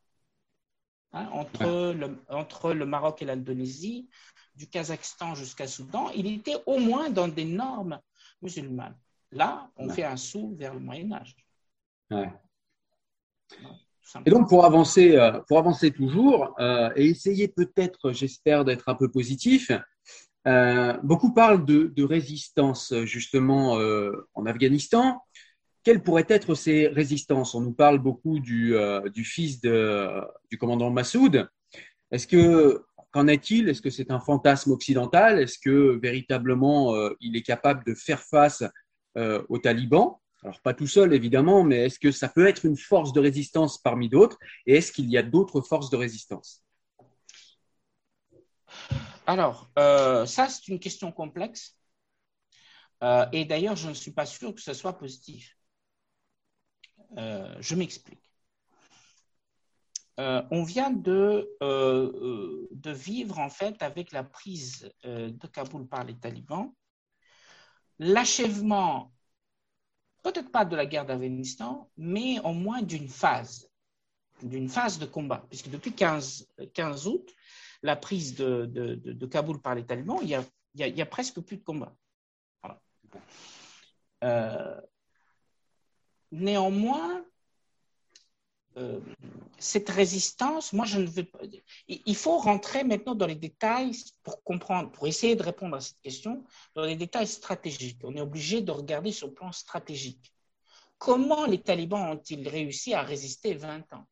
[1.12, 4.08] Hein, entre, le, entre le Maroc et l'Indonésie,
[4.54, 7.98] du Kazakhstan jusqu'à Soudan, il était au moins dans des normes
[8.42, 8.96] musulmanes.
[9.32, 11.34] Là, on fait un saut vers le Moyen Âge.
[14.26, 18.94] Et donc, pour avancer, euh, pour avancer toujours euh, et essayer peut-être, j'espère, d'être un
[18.94, 19.70] peu positif,
[20.46, 25.20] euh, beaucoup parlent de, résistance justement euh, en Afghanistan.
[25.82, 27.54] Quelles pourraient être ces résistances?
[27.54, 31.48] On nous parle beaucoup du, euh, fils du commandant Massoud.
[32.10, 33.68] Est-ce que qu'en est-il?
[33.68, 35.40] Est-ce que c'est un fantasme occidental?
[35.40, 38.62] Est-ce que véritablement il est capable de faire face
[39.16, 40.16] aux talibans?
[40.42, 43.78] Alors pas tout seul évidemment, mais est-ce que ça peut être une force de résistance
[43.78, 44.38] parmi d'autres?
[44.66, 46.62] Et est-ce qu'il y a d'autres forces de résistance?
[49.30, 51.76] Alors, euh, ça, c'est une question complexe.
[53.04, 55.56] Euh, et d'ailleurs, je ne suis pas sûr que ce soit positif.
[57.16, 58.18] Euh, je m'explique.
[60.18, 61.48] on vient de,
[62.92, 66.74] vivre, en fait, avec la prise de Kaboul par les talibans,
[68.00, 69.12] l'achèvement,
[70.24, 73.70] peut-être pas de la guerre d'Afghanistan, mais au moins d'une phase,
[74.42, 77.34] d'une phase de combat, puisque depuis 15, 15 août,
[77.82, 81.64] la prise de, de, Kaboul par les talibans, il y a a, presque plus de
[81.64, 81.94] combat.
[84.22, 84.80] Euh,
[86.30, 87.24] néanmoins,
[88.76, 89.00] euh,
[89.58, 91.40] cette résistance, moi, je ne veux pas.
[91.88, 93.92] Il faut rentrer maintenant dans les détails
[94.22, 96.44] pour comprendre, pour essayer de répondre à cette question,
[96.74, 98.00] dans les détails stratégiques.
[98.04, 100.32] On est obligé de regarder sur le plan stratégique.
[100.98, 104.06] Comment les talibans ont-ils réussi à résister 20 ans?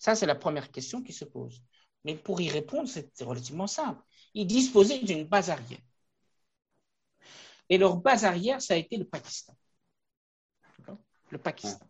[0.00, 1.62] Ça, c'est la première question qui se pose.
[2.04, 4.02] Mais pour y répondre, c'est relativement simple.
[4.32, 5.78] Ils disposaient d'une base arrière.
[7.68, 9.54] Et leur base arrière, ça a été le Pakistan.
[11.28, 11.86] Le Pakistan.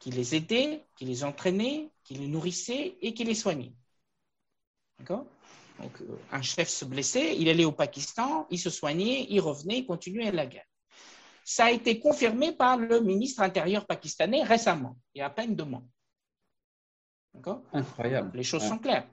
[0.00, 3.72] Qui les aidait, qui les entraînait, qui les nourrissait et qui les soignait.
[4.98, 5.26] D'accord?
[5.78, 9.78] Donc, euh, un chef se blessait, il allait au Pakistan, il se soignait, il revenait,
[9.78, 10.66] il continuait la guerre.
[11.44, 15.54] Ça a été confirmé par le ministre intérieur pakistanais récemment, il y a à peine
[15.54, 15.84] deux mois.
[17.36, 17.62] D'accord?
[17.72, 18.34] Incroyable.
[18.34, 19.06] Les choses sont claires.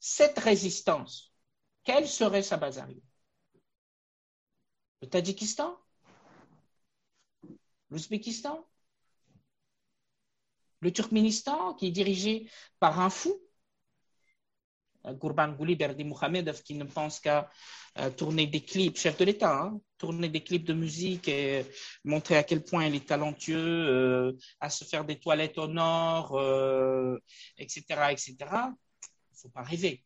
[0.00, 1.32] Cette résistance,
[1.84, 3.02] quelle serait sa base arrière
[5.02, 5.78] Le Tadjikistan?
[7.90, 8.66] L'Ouzbékistan?
[10.80, 12.50] Le Turkménistan, qui est dirigé
[12.80, 13.40] par un fou?
[15.14, 17.50] Gourban Gouli Berdi Mohamed, qui ne pense qu'à
[17.98, 21.64] euh, tourner des clips, chef de l'État, hein, tourner des clips de musique et
[22.04, 26.32] montrer à quel point il est talentueux, euh, à se faire des toilettes au nord,
[27.56, 28.36] etc., euh, etc.
[28.40, 30.04] Il ne faut pas rêver.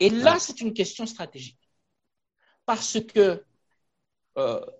[0.00, 1.58] Et là, c'est une question stratégique.
[2.66, 3.42] Parce que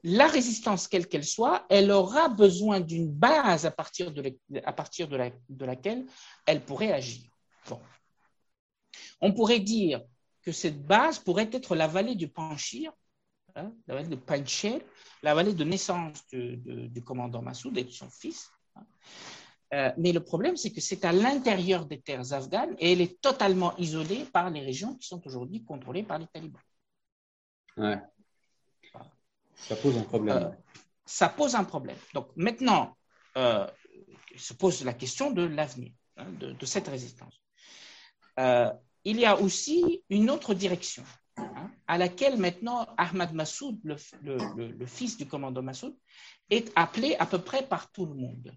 [0.03, 5.09] la résistance, quelle qu'elle soit, elle aura besoin d'une base à partir, de, à partir
[5.09, 6.07] de, la, de laquelle
[6.47, 7.23] elle pourrait agir.
[7.69, 7.81] Bon.
[9.21, 10.03] On pourrait dire
[10.43, 12.93] que cette base pourrait être la vallée du Panchir,
[13.55, 14.81] hein, la vallée de Panchir,
[15.23, 18.51] la vallée de naissance du commandant Massoud et de son fils.
[18.77, 18.87] Hein.
[19.73, 23.21] Euh, mais le problème, c'est que c'est à l'intérieur des terres afghanes et elle est
[23.21, 26.61] totalement isolée par les régions qui sont aujourd'hui contrôlées par les talibans.
[27.77, 28.01] Ouais.
[29.55, 30.37] Ça pose un problème.
[30.37, 30.51] Euh,
[31.05, 31.97] ça pose un problème.
[32.15, 32.97] Donc maintenant,
[33.37, 33.67] euh,
[34.37, 37.41] se pose la question de l'avenir hein, de, cette résistance
[39.05, 41.05] il y a aussi une autre direction
[41.37, 45.97] hein, à laquelle maintenant Ahmad Massoud, le, fils du commandant Massoud,
[46.51, 48.53] est appelé à peu près par tout le monde.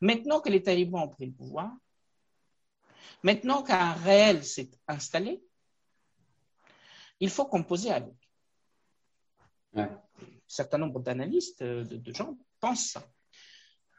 [0.00, 1.72] Maintenant que les talibans ont pris le pouvoir,
[3.22, 5.42] maintenant qu'un réel s'est installé,
[7.18, 8.14] il faut composer avec.
[9.74, 9.88] Un
[10.48, 13.06] certain nombre d'analystes, de, de gens, pensent ça.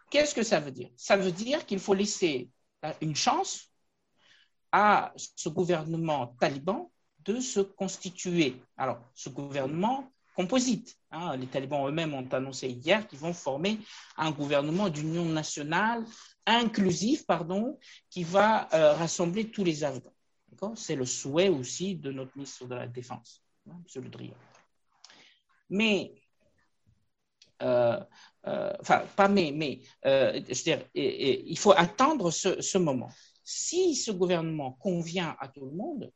[0.09, 0.89] Qu'est-ce que ça veut dire?
[0.97, 2.49] Ça veut dire qu'il faut laisser
[2.99, 3.70] une chance
[4.71, 6.91] à ce gouvernement taliban
[7.25, 8.55] de se constituer.
[8.77, 10.97] Alors, ce gouvernement composite.
[11.11, 13.79] Hein, les talibans eux-mêmes ont annoncé hier qu'ils vont former
[14.17, 16.05] un gouvernement d'union nationale
[16.45, 17.77] inclusif, pardon,
[18.09, 20.75] qui va euh, rassembler tous les Afghans.
[20.75, 24.03] C'est le souhait aussi de notre ministre de la Défense, hein, M.
[24.03, 24.33] Le Drian.
[25.69, 26.13] Mais,
[27.61, 27.99] euh,
[28.47, 33.09] euh, enfin, pas mais, mais je dire, il faut attendre ce moment
[33.51, 36.11] si ce gouvernement convient à tout le monde,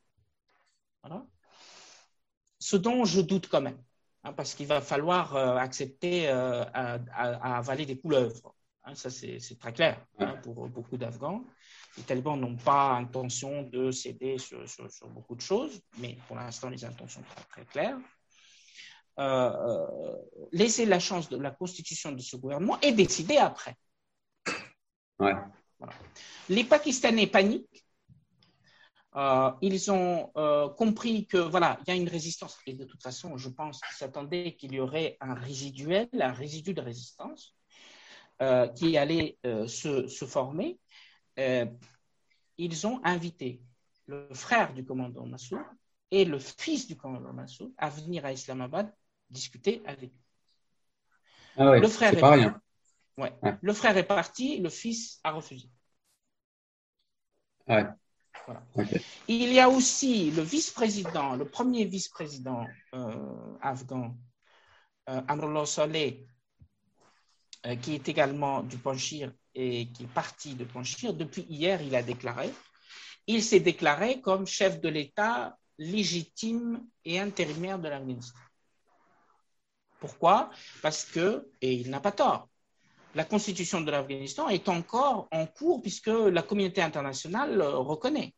[2.59, 3.81] ce dont je doute quand même,
[4.23, 8.55] hein, parce qu'il va falloir euh, accepter euh, à, avaler des couleuvres.
[8.83, 11.43] Hein, ça, c'est très clair hein, pour beaucoup d'Afghans.
[11.97, 14.65] Les talibans n'ont pas intention de céder sur,
[15.09, 17.97] beaucoup de choses, mais pour l'instant, les intentions sont très, claires.
[19.19, 20.17] Euh,
[20.51, 23.75] laisser la chance de la constitution de ce gouvernement et décider après.
[25.19, 25.33] Ouais.
[26.49, 27.85] Les Pakistanais paniquent.
[29.15, 32.57] Euh, ils ont euh, compris que voilà, il y a une résistance.
[32.67, 36.73] Et de toute façon, je pense qu'ils s'attendaient qu'il y aurait un résiduel, un résidu
[36.73, 37.55] de résistance
[38.41, 40.77] euh, qui allait se, se, former.
[42.57, 43.61] ils ont invité
[44.07, 45.61] le frère du commandant Massoud
[46.11, 48.93] et le fils du commandant Massoud à venir à Islamabad
[49.29, 50.21] discuter avec lui.
[51.57, 52.61] Ah le frère est pas rien.
[53.17, 53.33] Ouais.
[53.61, 55.69] Le frère est parti, le fils a refusé.
[57.67, 57.85] Ouais.
[59.27, 64.15] Il y a aussi le vice-président, le premier vice-président euh, afghan,
[65.09, 66.27] euh, Amrullah Saleh,
[67.65, 71.13] euh, qui est également du Panchir et qui est parti de Panchir.
[71.13, 72.53] Depuis hier, il a déclaré.
[73.25, 78.39] Il s'est déclaré comme chef de l'État légitime et intérimaire de l'Afghanistan.
[79.99, 80.51] Pourquoi?
[80.81, 82.47] Parce que, et il n'a pas tort,
[83.15, 88.33] la constitution de l'Afghanistan est encore en cours puisque la communauté internationale reconnaît.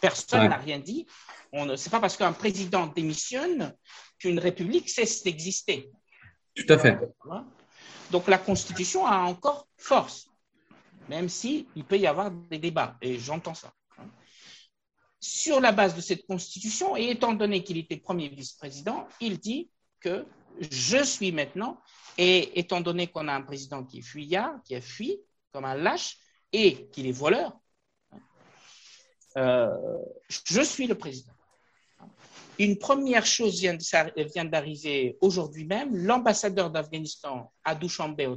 [0.00, 1.06] personne n'a rien dit.
[1.52, 3.74] Ce n'est pas parce qu'un président démissionne
[4.18, 5.90] qu'une république cesse d'exister.
[6.54, 6.98] Tout à fait.
[8.10, 10.28] Donc la constitution a encore force,
[11.08, 13.72] même s'il il peut y avoir des débats, et j'entends ça.
[15.20, 19.70] sur la base de cette constitution, et étant donné qu'il était premier vice-président, il dit
[20.00, 20.24] que
[20.70, 21.80] je suis maintenant,
[22.16, 25.18] et étant donné qu'on a un président qui est fuyard, qui a fui
[25.52, 26.18] comme un lâche,
[26.52, 27.58] et qu'il est voleur,
[29.36, 29.68] euh,
[30.28, 31.32] je suis le président.
[32.58, 35.96] Une première chose vient d'arriver aujourd'hui même.
[35.96, 38.36] L'ambassadeur d'Afghanistan à Dushanbe au,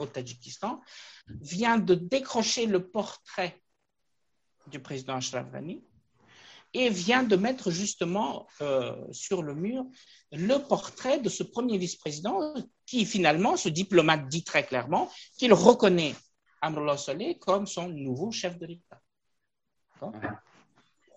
[0.00, 0.80] au Tadjikistan
[1.28, 3.60] vient de décrocher le portrait
[4.68, 5.84] du président Ashraf Ghani
[6.74, 9.84] et vient de mettre justement euh, sur le mur
[10.32, 12.54] le portrait de ce premier vice-président
[12.86, 16.14] qui finalement, ce diplomate dit très clairement qu'il reconnaît
[16.60, 19.00] Amrullah Saleh comme son nouveau chef de l'État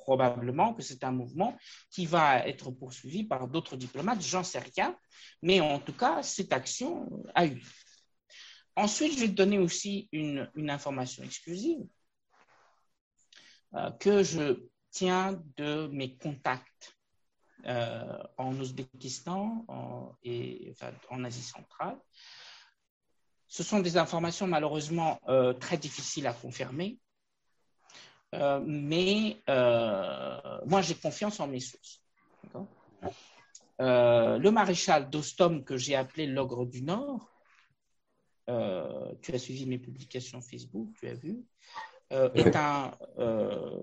[0.02, 1.57] probablement que c'est un mouvement
[1.90, 4.98] qui va être poursuivi par d'autres diplomates, j'en sais rien,
[5.41, 7.61] mais en tout cas, cette action a eu.
[8.76, 11.80] Ensuite, je vais te donner aussi une, information exclusive
[13.76, 14.60] euh, que je
[14.91, 16.97] tiens de mes contacts
[17.65, 19.65] euh, en Ouzbékistan
[20.23, 20.73] et
[21.09, 21.97] en Asie centrale.
[23.47, 26.99] Ce sont des informations malheureusement euh, très difficiles à confirmer
[28.34, 29.41] euh, mais
[30.65, 32.01] moi, j'ai confiance en mes sources.
[33.80, 37.30] Le maréchal d'Ostom, que j'ai appelé l'ogre du Nord,
[38.47, 41.43] tu as suivi mes publications Facebook, tu as vu,
[42.11, 42.91] est un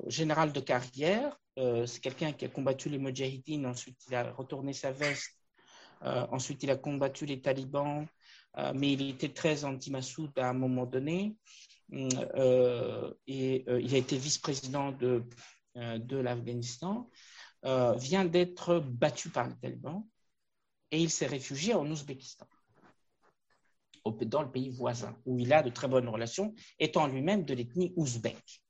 [0.07, 1.37] général de carrière.
[1.57, 5.33] C'est quelqu'un qui a combattu les Mujahideen, ensuite il a retourné sa veste,
[6.03, 8.07] ensuite il a combattu les talibans,
[8.75, 11.37] mais il était très anti-Massoud à un moment donné.
[11.93, 15.25] Euh, et euh, il a été vice-président de,
[15.77, 17.11] euh, de l'Afghanistan,
[17.97, 20.05] vient d'être battu par les talibans
[20.91, 22.47] et il s'est réfugié en Ouzbékistan,
[24.05, 27.93] dans le pays voisin, où il a de très bonnes relations, étant lui-même de l'ethnie
[27.97, 28.63] ouzbek.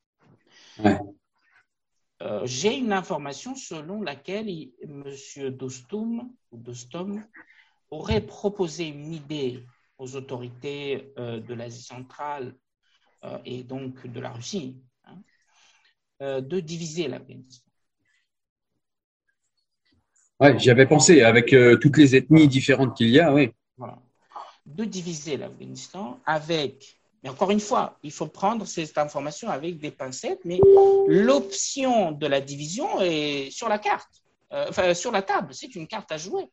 [2.44, 5.05] J'ai une information selon laquelle M.
[5.50, 7.24] Dostum, Dostum
[7.90, 9.64] aurait proposé une idée
[9.98, 12.55] aux autorités de l'Asie centrale
[13.24, 15.20] euh, et donc de la Russie, hein,
[16.22, 17.68] euh, de diviser l'Afghanistan.
[20.38, 23.50] Oui, j'y avais pensé, avec euh, toutes les ethnies différentes qu'il y a, oui.
[24.77, 29.90] De diviser l'Afghanistan avec, mais encore une fois, il faut prendre cette information avec des
[29.90, 30.61] pincettes, mais
[31.07, 36.12] l'option de la division est sur la carte, enfin sur la table, c'est une carte
[36.12, 36.49] à jouer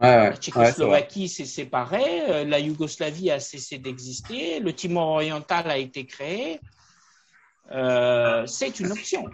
[0.00, 6.06] la Tchécoslovaquie s'est séparée, euh, la Yougoslavie a cessé d'exister, le Timor oriental a été
[6.06, 6.60] créé.
[7.70, 9.28] Euh, c'est une option.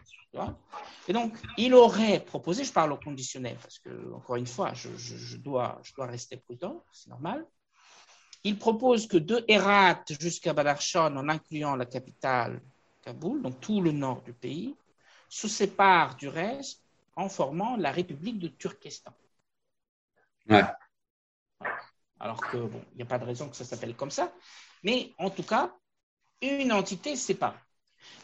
[1.08, 5.36] Et donc, il aurait proposé, je parle au conditionnel, parce que, encore une fois, je,
[5.36, 7.44] dois, je dois rester prudent, c'est normal.
[8.44, 12.60] Il propose que de Herat jusqu'à Badakhshan, en incluant la capitale
[13.02, 14.74] Kaboul, donc tout le nord du pays,
[15.28, 16.82] se séparent du reste
[17.16, 19.12] en formant la République de Turkestan.
[22.18, 24.32] Alors que, bon, il n'y a pas de raison que ça s'appelle comme ça.
[24.82, 25.74] Mais en tout cas,
[26.42, 27.58] une entité séparée.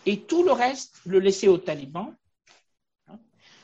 [0.05, 2.15] Et tout le reste, le laisser aux talibans.
[3.09, 3.19] Hein,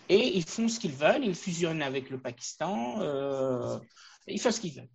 [0.08, 1.24] et ils font ce qu'ils veulent.
[1.24, 3.00] Ils fusionnent avec le Pakistan.
[3.00, 3.78] Euh,
[4.26, 4.88] ils font ce qu'ils veulent.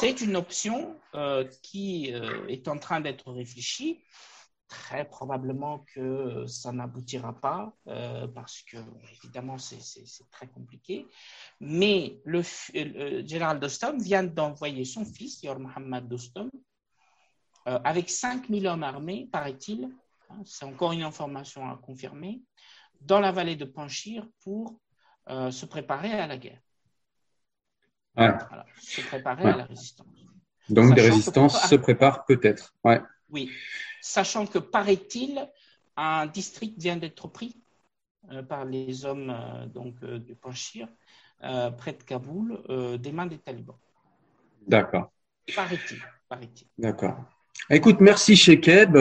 [0.00, 4.00] C'est une option euh, qui euh, est en train d'être réfléchie
[4.68, 8.76] très probablement que ça n'aboutira pas euh, parce que,
[9.14, 11.06] évidemment, c'est très compliqué.
[11.60, 16.50] Mais le, général Dostum vient d'envoyer son fils, Yor Mohammad Dostum,
[17.64, 19.90] avec 5000 hommes armés, paraît-il,
[20.30, 22.42] hein, c'est encore une information à confirmer,
[23.00, 24.78] dans la vallée de Panchir pour
[25.28, 26.60] se préparer à la guerre.
[28.80, 30.06] Se préparer à la résistance.
[30.68, 32.74] Donc des résistances se préparent peut-être.
[32.84, 33.00] Ouais.
[33.30, 33.50] Oui,
[34.00, 35.48] sachant que, paraît-il,
[35.96, 37.56] un district vient d'être pris
[38.32, 40.88] euh, par les hommes euh, donc, euh, de Panchir,
[41.40, 42.60] près de Kaboul,
[42.98, 43.76] des mains des talibans.
[44.66, 45.12] D'accord.
[45.54, 46.66] Paraît-il.
[46.76, 47.16] D'accord.
[47.70, 48.96] Écoute, merci Shekeb.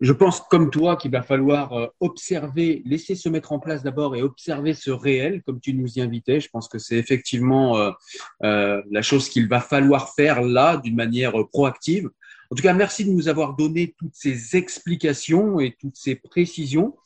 [0.00, 4.22] Je pense comme toi qu'il va falloir observer, laisser se mettre en place d'abord et
[4.22, 6.40] observer ce réel, comme tu nous y invitais.
[6.40, 7.76] Je pense que c'est effectivement
[8.40, 12.08] la chose qu'il va falloir faire là d'une manière proactive.
[12.52, 16.96] En tout cas, merci de nous avoir donné toutes ces explications et toutes ces précisions.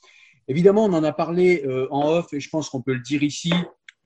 [0.48, 3.22] Évidemment, on en a parlé euh, en off et je pense qu'on peut le dire
[3.22, 3.52] ici.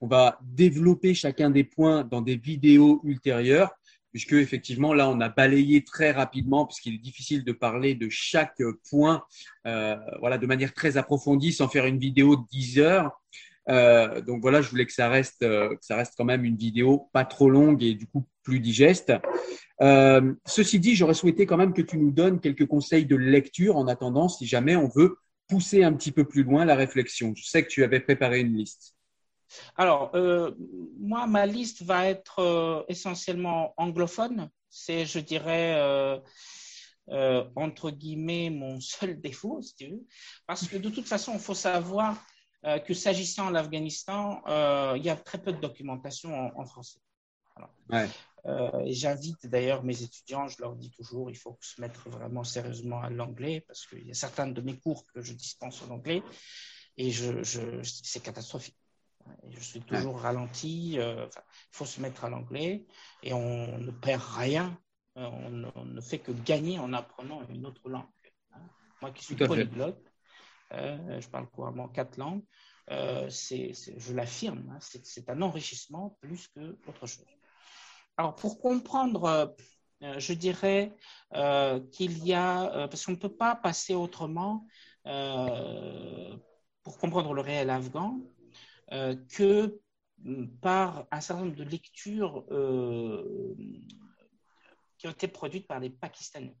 [0.01, 3.71] On va développer chacun des points dans des vidéos ultérieures,
[4.11, 8.61] puisque effectivement, là, on a balayé très rapidement, puisqu'il est difficile de parler de chaque
[8.89, 9.23] point
[9.67, 13.21] euh, voilà, de manière très approfondie sans faire une vidéo de 10 heures.
[13.69, 17.09] Euh, donc voilà, je voulais que ça reste, que ça reste quand même une vidéo
[17.13, 19.13] pas trop longue et du coup plus digeste.
[19.81, 23.77] Euh, ceci dit, j'aurais souhaité quand même que tu nous donnes quelques conseils de lecture
[23.77, 25.17] en attendant, si jamais on veut
[25.47, 28.55] pousser un petit peu plus loin la réflexion Je sais que tu avais préparé une
[28.55, 28.95] liste.
[29.75, 30.51] Alors, euh,
[30.99, 34.49] moi, ma liste va être euh, essentiellement anglophone.
[34.69, 35.75] C'est, je dirais,
[37.09, 40.05] euh, entre guillemets, mon seul défaut, si tu veux.
[40.45, 42.17] Parce que de toute façon, il faut savoir
[42.85, 44.41] que s'agissant de l'Afghanistan,
[44.95, 46.99] il y a très peu de documentation en, français.
[48.85, 53.01] et j'invite d'ailleurs mes étudiants, je leur dis toujours, il faut se mettre vraiment sérieusement
[53.01, 56.21] à l'anglais parce qu'il y a certains de mes cours que je dispense en anglais
[56.97, 57.41] et je,
[57.83, 58.75] c'est catastrophique.
[59.49, 60.95] Je suis toujours ralenti.
[60.97, 62.85] Euh, il faut se mettre à l'anglais
[63.23, 64.77] et on ne perd rien.
[65.17, 65.25] Euh,
[65.75, 68.05] on, ne fait que gagner en apprenant une autre langue.
[69.01, 70.01] Moi qui suis polyglotte,
[70.73, 72.43] euh, je parle couramment quatre langues.
[73.29, 77.25] c'est, je l'affirme, hein, c'est, un enrichissement plus que autre chose.
[78.17, 79.55] Alors pour comprendre,
[80.01, 80.93] je dirais
[81.91, 84.67] qu'il y a, parce qu'on ne peut pas passer autrement
[86.89, 88.38] pour comprendre le réel afghan, euh,
[88.89, 89.79] que
[90.19, 93.55] mm, par un certain nombre de lectures euh,
[94.97, 96.55] qui ont été produites par les Pakistanais,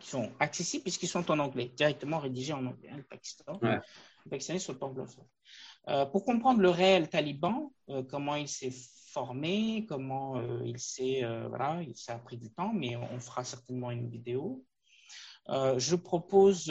[0.00, 2.90] qui sont accessibles puisqu'ils sont en anglais, directement rédigés en anglais.
[2.90, 5.24] Hein, le Pakistan, les Pakistanais sont anglophones.
[5.88, 7.72] Euh, pour comprendre le réel taliban,
[8.08, 8.74] comment il s'est
[9.12, 14.10] formé, comment il s'est, voilà, ça a pris du temps, mais on fera certainement une
[14.10, 14.64] vidéo.
[15.48, 16.68] je propose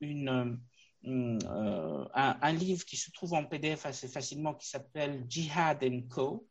[0.00, 0.60] une
[1.06, 6.46] euh, un, livre qui se trouve en PDF assez facilement qui s'appelle Jihad Co.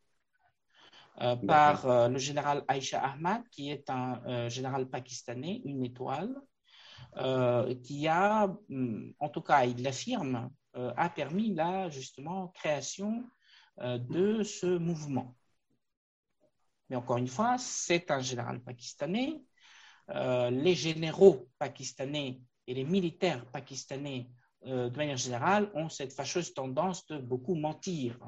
[1.22, 6.34] Euh, par euh, le général Aisha Ahmad, qui est un général pakistanais, une étoile,
[7.84, 13.24] qui a, mm, en tout cas, il l'affirme, a permis la justement création
[13.78, 15.36] de ce mouvement.
[16.90, 19.42] Mais encore une fois, c'est un général pakistanais.
[20.08, 24.30] les généraux pakistanais et les militaires pakistanais
[24.66, 28.20] euh, de manière générale, ont cette fâcheuse tendance de beaucoup mentir.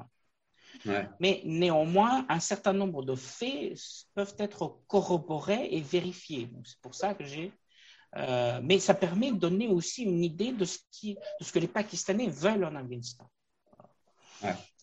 [1.20, 3.78] Mais néanmoins, un certain nombre de faits
[4.14, 6.50] peuvent être corroborés et vérifiés.
[6.64, 7.52] C'est pour ça que j'ai.
[8.16, 11.58] Euh, mais ça permet de donner aussi une idée de ce, qui, de ce que
[11.58, 13.30] les Pakistanais veulent en Afghanistan.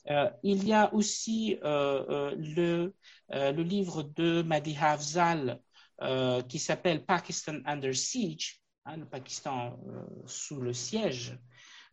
[0.09, 2.93] Euh, il y a aussi le,
[3.29, 5.59] le, livre de Madi Hafzal
[6.47, 11.37] qui s'appelle Pakistan Under Siege, Hein, le Pakistan euh, sous le siège,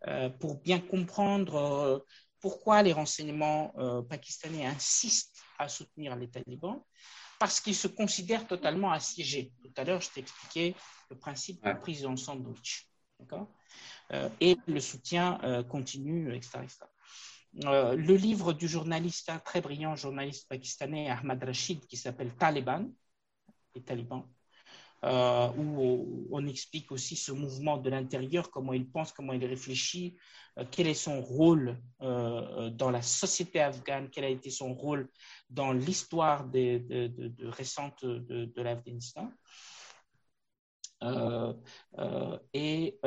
[0.07, 1.99] euh, pour bien comprendre euh,
[2.41, 3.75] pourquoi les renseignements
[4.09, 6.81] pakistanais insistent à soutenir les talibans,
[7.41, 9.53] parce qu'ils se considèrent totalement assiégés.
[9.63, 10.77] Tout à l'heure, je t'ai expliqué
[11.11, 12.89] le principe de prise en sandwich.
[14.41, 16.67] et le soutien continue, etc.
[17.55, 22.87] le livre du journaliste, un très brillant journaliste pakistanais, Ahmad Rashid, qui s'appelle Taliban,
[23.75, 24.29] les talibans,
[25.05, 30.17] euh, où on explique aussi ce mouvement de l'intérieur, comment il pense, comment il réfléchit,
[30.59, 35.09] euh, quel est son rôle euh, dans la société afghane, quel a été son rôle
[35.51, 36.49] dans l'histoire
[37.41, 39.31] récente de l'Afghanistan.
[42.55, 42.99] et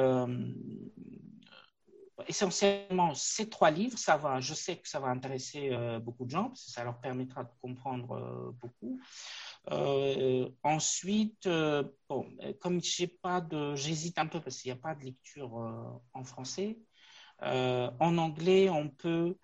[2.29, 6.45] essentiellement, ces trois livres, ça va, je sais que ça va intéresser beaucoup de gens,
[6.45, 8.99] parce que ça leur permettra de comprendre beaucoup.
[9.71, 12.25] Euh, ensuite, euh, bon,
[12.59, 15.99] comme j'ai pas de, j'hésite un peu parce qu'il n'y a pas de lecture euh,
[16.13, 16.79] en français.
[17.41, 19.37] en anglais, on peut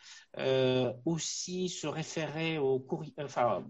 [1.06, 3.14] aussi se référer au courrier.
[3.20, 3.66] Enfin,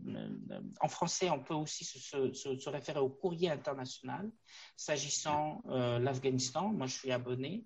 [0.82, 4.32] en français, on peut aussi se, se, se référer au courrier international
[4.76, 6.70] s'agissant l'Afghanistan.
[6.74, 7.66] Moi, je suis abonné.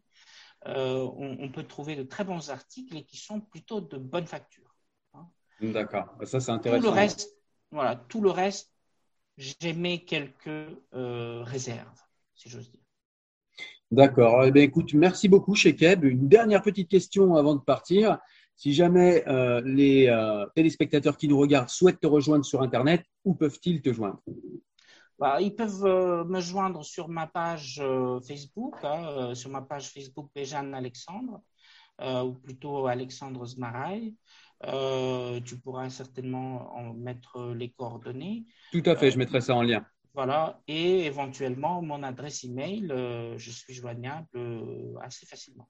[0.66, 4.76] On, on, peut trouver de très bons articles et qui sont plutôt de bonne facture.
[5.14, 5.26] Hein.
[5.62, 6.82] D'accord, ça c'est intéressant.
[6.82, 7.30] Tout le reste,
[7.72, 8.72] voilà, tout le reste,
[9.38, 12.02] j'émets quelques euh, réserves,
[12.36, 12.82] si j'ose dire.
[13.92, 14.46] D'accord.
[14.46, 16.04] Eh écoute, merci beaucoup, Shekeb.
[16.04, 18.20] Une dernière petite question avant de partir.
[18.56, 23.34] Si jamais euh, les euh, téléspectateurs qui nous regardent souhaitent te rejoindre sur Internet, où
[23.34, 24.22] peuvent-ils te joindre?
[25.20, 27.82] Bah, Ils peuvent me joindre sur ma page
[28.28, 31.42] Facebook, hein, sur ma page Facebook Béjane Alexandre,
[32.02, 34.16] ou plutôt Alexandre Zmaraï.
[34.66, 38.46] Euh, tu pourras certainement en mettre les coordonnées.
[38.72, 39.86] Tout à fait, je mettrai ça en lien.
[40.14, 45.70] Voilà, et éventuellement mon adresse email, euh, je suis joignable euh, assez facilement.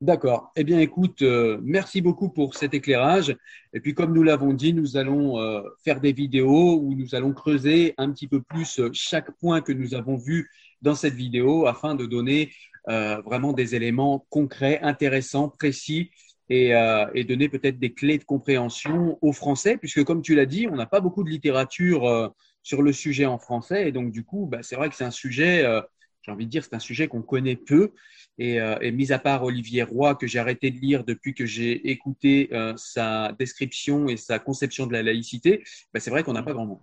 [0.00, 0.52] D'accord.
[0.54, 1.22] Eh bien, écoute,
[1.62, 3.36] merci beaucoup pour cet éclairage.
[3.72, 5.36] Et puis, comme nous l'avons dit, nous allons
[5.82, 9.94] faire des vidéos où nous allons creuser un petit peu plus chaque point que nous
[9.94, 10.50] avons vu
[10.82, 12.52] dans cette vidéo afin de donner
[12.86, 16.12] vraiment des éléments concrets, intéressants, précis
[16.50, 20.66] euh, et, donner peut-être des clés de compréhension aux Français, puisque comme tu l'as dit,
[20.66, 22.28] on n'a pas beaucoup de littérature euh,
[22.62, 25.10] sur le sujet en français, et donc du coup, bah, c'est vrai que c'est un
[25.10, 25.82] sujet euh,
[26.28, 27.92] j'ai envie de dire, c'est un sujet qu'on connaît peu.
[28.38, 31.90] Et, et, mis à part Olivier Roy, que j'ai arrêté de lire depuis que j'ai
[31.90, 36.52] écouté sa description et sa conception de la laïcité, ben, c'est vrai qu'on n'a pas
[36.52, 36.82] grand monde.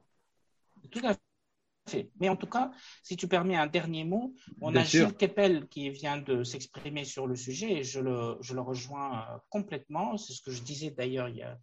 [0.92, 1.16] Tout à
[1.88, 2.10] fait.
[2.20, 2.72] Mais en tout cas,
[3.04, 7.28] si tu permets un dernier mot, on a Gilles Keppel qui vient de s'exprimer sur
[7.28, 10.18] le sujet et je le, je le rejoins complètement.
[10.18, 11.58] C'est ce que je disais d'ailleurs il y a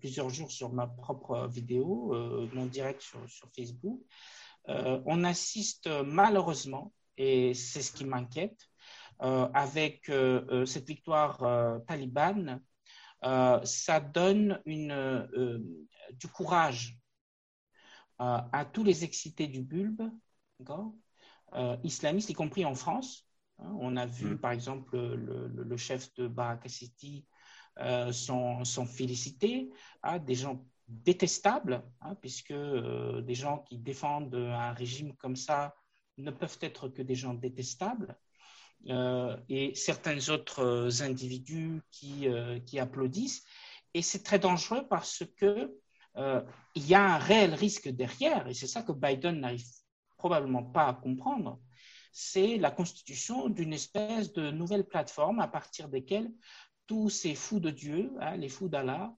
[0.00, 4.00] plusieurs jours sur ma propre vidéo, euh, mon direct sur, sur Facebook.
[4.68, 8.68] Euh, on assiste malheureusement, et c'est ce qui m'inquiète,
[9.22, 10.10] euh, avec
[10.66, 12.60] cette victoire talibane,
[13.22, 15.64] ça donne une,
[16.12, 16.98] du courage
[18.18, 20.10] à tous les excités du bulbe,
[21.82, 23.26] islamistes, y compris en France.
[23.58, 23.74] Hein.
[23.80, 24.38] on a vu, mm.
[24.38, 27.26] par exemple, le, le chef de Baraka City
[27.78, 29.70] euh, sont, félicités,
[30.02, 35.74] hein, des gens détestables, hein, puisque euh, des gens qui défendent un régime comme ça
[36.18, 38.16] ne peuvent être que des gens détestables,
[38.88, 42.28] euh, et certains autres individus qui,
[42.66, 43.44] qui applaudissent.
[43.94, 45.74] Et c'est très dangereux parce que
[46.74, 49.66] il y a un réel risque derrière, et c'est ça que Biden n'arrive
[50.16, 51.60] probablement pas à comprendre,
[52.18, 56.32] c'est la constitution d'une espèce de nouvelle plateforme à partir desquelles
[56.86, 59.14] tous ces fous de Dieu, hein, les fous d'Allah,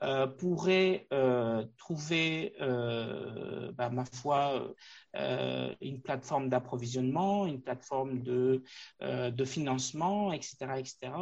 [0.00, 4.74] euh, pourraient euh, trouver, euh, bah, ma foi,
[5.14, 8.62] une plateforme d'approvisionnement, une plateforme de,
[9.00, 11.12] de financement, etc., etc.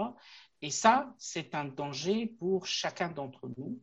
[0.62, 3.80] Et ça, c'est un danger pour chacun d'entre nous,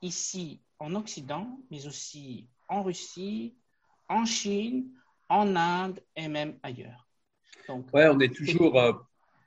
[0.00, 3.54] ici en Occident, mais aussi en Russie,
[4.08, 4.88] en Chine,
[5.28, 7.06] en Inde et même ailleurs.
[7.68, 8.80] Donc, ouais, on est toujours,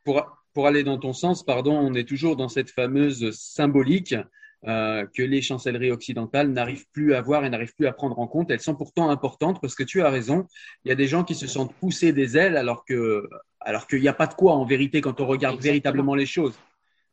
[0.04, 4.16] pour, pour aller dans ton sens, pardon, on est toujours dans cette fameuse symbolique
[4.68, 8.28] euh, que les chancelleries occidentales n'arrivent plus à voir et n'arrivent plus à prendre en
[8.28, 8.50] compte.
[8.50, 10.48] Elles sont pourtant importantes parce que tu as raison.
[10.84, 13.30] Il y a des gens qui se sentent poussés des ailes alors que
[13.60, 16.58] alors qu'il n'y a pas de quoi en vérité quand on regarde véritablement les choses.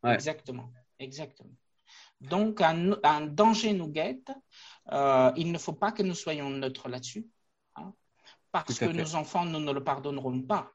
[0.04, 1.54] Exactement, exactement.
[2.20, 4.30] Donc un, danger nous guette.
[4.92, 7.26] Euh, il ne faut pas que nous soyons neutres là-dessus,
[7.76, 7.92] hein,
[8.50, 10.72] parce que nos enfants, nous ne le pardonneront pas.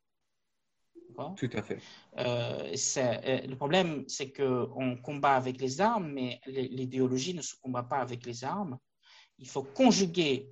[1.36, 1.80] Tout à fait.
[2.18, 7.84] Euh, euh, le problème, c'est qu'on combat avec les armes, mais l'idéologie ne se combat
[7.84, 8.78] pas avec les armes.
[9.40, 10.52] Il faut conjuguer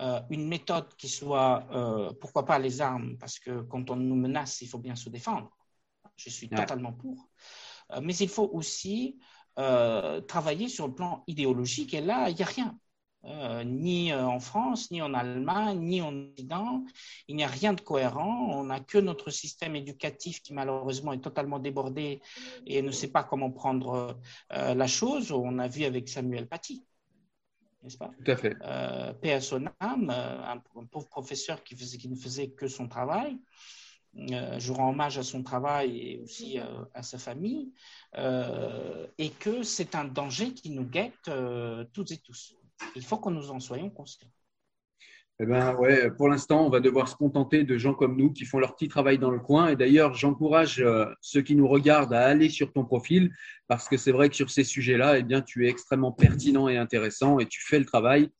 [0.00, 1.66] euh, une méthode qui soit,
[2.20, 5.50] pourquoi pas les armes, parce que quand on nous menace, il faut bien se défendre.
[6.16, 7.28] Je suis totalement pour.
[8.02, 9.18] mais il faut aussi
[9.54, 12.78] travailler sur le plan idéologique, et là, il n'y a rien.
[13.26, 16.84] Euh, ni euh, en France, ni en Allemagne, ni en Occident.
[17.26, 18.50] Il n'y a rien de cohérent.
[18.52, 22.20] On n'a que notre système éducatif qui malheureusement est totalement débordé
[22.66, 24.16] et ne sait pas comment prendre
[24.52, 25.32] euh, la chose.
[25.32, 26.84] On a vu avec Samuel Paty.
[27.82, 28.12] N'est-ce pas?
[28.24, 28.54] Tout à fait.
[29.20, 29.38] Paix
[29.80, 30.58] un,
[30.90, 33.38] pauvre professeur qui, faisait, qui ne faisait que son travail.
[34.14, 36.58] je rends hommage à son travail et aussi
[36.94, 37.72] à sa famille,
[38.16, 41.30] et que c'est un danger qui nous guette
[41.92, 42.56] toutes et tous.
[42.94, 44.28] Il faut que nous en soyons conscients.
[45.38, 48.46] Eh ben ouais, pour l'instant, on va devoir se contenter de gens comme nous qui
[48.46, 49.68] font leur petit travail dans le coin.
[49.68, 53.30] Et d'ailleurs, j'encourage euh, ceux qui nous regardent à aller sur ton profil
[53.68, 56.78] parce que c'est vrai que sur ces sujets-là, eh bien, tu es extrêmement pertinent et
[56.78, 58.30] intéressant et tu fais le travail.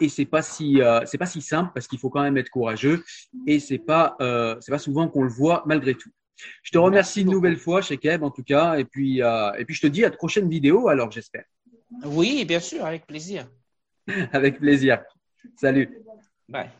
[0.00, 2.50] Et c'est pas si euh, c'est pas si simple parce qu'il faut quand même être
[2.50, 3.02] courageux
[3.46, 6.10] et c'est pas euh, c'est pas souvent qu'on le voit malgré tout.
[6.62, 9.74] Je te remercie une nouvelle fois, chez Keb, en tout cas, et puis et puis
[9.74, 10.86] je te dis à de prochaines vidéos.
[10.88, 11.44] Alors j'espère.
[12.04, 13.48] Oui, bien sûr, avec plaisir.
[14.32, 15.02] Avec plaisir.
[15.56, 15.88] Salut.
[16.48, 16.70] Bye.